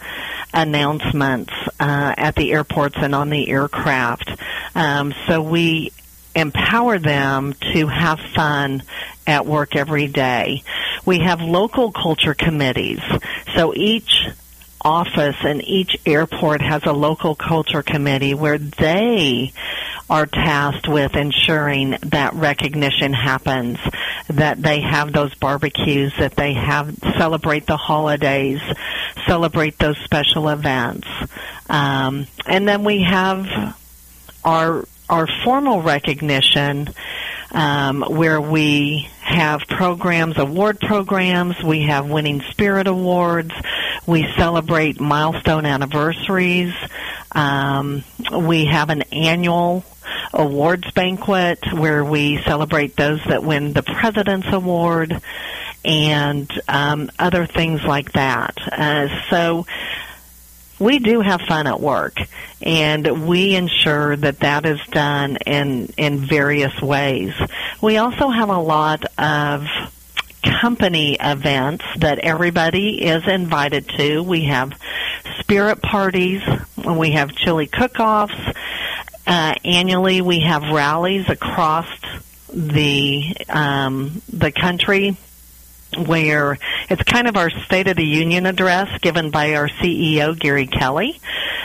announcements 0.52 1.52
uh, 1.78 2.14
at 2.16 2.34
the 2.34 2.52
airports 2.52 2.96
and 2.98 3.14
on 3.14 3.30
the 3.30 3.48
aircraft. 3.48 4.30
Um, 4.74 5.14
so 5.26 5.42
we 5.42 5.92
empower 6.36 6.98
them 6.98 7.54
to 7.72 7.86
have 7.86 8.20
fun 8.34 8.82
at 9.26 9.46
work 9.46 9.74
every 9.74 10.06
day. 10.06 10.62
We 11.04 11.20
have 11.20 11.40
local 11.40 11.90
culture 11.90 12.34
committees. 12.34 13.00
So 13.56 13.74
each 13.74 14.28
office 14.82 15.36
and 15.42 15.66
each 15.66 15.96
airport 16.06 16.60
has 16.60 16.82
a 16.84 16.92
local 16.92 17.34
culture 17.34 17.82
committee 17.82 18.34
where 18.34 18.58
they 18.58 19.52
are 20.08 20.26
tasked 20.26 20.86
with 20.86 21.16
ensuring 21.16 21.96
that 22.02 22.34
recognition 22.34 23.12
happens, 23.12 23.78
that 24.28 24.62
they 24.62 24.80
have 24.80 25.12
those 25.12 25.34
barbecues, 25.34 26.12
that 26.20 26.36
they 26.36 26.52
have 26.52 26.96
celebrate 27.18 27.66
the 27.66 27.76
holidays, 27.76 28.60
celebrate 29.26 29.76
those 29.78 29.98
special 30.04 30.48
events, 30.48 31.08
um, 31.68 32.26
and 32.46 32.68
then 32.68 32.84
we 32.84 33.02
have 33.02 33.76
our 34.44 34.84
our 35.08 35.26
formal 35.44 35.82
recognition 35.82 36.88
um, 37.52 38.02
where 38.02 38.40
we 38.40 39.08
have 39.20 39.60
programs, 39.68 40.38
award 40.38 40.80
programs. 40.80 41.62
We 41.62 41.82
have 41.82 42.08
Winning 42.08 42.42
Spirit 42.50 42.86
Awards. 42.86 43.52
We 44.06 44.26
celebrate 44.36 45.00
milestone 45.00 45.66
anniversaries. 45.66 46.74
Um, 47.32 48.04
we 48.32 48.66
have 48.66 48.90
an 48.90 49.02
annual 49.12 49.84
awards 50.32 50.90
banquet 50.92 51.60
where 51.72 52.04
we 52.04 52.42
celebrate 52.42 52.96
those 52.96 53.20
that 53.28 53.42
win 53.42 53.72
the 53.72 53.82
President's 53.82 54.48
Award 54.52 55.20
and 55.84 56.50
um, 56.68 57.10
other 57.18 57.46
things 57.46 57.82
like 57.84 58.12
that. 58.12 58.56
Uh, 58.70 59.08
so 59.30 59.66
we 60.78 60.98
do 60.98 61.20
have 61.20 61.40
fun 61.42 61.66
at 61.66 61.80
work 61.80 62.16
and 62.62 63.26
we 63.26 63.54
ensure 63.54 64.16
that 64.16 64.40
that 64.40 64.66
is 64.66 64.80
done 64.90 65.36
in 65.46 65.86
in 65.96 66.18
various 66.18 66.80
ways. 66.80 67.32
We 67.80 67.96
also 67.98 68.28
have 68.28 68.48
a 68.48 68.60
lot 68.60 69.04
of 69.18 69.66
company 70.60 71.16
events 71.20 71.84
that 71.98 72.18
everybody 72.20 73.04
is 73.04 73.26
invited 73.26 73.88
to. 73.90 74.22
We 74.22 74.44
have 74.44 74.72
spirit 75.40 75.82
parties 75.82 76.42
we 76.76 77.12
have 77.12 77.34
chili 77.34 77.66
cook-offs 77.66 78.34
uh, 79.26 79.54
annually 79.64 80.20
we 80.20 80.40
have 80.40 80.62
rallies 80.62 81.28
across 81.28 81.88
the 82.52 83.36
um, 83.48 84.22
the 84.32 84.52
country 84.52 85.16
where 85.98 86.58
it's 86.88 87.02
kind 87.02 87.28
of 87.28 87.36
our 87.36 87.50
State 87.50 87.88
of 87.88 87.96
the 87.96 88.04
Union 88.04 88.46
address 88.46 88.88
given 89.00 89.30
by 89.30 89.54
our 89.54 89.68
CEO, 89.68 90.38
Gary 90.38 90.66
Kelly. 90.66 91.18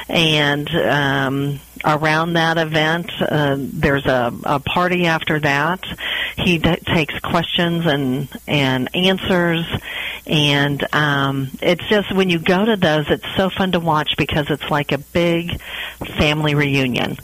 And 0.09 0.69
um, 0.69 1.59
around 1.83 2.33
that 2.33 2.57
event, 2.57 3.11
uh, 3.21 3.55
there's 3.57 4.05
a, 4.05 4.33
a 4.43 4.59
party 4.59 5.05
after 5.05 5.39
that. 5.39 5.83
He 6.37 6.57
d- 6.57 6.77
takes 6.77 7.17
questions 7.19 7.85
and, 7.85 8.27
and 8.47 8.95
answers. 8.95 9.65
And 10.27 10.85
um, 10.93 11.49
it's 11.61 11.87
just 11.89 12.13
when 12.13 12.29
you 12.29 12.39
go 12.39 12.63
to 12.63 12.77
those, 12.77 13.09
it's 13.09 13.25
so 13.35 13.49
fun 13.49 13.71
to 13.73 13.79
watch 13.79 14.15
because 14.17 14.49
it's 14.49 14.69
like 14.69 14.91
a 14.91 14.97
big 14.97 15.59
family 16.17 16.55
reunion. 16.55 17.17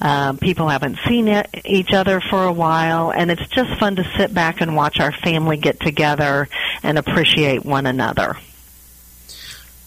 Uh, 0.00 0.34
people 0.34 0.68
haven't 0.68 0.98
seen 1.08 1.28
it, 1.28 1.48
each 1.64 1.92
other 1.92 2.20
for 2.20 2.44
a 2.44 2.52
while, 2.52 3.10
and 3.10 3.30
it's 3.30 3.46
just 3.48 3.78
fun 3.78 3.96
to 3.96 4.04
sit 4.16 4.34
back 4.34 4.60
and 4.60 4.76
watch 4.76 5.00
our 5.00 5.12
family 5.12 5.56
get 5.56 5.80
together 5.80 6.48
and 6.82 6.98
appreciate 6.98 7.64
one 7.64 7.86
another. 7.86 8.36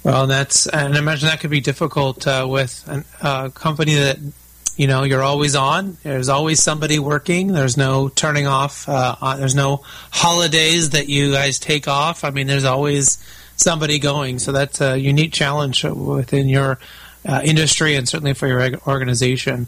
Well, 0.06 0.28
that's 0.28 0.68
and 0.68 0.94
I 0.94 1.00
imagine 1.00 1.30
that 1.30 1.40
could 1.40 1.50
be 1.50 1.62
difficult 1.62 2.28
uh, 2.28 2.46
with 2.48 2.88
a 3.24 3.50
company 3.50 3.96
that 3.96 4.20
you 4.78 4.86
know 4.86 5.02
you're 5.02 5.24
always 5.24 5.56
on. 5.56 5.98
There's 6.04 6.30
always 6.30 6.62
somebody 6.62 7.00
working. 7.00 7.48
There's 7.48 7.76
no 7.76 8.10
turning 8.10 8.46
off. 8.46 8.88
Uh, 8.88 9.36
there's 9.38 9.56
no 9.56 9.82
holidays 10.12 10.92
that 10.92 11.10
you 11.10 11.32
guys 11.32 11.58
take 11.58 11.88
off. 11.88 12.24
I 12.24 12.30
mean, 12.30 12.46
there's 12.46 12.66
always 12.66 13.18
somebody 13.56 13.98
going. 13.98 14.38
So 14.38 14.52
that's 14.52 14.80
a 14.80 14.96
unique 14.96 15.34
challenge 15.34 15.84
within 15.84 16.50
your 16.50 16.78
uh, 17.28 17.42
industry 17.44 17.96
and 17.96 18.08
certainly 18.08 18.36
for 18.36 18.46
your 18.46 18.78
organization. 18.86 19.66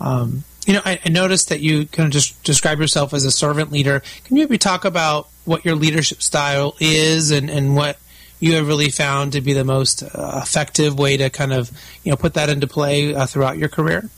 Um, 0.00 0.44
you 0.64 0.74
know, 0.74 0.82
I, 0.84 1.00
I, 1.04 1.08
noticed 1.08 1.48
that 1.48 1.60
you 1.60 1.86
kind 1.86 2.06
of 2.06 2.12
just 2.12 2.40
describe 2.44 2.78
yourself 2.78 3.14
as 3.14 3.24
a 3.24 3.30
servant 3.32 3.72
leader. 3.72 4.02
Can 4.24 4.36
you 4.36 4.42
maybe 4.44 4.58
talk 4.58 4.84
about 4.84 5.28
what 5.44 5.64
your 5.64 5.74
leadership 5.74 6.22
style 6.22 6.76
is 6.78 7.30
and, 7.30 7.48
and 7.48 7.74
what 7.74 7.98
you 8.40 8.54
have 8.54 8.66
really 8.66 8.90
found 8.90 9.32
to 9.32 9.40
be 9.40 9.52
the 9.52 9.64
most 9.64 10.02
uh, 10.02 10.40
effective 10.42 10.98
way 10.98 11.16
to 11.16 11.30
kind 11.30 11.52
of, 11.52 11.70
you 12.04 12.10
know, 12.10 12.16
put 12.16 12.34
that 12.34 12.48
into 12.48 12.66
play 12.66 13.14
uh, 13.14 13.26
throughout 13.26 13.58
your 13.58 13.68
career? 13.68 14.08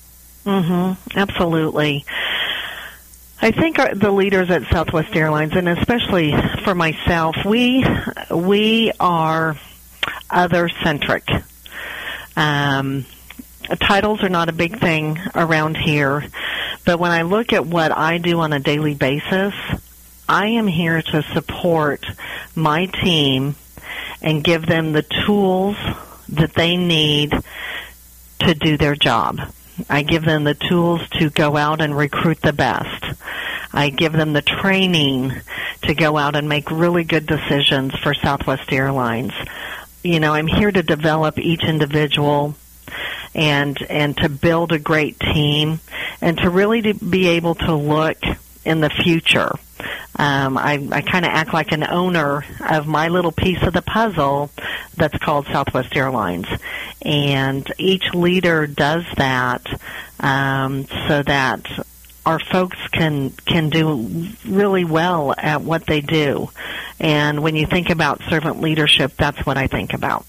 Mm-hmm. 0.45 1.19
Absolutely. 1.19 2.05
I 3.41 3.53
think 3.53 3.77
the 3.77 4.11
leaders 4.11 4.51
at 4.51 4.65
Southwest 4.71 5.15
Airlines, 5.15 5.53
and 5.55 5.69
especially 5.69 6.35
for 6.65 6.75
myself, 6.75 7.37
we 7.45 7.85
we 8.31 8.91
are 8.99 9.57
other 10.29 10.69
centric. 10.83 11.29
Um, 12.37 13.07
titles 13.81 14.23
are 14.25 14.29
not 14.29 14.49
a 14.49 14.53
big 14.53 14.81
thing 14.81 15.21
around 15.37 15.77
here, 15.77 16.25
but 16.85 16.99
when 16.99 17.13
I 17.13 17.23
look 17.23 17.53
at 17.53 17.65
what 17.65 17.93
I 17.93 18.19
do 18.19 18.41
on 18.41 18.53
a 18.53 18.59
daily 18.59 18.95
basis, 18.95 19.55
I 20.29 20.49
am 20.49 20.67
here 20.67 21.01
to 21.01 21.23
support 21.23 22.05
my 22.57 22.87
team 22.87 23.55
and 24.23 24.45
give 24.45 24.67
them 24.67 24.93
the 24.93 25.05
tools 25.27 25.77
that 26.29 26.55
they 26.55 26.77
need 26.77 27.33
to 28.41 28.55
do 28.55 28.77
their 28.77 28.95
job. 28.95 29.39
I 29.89 30.03
give 30.03 30.25
them 30.25 30.45
the 30.45 30.55
tools 30.55 31.09
to 31.19 31.31
go 31.31 31.57
out 31.57 31.81
and 31.81 31.97
recruit 31.97 32.41
the 32.41 32.53
best. 32.53 33.05
I 33.73 33.91
give 33.91 34.13
them 34.13 34.33
the 34.33 34.43
training 34.43 35.33
to 35.83 35.95
go 35.95 36.17
out 36.17 36.35
and 36.35 36.49
make 36.49 36.71
really 36.71 37.05
good 37.05 37.27
decisions 37.27 37.95
for 37.97 38.15
Southwest 38.15 38.73
Airlines. 38.73 39.33
You 40.03 40.21
know, 40.21 40.33
I'm 40.33 40.47
here 40.47 40.73
to 40.73 40.83
develop 40.83 41.39
each 41.39 41.65
individual 41.65 42.55
and 43.35 43.81
and 43.89 44.17
to 44.17 44.29
build 44.29 44.73
a 44.73 44.79
great 44.79 45.21
team 45.21 45.81
and 46.21 46.39
to 46.39 46.51
really 46.51 46.83
to 46.83 46.95
be 46.95 47.29
able 47.29 47.55
to 47.55 47.75
look 47.75 48.19
in 48.69 48.81
the 48.81 48.91
future. 48.91 49.51
Um, 50.17 50.59
I, 50.59 50.87
I 50.91 51.01
kind 51.01 51.25
of 51.25 51.31
act 51.33 51.55
like 51.55 51.73
an 51.73 51.85
owner 51.85 52.45
of 52.69 52.87
my 52.87 53.09
little 53.09 53.33
piece 53.33 53.63
of 53.63 53.73
the 53.73 53.83
puzzle 53.83 54.51
that's 54.97 55.17
called 55.19 55.47
Southwest 55.47 55.97
Airlines. 55.97 56.47
And 57.03 57.67
each 57.79 58.13
leader 58.13 58.67
does 58.67 59.05
that 59.17 59.65
um, 60.21 60.87
so 61.07 61.23
that 61.23 61.67
our 62.27 62.39
folks 62.39 62.77
can 62.89 63.31
can 63.31 63.71
do 63.71 64.29
really 64.45 64.85
well 64.85 65.35
at 65.39 65.63
what 65.63 65.87
they 65.87 66.03
do. 66.03 66.51
And 67.01 67.43
when 67.43 67.57
you 67.57 67.67
think 67.67 67.89
about 67.89 68.21
servant 68.29 68.61
leadership, 68.61 69.13
that's 69.17 69.47
what 69.47 69.57
I 69.57 69.67
think 69.67 69.95
about. 69.95 70.27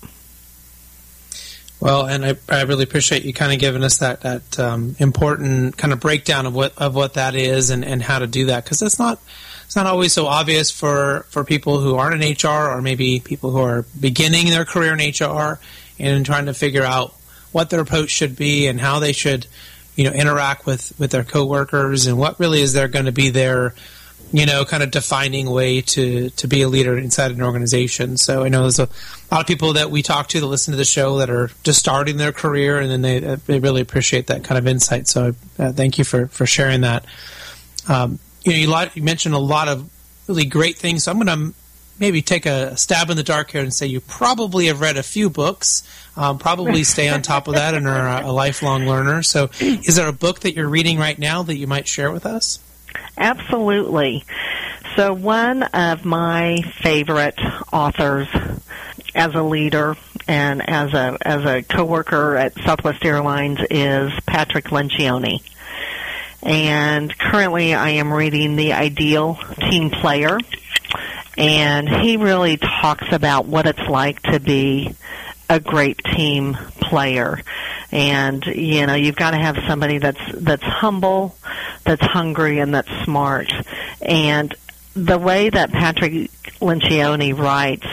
Well, 1.80 2.06
and 2.06 2.26
I, 2.26 2.36
I 2.50 2.64
really 2.64 2.84
appreciate 2.84 3.24
you 3.24 3.34
kind 3.34 3.54
of 3.54 3.60
giving 3.60 3.84
us 3.84 4.00
that 4.00 4.22
that 4.22 4.60
um, 4.60 4.96
important 5.00 5.78
kind 5.78 5.94
of 5.94 6.00
breakdown 6.00 6.46
of 6.46 6.54
what 6.54 6.78
of 6.78 6.94
what 6.94 7.14
that 7.14 7.36
is 7.36 7.70
and, 7.70 7.86
and 7.86 8.02
how 8.02 8.20
to 8.20 8.28
do 8.28 8.48
that 8.48 8.66
because 8.66 8.82
it's 8.82 9.00
not 9.00 9.20
it's 9.64 9.78
not 9.78 9.86
always 9.86 10.12
so 10.12 10.26
obvious 10.26 10.72
for 10.72 11.26
for 11.30 11.46
people 11.46 11.80
who 11.80 11.96
aren't 11.96 12.22
in 12.22 12.34
HR 12.34 12.70
or 12.70 12.82
maybe 12.82 13.22
people 13.22 13.52
who 13.52 13.60
are 13.60 13.86
beginning 13.98 14.48
their 14.48 14.66
career 14.66 14.94
in 14.94 15.00
HR 15.00 15.60
and 15.98 16.26
trying 16.26 16.48
to 16.48 16.54
figure 16.54 16.84
out 16.84 17.14
what 17.54 17.70
their 17.70 17.80
approach 17.80 18.10
should 18.10 18.36
be 18.36 18.68
and 18.68 18.82
how 18.82 19.00
they 19.00 19.14
should 19.14 19.48
you 19.96 20.04
know 20.04 20.12
interact 20.12 20.66
with 20.66 20.92
with 21.00 21.12
their 21.12 21.24
coworkers 21.24 22.08
and 22.08 22.18
what 22.18 22.40
really 22.42 22.60
is 22.60 22.74
there 22.74 22.90
going 22.90 23.06
to 23.06 23.14
be 23.14 23.30
their 23.30 23.74
you 24.32 24.46
know, 24.46 24.64
kind 24.66 24.84
of 24.84 24.92
defining 24.92 25.50
way 25.50 25.82
to, 25.82 26.30
to 26.32 26.48
be 26.48 26.62
a 26.62 26.68
leader 26.68 26.98
inside 26.98 27.32
an 27.32 27.42
organization. 27.42 28.18
So 28.18 28.44
I 28.44 28.50
know 28.50 28.62
there's 28.62 28.80
a 28.80 28.90
lot 29.36 29.42
of 29.42 29.48
people 29.48 29.74
that 29.74 29.92
we 29.92 30.02
talk 30.02 30.28
to 30.30 30.40
that 30.40 30.46
listen 30.46 30.72
to 30.72 30.78
the 30.78 30.86
show 30.86 31.18
that 31.18 31.30
are 31.30 31.52
just 31.64 31.80
starting 31.80 32.18
their 32.18 32.32
career, 32.32 32.80
and 32.80 32.90
then 32.90 33.02
they, 33.02 33.24
uh, 33.24 33.38
they 33.46 33.60
really 33.60 33.82
appreciate 33.82 34.28
that 34.28 34.44
kind 34.44 34.58
of 34.58 34.68
insight. 34.68 35.08
So 35.08 35.36
uh, 35.58 35.72
thank 35.72 35.98
you 35.98 36.04
for, 36.04 36.28
for 36.28 36.46
sharing 36.46 36.82
that. 36.82 37.06
Um, 37.88 38.20
you 38.44 38.52
know, 38.54 38.58
you, 38.58 38.68
lot, 38.68 38.96
you 38.96 39.04
mentioned 39.04 39.36
a 39.36 39.40
lot 39.40 39.68
of 39.68 39.90
really 40.28 40.46
great 40.46 40.78
things. 40.78 41.04
So 41.04 41.12
I'm 41.12 41.20
going 41.20 41.52
to 41.52 41.56
maybe 42.00 42.22
take 42.22 42.46
a 42.46 42.78
stab 42.78 43.10
in 43.10 43.18
the 43.18 43.24
dark 43.24 43.52
here 43.52 43.62
and 43.62 43.74
say 43.74 43.86
you 43.86 44.00
probably 44.00 44.68
have 44.68 44.82
read 44.82 44.98
a 44.98 45.04
few 45.04 45.30
books. 45.30 45.84
Um, 46.16 46.38
probably 46.38 46.84
stay 46.84 47.10
on 47.10 47.22
top 47.22 47.48
of 47.48 47.56
that 47.56 47.74
and 47.74 47.88
are 47.88 48.24
a 48.24 48.32
lifelong 48.32 48.86
learner. 48.86 49.24
So, 49.24 49.50
is 49.60 49.96
there 49.96 50.08
a 50.08 50.14
book 50.14 50.42
that 50.42 50.56
you're 50.56 50.68
reading 50.68 50.98
right 50.98 51.18
now 51.18 51.44
that 51.44 51.56
you 51.56 51.68
might 51.68 51.88
share 51.88 52.12
with 52.12 52.26
us? 52.26 52.60
Absolutely. 53.18 54.24
So 54.96 55.14
one 55.14 55.64
of 55.64 56.04
my 56.04 56.62
favorite 56.82 57.40
authors 57.72 58.28
as 59.16 59.34
a 59.34 59.44
leader 59.44 59.96
and 60.28 60.68
as 60.68 60.94
a 60.94 61.18
as 61.22 61.46
a 61.46 61.64
coworker 61.64 62.36
at 62.36 62.54
Southwest 62.66 63.04
Airlines 63.04 63.60
is 63.70 64.12
Patrick 64.26 64.66
Lencioni. 64.66 65.42
And 66.42 67.16
currently 67.18 67.74
I 67.74 67.90
am 67.92 68.14
reading 68.14 68.56
The 68.56 68.74
Ideal 68.74 69.38
Team 69.70 69.90
Player 69.90 70.38
and 71.38 71.88
he 71.88 72.18
really 72.18 72.58
talks 72.58 73.12
about 73.12 73.46
what 73.46 73.66
it's 73.66 73.88
like 73.90 74.22
to 74.24 74.40
be 74.40 74.94
a 75.50 75.60
great 75.60 75.98
team 76.16 76.54
player 76.82 77.42
and 77.92 78.46
you 78.46 78.86
know 78.86 78.94
you've 78.94 79.16
got 79.16 79.32
to 79.32 79.38
have 79.38 79.58
somebody 79.68 79.98
that's 79.98 80.22
that's 80.36 80.64
humble 80.64 81.36
that's 81.86 82.06
hungry 82.06 82.60
and 82.60 82.74
that's 82.74 82.90
smart 83.04 83.52
and 84.02 84.54
the 85.06 85.18
way 85.18 85.50
that 85.50 85.72
Patrick 85.72 86.32
Lencioni 86.60 87.38
writes, 87.38 87.88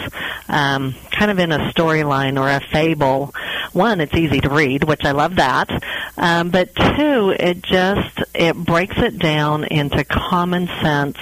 um, 0.48 0.94
kind 1.10 1.30
of 1.30 1.38
in 1.38 1.52
a 1.52 1.72
storyline 1.72 2.40
or 2.40 2.48
a 2.48 2.60
fable, 2.60 3.34
one, 3.72 4.00
it's 4.00 4.14
easy 4.14 4.40
to 4.40 4.48
read, 4.48 4.84
which 4.84 5.04
I 5.04 5.12
love 5.12 5.36
that. 5.36 5.70
Um, 6.16 6.50
but 6.50 6.74
two, 6.74 7.34
it 7.38 7.62
just 7.62 8.22
it 8.34 8.56
breaks 8.56 8.96
it 8.98 9.18
down 9.18 9.64
into 9.64 10.04
common 10.04 10.66
sense 10.82 11.18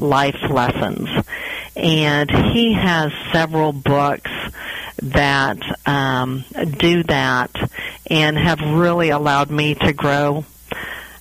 life 0.00 0.40
lessons, 0.48 1.08
and 1.76 2.30
he 2.30 2.72
has 2.74 3.12
several 3.32 3.72
books 3.72 4.30
that 5.02 5.58
um, 5.86 6.44
do 6.78 7.02
that 7.04 7.50
and 8.08 8.36
have 8.36 8.60
really 8.60 9.10
allowed 9.10 9.50
me 9.50 9.74
to 9.74 9.92
grow 9.92 10.44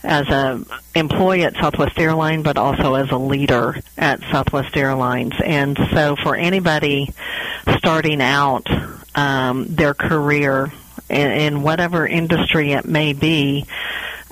as 0.09 0.27
a 0.27 0.65
employee 0.95 1.43
at 1.43 1.53
Southwest 1.53 1.97
Airlines, 1.99 2.43
but 2.43 2.57
also 2.57 2.95
as 2.95 3.11
a 3.11 3.17
leader 3.17 3.79
at 3.97 4.19
Southwest 4.31 4.75
Airlines. 4.75 5.33
And 5.43 5.77
so, 5.93 6.15
for 6.15 6.35
anybody 6.35 7.13
starting 7.77 8.19
out 8.19 8.67
um, 9.15 9.67
their 9.67 9.93
career 9.93 10.71
in, 11.09 11.31
in 11.31 11.61
whatever 11.61 12.07
industry 12.07 12.71
it 12.71 12.85
may 12.85 13.13
be, 13.13 13.67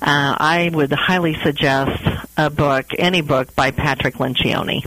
uh, 0.02 0.36
I 0.38 0.72
would 0.74 0.92
highly 0.92 1.36
suggest 1.44 2.04
a 2.36 2.50
book, 2.50 2.88
any 2.98 3.22
book 3.22 3.56
by 3.56 3.72
Patrick 3.72 4.16
Lencioni. 4.16 4.84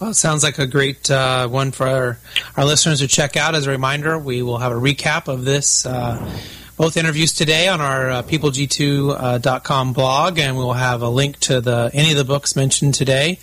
Well, 0.00 0.10
it 0.10 0.14
sounds 0.14 0.42
like 0.42 0.58
a 0.58 0.66
great 0.66 1.10
uh, 1.10 1.48
one 1.48 1.72
for 1.72 1.86
our, 1.88 2.18
our 2.56 2.64
listeners 2.64 3.00
to 3.00 3.08
check 3.08 3.36
out. 3.36 3.54
As 3.54 3.66
a 3.66 3.70
reminder, 3.70 4.18
we 4.18 4.42
will 4.42 4.58
have 4.58 4.70
a 4.70 4.76
recap 4.76 5.26
of 5.26 5.44
this, 5.44 5.86
uh, 5.86 6.38
both 6.76 6.96
interviews 6.96 7.32
today 7.32 7.68
on 7.68 7.80
our 7.80 8.10
uh, 8.10 8.22
peopleg2.com 8.22 9.88
uh, 9.88 9.92
blog, 9.92 10.38
and 10.38 10.56
we'll 10.56 10.72
have 10.72 11.02
a 11.02 11.08
link 11.08 11.38
to 11.40 11.60
the 11.60 11.90
any 11.94 12.10
of 12.10 12.16
the 12.16 12.24
books 12.24 12.54
mentioned 12.56 12.94
today. 12.94 13.38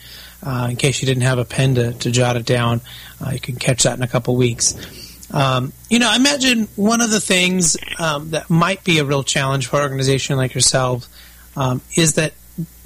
Uh, 0.45 0.67
in 0.71 0.75
case 0.75 1.01
you 1.01 1.05
didn't 1.05 1.23
have 1.23 1.39
a 1.39 1.45
pen 1.45 1.75
to, 1.75 1.93
to 1.93 2.11
jot 2.11 2.35
it 2.35 2.45
down, 2.45 2.81
uh, 3.25 3.31
you 3.31 3.39
can 3.39 3.55
catch 3.55 3.83
that 3.83 3.97
in 3.97 4.03
a 4.03 4.07
couple 4.07 4.35
weeks. 4.35 4.75
Um, 5.31 5.73
you 5.89 5.99
know, 5.99 6.09
I 6.11 6.17
imagine 6.17 6.67
one 6.75 7.01
of 7.01 7.09
the 7.09 7.21
things 7.21 7.77
um, 7.97 8.31
that 8.31 8.49
might 8.49 8.83
be 8.83 8.99
a 8.99 9.05
real 9.05 9.23
challenge 9.23 9.67
for 9.67 9.77
an 9.77 9.83
organization 9.83 10.35
like 10.35 10.53
yourself 10.53 11.07
um, 11.55 11.81
is 11.95 12.15
that 12.15 12.33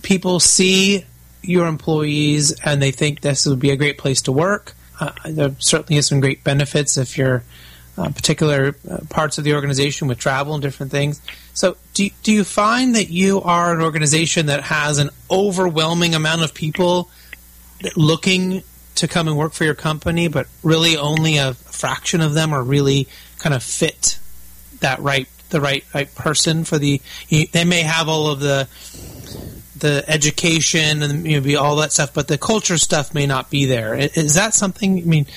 people 0.03 0.39
see 0.39 1.03
your 1.41 1.67
employees 1.67 2.57
and 2.63 2.81
they 2.81 2.91
think 2.91 3.21
this 3.21 3.45
would 3.45 3.59
be 3.59 3.71
a 3.71 3.75
great 3.75 3.97
place 3.97 4.21
to 4.23 4.31
work. 4.31 4.75
Uh, 4.99 5.11
there 5.25 5.55
certainly 5.59 5.97
is 5.97 6.07
some 6.07 6.19
great 6.19 6.43
benefits 6.43 6.97
if 6.97 7.17
you're 7.17 7.43
uh, 7.97 8.09
particular 8.09 8.75
uh, 8.89 8.99
parts 9.09 9.37
of 9.37 9.43
the 9.43 9.53
organization 9.55 10.07
with 10.07 10.17
travel 10.17 10.53
and 10.53 10.61
different 10.61 10.91
things. 10.91 11.21
So, 11.53 11.77
do 11.93 12.05
you, 12.05 12.11
do 12.23 12.31
you 12.31 12.43
find 12.43 12.95
that 12.95 13.09
you 13.09 13.41
are 13.41 13.73
an 13.73 13.81
organization 13.81 14.45
that 14.47 14.63
has 14.63 14.99
an 14.99 15.09
overwhelming 15.31 16.13
amount 16.13 16.43
of 16.43 16.53
people 16.53 17.09
looking 17.95 18.63
to 18.95 19.07
come 19.07 19.27
and 19.27 19.37
work 19.37 19.53
for 19.53 19.63
your 19.63 19.75
company, 19.75 20.27
but 20.27 20.47
really 20.63 20.97
only 20.97 21.37
a 21.37 21.53
fraction 21.53 22.21
of 22.21 22.33
them 22.33 22.53
are 22.53 22.63
really 22.63 23.07
kind 23.39 23.55
of 23.55 23.63
fit 23.63 24.19
that 24.79 24.99
right 24.99 25.27
the 25.49 25.61
right 25.61 25.85
right 25.93 26.13
person 26.13 26.63
for 26.63 26.77
the? 26.77 27.01
They 27.29 27.65
may 27.65 27.81
have 27.81 28.07
all 28.09 28.29
of 28.29 28.39
the 28.39 28.67
the 29.79 30.03
education 30.07 31.03
and 31.03 31.23
maybe 31.23 31.55
all 31.55 31.75
that 31.77 31.91
stuff, 31.91 32.13
but 32.13 32.27
the 32.27 32.37
culture 32.37 32.77
stuff 32.77 33.13
may 33.13 33.25
not 33.25 33.49
be 33.49 33.65
there. 33.65 33.95
Is 33.95 34.35
that 34.35 34.53
something? 34.53 34.99
I 34.99 35.05
mean, 35.05 35.27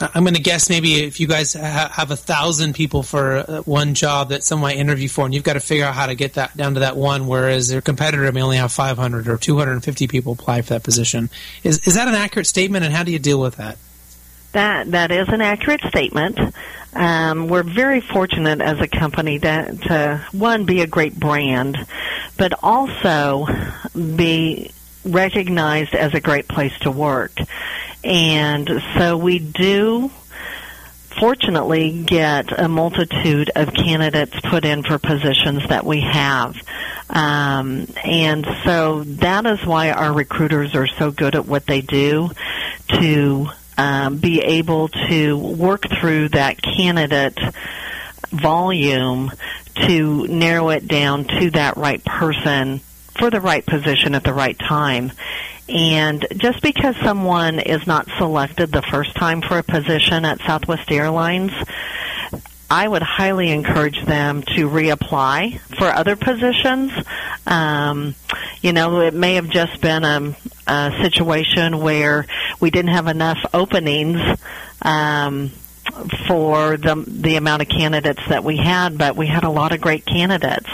I'm 0.00 0.24
going 0.24 0.34
to 0.34 0.40
guess 0.40 0.70
maybe 0.70 1.04
if 1.04 1.20
you 1.20 1.26
guys 1.26 1.54
ha- 1.54 1.90
have 1.92 2.10
a 2.10 2.16
thousand 2.16 2.74
people 2.74 3.02
for 3.02 3.36
uh, 3.36 3.62
one 3.62 3.94
job 3.94 4.30
that 4.30 4.42
someone 4.42 4.70
might 4.70 4.78
interview 4.78 5.08
for, 5.08 5.24
and 5.24 5.34
you've 5.34 5.44
got 5.44 5.54
to 5.54 5.60
figure 5.60 5.84
out 5.84 5.94
how 5.94 6.06
to 6.06 6.14
get 6.14 6.34
that 6.34 6.56
down 6.56 6.74
to 6.74 6.80
that 6.80 6.96
one, 6.96 7.26
whereas 7.26 7.70
your 7.70 7.82
competitor 7.82 8.30
may 8.32 8.42
only 8.42 8.56
have 8.56 8.72
500 8.72 9.28
or 9.28 9.36
250 9.36 10.06
people 10.08 10.32
apply 10.32 10.62
for 10.62 10.74
that 10.74 10.82
position. 10.82 11.28
Is 11.62 11.86
is 11.86 11.94
that 11.94 12.08
an 12.08 12.14
accurate 12.14 12.46
statement, 12.46 12.84
and 12.84 12.94
how 12.94 13.02
do 13.02 13.12
you 13.12 13.18
deal 13.18 13.40
with 13.40 13.56
that? 13.56 13.76
That 14.52 14.90
that 14.92 15.10
is 15.10 15.28
an 15.28 15.40
accurate 15.40 15.82
statement. 15.82 16.38
Um, 16.92 17.46
we're 17.48 17.62
very 17.62 18.00
fortunate 18.00 18.60
as 18.60 18.80
a 18.80 18.88
company 18.88 19.38
to, 19.38 19.78
to 19.82 20.26
one 20.32 20.64
be 20.64 20.80
a 20.80 20.86
great 20.86 21.18
brand, 21.18 21.78
but 22.36 22.52
also 22.62 23.46
be 23.94 24.72
recognized 25.04 25.94
as 25.94 26.14
a 26.14 26.20
great 26.20 26.48
place 26.48 26.76
to 26.80 26.90
work. 26.90 27.32
And 28.02 28.68
so 28.96 29.16
we 29.16 29.38
do 29.38 30.10
fortunately 31.18 32.02
get 32.02 32.58
a 32.58 32.68
multitude 32.68 33.50
of 33.54 33.74
candidates 33.74 34.34
put 34.48 34.64
in 34.64 34.82
for 34.82 34.98
positions 34.98 35.68
that 35.68 35.84
we 35.84 36.00
have. 36.00 36.56
Um, 37.10 37.88
and 38.04 38.46
so 38.64 39.04
that 39.04 39.44
is 39.44 39.64
why 39.66 39.90
our 39.90 40.12
recruiters 40.12 40.74
are 40.74 40.86
so 40.86 41.10
good 41.10 41.34
at 41.34 41.46
what 41.46 41.66
they 41.66 41.80
do 41.80 42.30
to 43.00 43.48
um, 43.76 44.18
be 44.18 44.40
able 44.40 44.88
to 44.88 45.36
work 45.36 45.84
through 46.00 46.30
that 46.30 46.62
candidate 46.62 47.38
volume 48.30 49.30
to 49.74 50.26
narrow 50.28 50.70
it 50.70 50.86
down 50.86 51.24
to 51.24 51.50
that 51.50 51.76
right 51.76 52.04
person 52.04 52.80
for 53.20 53.30
the 53.30 53.40
right 53.40 53.64
position 53.64 54.16
at 54.16 54.24
the 54.24 54.32
right 54.32 54.58
time. 54.58 55.12
And 55.68 56.26
just 56.36 56.62
because 56.62 56.96
someone 56.96 57.60
is 57.60 57.86
not 57.86 58.08
selected 58.18 58.72
the 58.72 58.82
first 58.82 59.14
time 59.14 59.40
for 59.40 59.58
a 59.58 59.62
position 59.62 60.24
at 60.24 60.40
Southwest 60.40 60.90
Airlines, 60.90 61.52
I 62.68 62.88
would 62.88 63.02
highly 63.02 63.50
encourage 63.50 64.04
them 64.04 64.42
to 64.42 64.68
reapply 64.68 65.60
for 65.76 65.86
other 65.86 66.16
positions. 66.16 66.92
Um, 67.46 68.16
you 68.62 68.72
know, 68.72 69.00
it 69.00 69.14
may 69.14 69.34
have 69.34 69.48
just 69.48 69.80
been 69.80 70.04
a, 70.04 70.36
a 70.66 70.92
situation 71.02 71.80
where 71.80 72.26
we 72.58 72.70
didn't 72.70 72.92
have 72.92 73.06
enough 73.06 73.38
openings 73.52 74.20
um, 74.82 75.52
for 76.26 76.76
the 76.76 77.04
the 77.06 77.36
amount 77.36 77.62
of 77.62 77.68
candidates 77.68 78.20
that 78.28 78.44
we 78.44 78.56
had, 78.56 78.98
but 78.98 79.16
we 79.16 79.26
had 79.26 79.44
a 79.44 79.50
lot 79.50 79.72
of 79.72 79.80
great 79.80 80.04
candidates. 80.04 80.68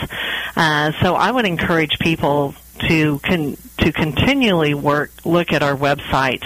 Uh, 0.56 0.92
so 1.02 1.14
I 1.14 1.30
would 1.30 1.46
encourage 1.46 1.98
people 1.98 2.54
to 2.88 3.18
con- 3.20 3.56
to 3.78 3.92
continually 3.92 4.74
work 4.74 5.10
look 5.24 5.52
at 5.52 5.62
our 5.62 5.76
website 5.76 6.42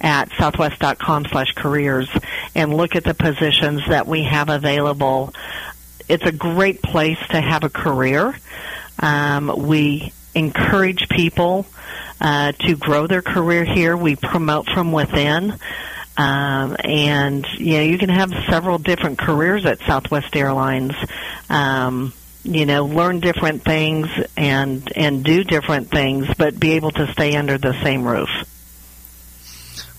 at 0.00 0.30
southwest.com 0.38 1.26
slash 1.26 1.52
careers 1.52 2.08
and 2.54 2.76
look 2.76 2.94
at 2.94 3.04
the 3.04 3.14
positions 3.14 3.82
that 3.88 4.06
we 4.06 4.22
have 4.22 4.48
available. 4.48 5.34
It's 6.08 6.24
a 6.24 6.32
great 6.32 6.82
place 6.82 7.18
to 7.30 7.40
have 7.40 7.64
a 7.64 7.68
career. 7.68 8.34
Um, 9.00 9.52
we 9.66 10.12
encourage 10.34 11.08
people 11.08 11.66
uh, 12.20 12.52
to 12.52 12.76
grow 12.76 13.06
their 13.06 13.22
career 13.22 13.64
here. 13.64 13.96
We 13.96 14.16
promote 14.16 14.68
from 14.68 14.92
within. 14.92 15.58
Um, 16.18 16.76
and 16.80 17.46
you 17.58 17.74
know 17.74 17.82
you 17.82 17.96
can 17.96 18.08
have 18.08 18.32
several 18.50 18.78
different 18.78 19.18
careers 19.18 19.64
at 19.64 19.78
Southwest 19.80 20.34
Airlines. 20.34 20.94
Um, 21.48 22.12
you 22.42 22.66
know, 22.66 22.86
learn 22.86 23.20
different 23.20 23.62
things 23.62 24.08
and 24.36 24.90
and 24.96 25.24
do 25.24 25.44
different 25.44 25.90
things, 25.90 26.26
but 26.36 26.58
be 26.58 26.72
able 26.72 26.90
to 26.92 27.10
stay 27.12 27.36
under 27.36 27.56
the 27.56 27.72
same 27.84 28.04
roof. 28.04 28.28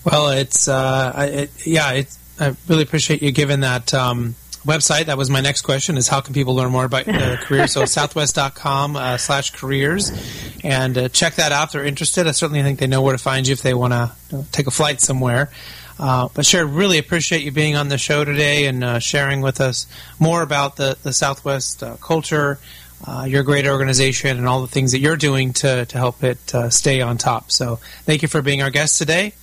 Well, 0.04 0.30
it's 0.30 0.68
uh, 0.68 1.12
it, 1.32 1.66
yeah, 1.66 1.92
it, 1.92 2.16
I 2.38 2.54
really 2.68 2.82
appreciate 2.82 3.22
you 3.22 3.32
giving 3.32 3.60
that 3.60 3.94
um, 3.94 4.34
website. 4.64 5.06
That 5.06 5.16
was 5.16 5.30
my 5.30 5.40
next 5.40 5.62
question: 5.62 5.96
is 5.96 6.08
how 6.08 6.20
can 6.20 6.34
people 6.34 6.54
learn 6.54 6.70
more 6.70 6.84
about 6.84 7.08
uh, 7.08 7.36
careers? 7.40 7.72
So 7.72 7.84
southwest.com 7.84 8.96
uh, 8.96 9.16
slash 9.16 9.52
careers, 9.52 10.10
and 10.64 10.98
uh, 10.98 11.08
check 11.08 11.36
that 11.36 11.52
out 11.52 11.68
if 11.68 11.72
they're 11.72 11.84
interested. 11.84 12.26
I 12.26 12.32
certainly 12.32 12.62
think 12.62 12.78
they 12.78 12.86
know 12.86 13.02
where 13.02 13.12
to 13.12 13.22
find 13.22 13.46
you 13.46 13.52
if 13.52 13.62
they 13.62 13.74
want 13.74 13.92
to 13.92 14.44
take 14.52 14.66
a 14.66 14.70
flight 14.70 15.00
somewhere. 15.00 15.50
Uh, 16.00 16.30
but 16.32 16.46
Shari, 16.46 16.64
really 16.64 16.96
appreciate 16.96 17.42
you 17.42 17.52
being 17.52 17.76
on 17.76 17.88
the 17.88 17.98
show 17.98 18.24
today 18.24 18.64
and 18.64 18.82
uh, 18.82 18.98
sharing 19.00 19.42
with 19.42 19.60
us 19.60 19.86
more 20.18 20.40
about 20.40 20.76
the, 20.76 20.96
the 21.02 21.12
Southwest 21.12 21.82
uh, 21.82 21.96
culture, 21.96 22.58
uh, 23.06 23.26
your 23.28 23.42
great 23.42 23.66
organization, 23.66 24.38
and 24.38 24.48
all 24.48 24.62
the 24.62 24.66
things 24.66 24.92
that 24.92 25.00
you're 25.00 25.18
doing 25.18 25.52
to, 25.52 25.84
to 25.84 25.98
help 25.98 26.24
it 26.24 26.54
uh, 26.54 26.70
stay 26.70 27.02
on 27.02 27.18
top. 27.18 27.50
So 27.50 27.76
thank 28.04 28.22
you 28.22 28.28
for 28.28 28.40
being 28.40 28.62
our 28.62 28.70
guest 28.70 28.96
today. 28.96 29.34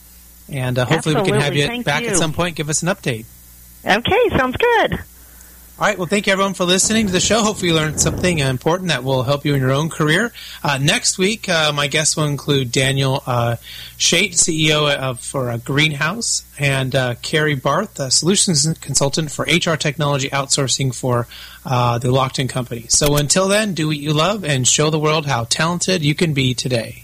And 0.49 0.79
uh, 0.79 0.85
hopefully 0.85 1.15
Absolutely. 1.15 1.31
we 1.31 1.37
can 1.37 1.41
have 1.41 1.55
you 1.55 1.67
Thank 1.67 1.85
back 1.85 2.01
you. 2.01 2.09
at 2.09 2.17
some 2.17 2.33
point. 2.33 2.55
Give 2.55 2.69
us 2.69 2.81
an 2.81 2.89
update. 2.89 3.25
Okay, 3.85 4.29
sounds 4.35 4.57
good. 4.57 4.99
All 5.79 5.85
right. 5.85 5.95
Well, 5.95 6.07
thank 6.07 6.25
you 6.25 6.33
everyone 6.33 6.55
for 6.55 6.63
listening 6.63 7.05
to 7.05 7.11
the 7.11 7.19
show. 7.19 7.43
Hopefully, 7.43 7.67
you 7.67 7.75
learned 7.75 8.01
something 8.01 8.39
important 8.39 8.89
that 8.89 9.03
will 9.03 9.21
help 9.21 9.45
you 9.45 9.53
in 9.53 9.61
your 9.61 9.71
own 9.71 9.91
career. 9.91 10.33
Uh, 10.63 10.79
next 10.79 11.19
week, 11.19 11.47
uh, 11.47 11.71
my 11.71 11.85
guests 11.85 12.17
will 12.17 12.23
include 12.23 12.71
Daniel 12.71 13.21
uh, 13.27 13.57
Chait, 13.99 14.31
CEO 14.31 14.91
of 14.91 15.19
for 15.19 15.51
uh, 15.51 15.57
Greenhouse, 15.57 16.45
and 16.57 16.95
uh, 16.95 17.13
Carrie 17.21 17.53
Barth, 17.53 17.99
a 17.99 18.09
solutions 18.09 18.67
consultant 18.79 19.29
for 19.29 19.43
HR 19.43 19.75
technology 19.75 20.29
outsourcing 20.29 20.95
for 20.95 21.27
uh, 21.63 21.99
the 21.99 22.07
Lockton 22.07 22.49
Company. 22.49 22.87
So 22.89 23.15
until 23.15 23.47
then, 23.47 23.75
do 23.75 23.85
what 23.85 23.97
you 23.97 24.13
love 24.13 24.43
and 24.43 24.67
show 24.67 24.89
the 24.89 24.97
world 24.97 25.27
how 25.27 25.43
talented 25.43 26.03
you 26.03 26.15
can 26.15 26.33
be 26.33 26.55
today. 26.55 27.03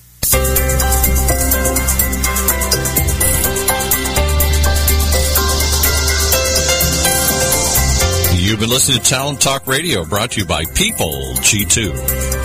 You've 8.54 8.60
been 8.60 8.70
listening 8.70 9.00
to 9.02 9.10
Talent 9.10 9.42
Talk 9.42 9.66
Radio, 9.66 10.06
brought 10.06 10.30
to 10.34 10.42
you 10.42 10.46
by 10.46 10.66
People 10.66 11.34
G2. 11.38 12.43